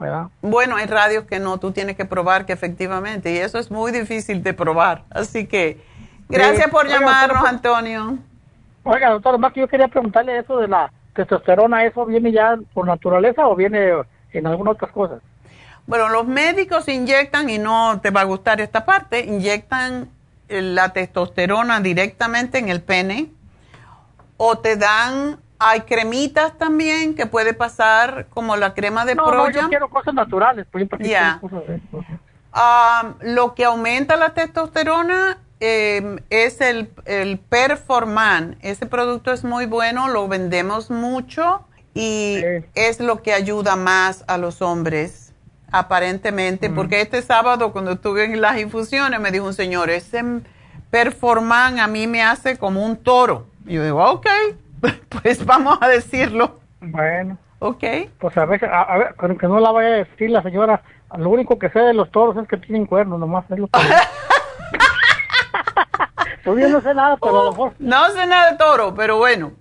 [0.00, 0.28] ¿verdad?
[0.40, 3.92] Bueno, hay radios que no, tú tienes que probar que efectivamente, y eso es muy
[3.92, 5.02] difícil de probar.
[5.10, 5.78] Así que,
[6.28, 8.16] gracias por llamarnos, Antonio.
[8.82, 12.86] Oiga, doctor, más que yo quería preguntarle eso de la testosterona, ¿eso viene ya por
[12.86, 13.92] naturaleza o viene
[14.32, 15.20] en algunas otras cosas?
[15.86, 20.08] Bueno, los médicos inyectan, y no te va a gustar esta parte, inyectan
[20.50, 23.30] la testosterona directamente en el pene
[24.36, 29.50] o te dan, hay cremitas también que puede pasar como la crema de no, No,
[29.50, 30.98] yo quiero cosas naturales, por ejemplo.
[32.52, 38.56] Ah, lo que aumenta la testosterona em, es el, el Performan.
[38.62, 42.40] Ese producto es muy bueno, lo vendemos mucho y
[42.74, 45.19] es lo que ayuda más a los hombres,
[45.72, 50.22] aparentemente, porque este sábado cuando estuve en las infusiones me dijo un señor, ese
[50.90, 53.46] Performan a mí me hace como un toro.
[53.64, 54.26] Y yo digo, ok,
[55.22, 56.58] pues vamos a decirlo.
[56.80, 57.38] Bueno.
[57.60, 57.84] Ok.
[58.18, 60.82] Pues a ver, a, ver, que no la vaya a decir la señora,
[61.16, 63.80] lo único que sé de los toros es que tienen cuernos, nomás es lo que...
[66.42, 67.74] Todavía no sé nada, pero a lo mejor...
[67.78, 69.52] No sé nada de toro, pero bueno,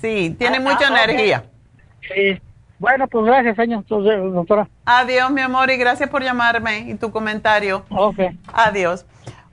[0.00, 1.44] sí, tiene ah, mucha ah, energía.
[2.02, 2.40] Sí.
[2.82, 4.66] Bueno, pues gracias, señor, doctora.
[4.84, 7.86] Adiós, mi amor, y gracias por llamarme y tu comentario.
[7.90, 8.18] Ok.
[8.52, 9.06] Adiós.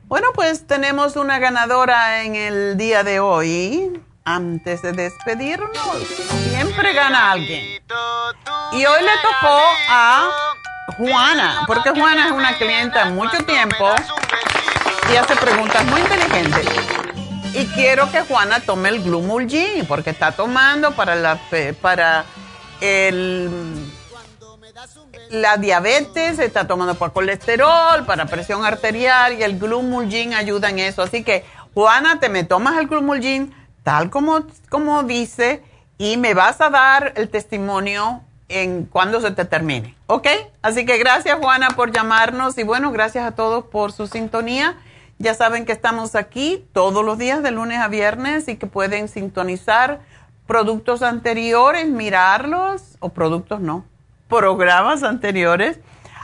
[0.06, 4.02] Bueno, pues tenemos una ganadora en el día de hoy.
[4.26, 6.08] Antes de despedirnos,
[6.50, 7.80] siempre gana alguien.
[8.72, 10.32] Y hoy le tocó a
[10.98, 13.92] Juana, porque Juana es una clienta mucho tiempo
[15.14, 16.66] y hace preguntas muy inteligentes.
[17.54, 21.38] Y quiero que Juana tome el Glumulgin, porque está tomando para la
[21.80, 22.26] para
[25.30, 31.02] la diabetes, está tomando por colesterol, para presión arterial y el Glumulgin ayuda en eso.
[31.02, 33.54] Así que, Juana, te me tomas el Glumulgin
[33.84, 35.64] tal como, como dice
[35.98, 39.96] y me vas a dar el testimonio en cuando se te termine.
[40.08, 40.28] ¿Ok?
[40.62, 44.78] Así que gracias, Juana, por llamarnos y bueno, gracias a todos por su sintonía.
[45.20, 49.08] Ya saben que estamos aquí todos los días de lunes a viernes y que pueden
[49.08, 50.00] sintonizar
[50.50, 53.86] productos anteriores, mirarlos, o productos no,
[54.28, 55.80] programas anteriores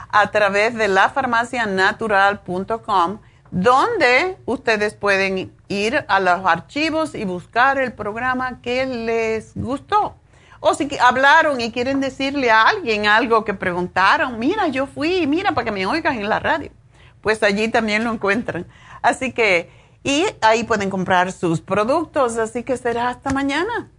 [0.08, 3.20] a través de lafarmacianatural.com,
[3.52, 10.16] donde ustedes pueden ir a los archivos y buscar el programa que les gustó.
[10.58, 15.52] O si hablaron y quieren decirle a alguien algo que preguntaron, mira, yo fui, mira,
[15.52, 16.72] para que me oigan en la radio.
[17.20, 18.66] Pues allí también lo encuentran.
[19.02, 19.70] Así que,
[20.02, 22.38] y ahí pueden comprar sus productos.
[22.38, 23.92] Así que será hasta mañana.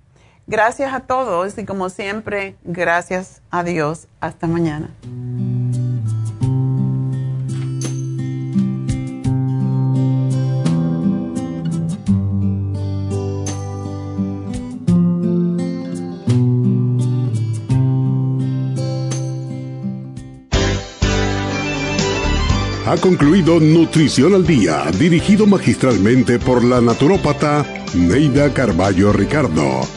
[0.47, 4.07] Gracias a todos y como siempre, gracias a Dios.
[4.21, 4.89] Hasta mañana.
[22.85, 29.96] Ha concluido Nutrición al Día, dirigido magistralmente por la naturópata Neida Carballo Ricardo.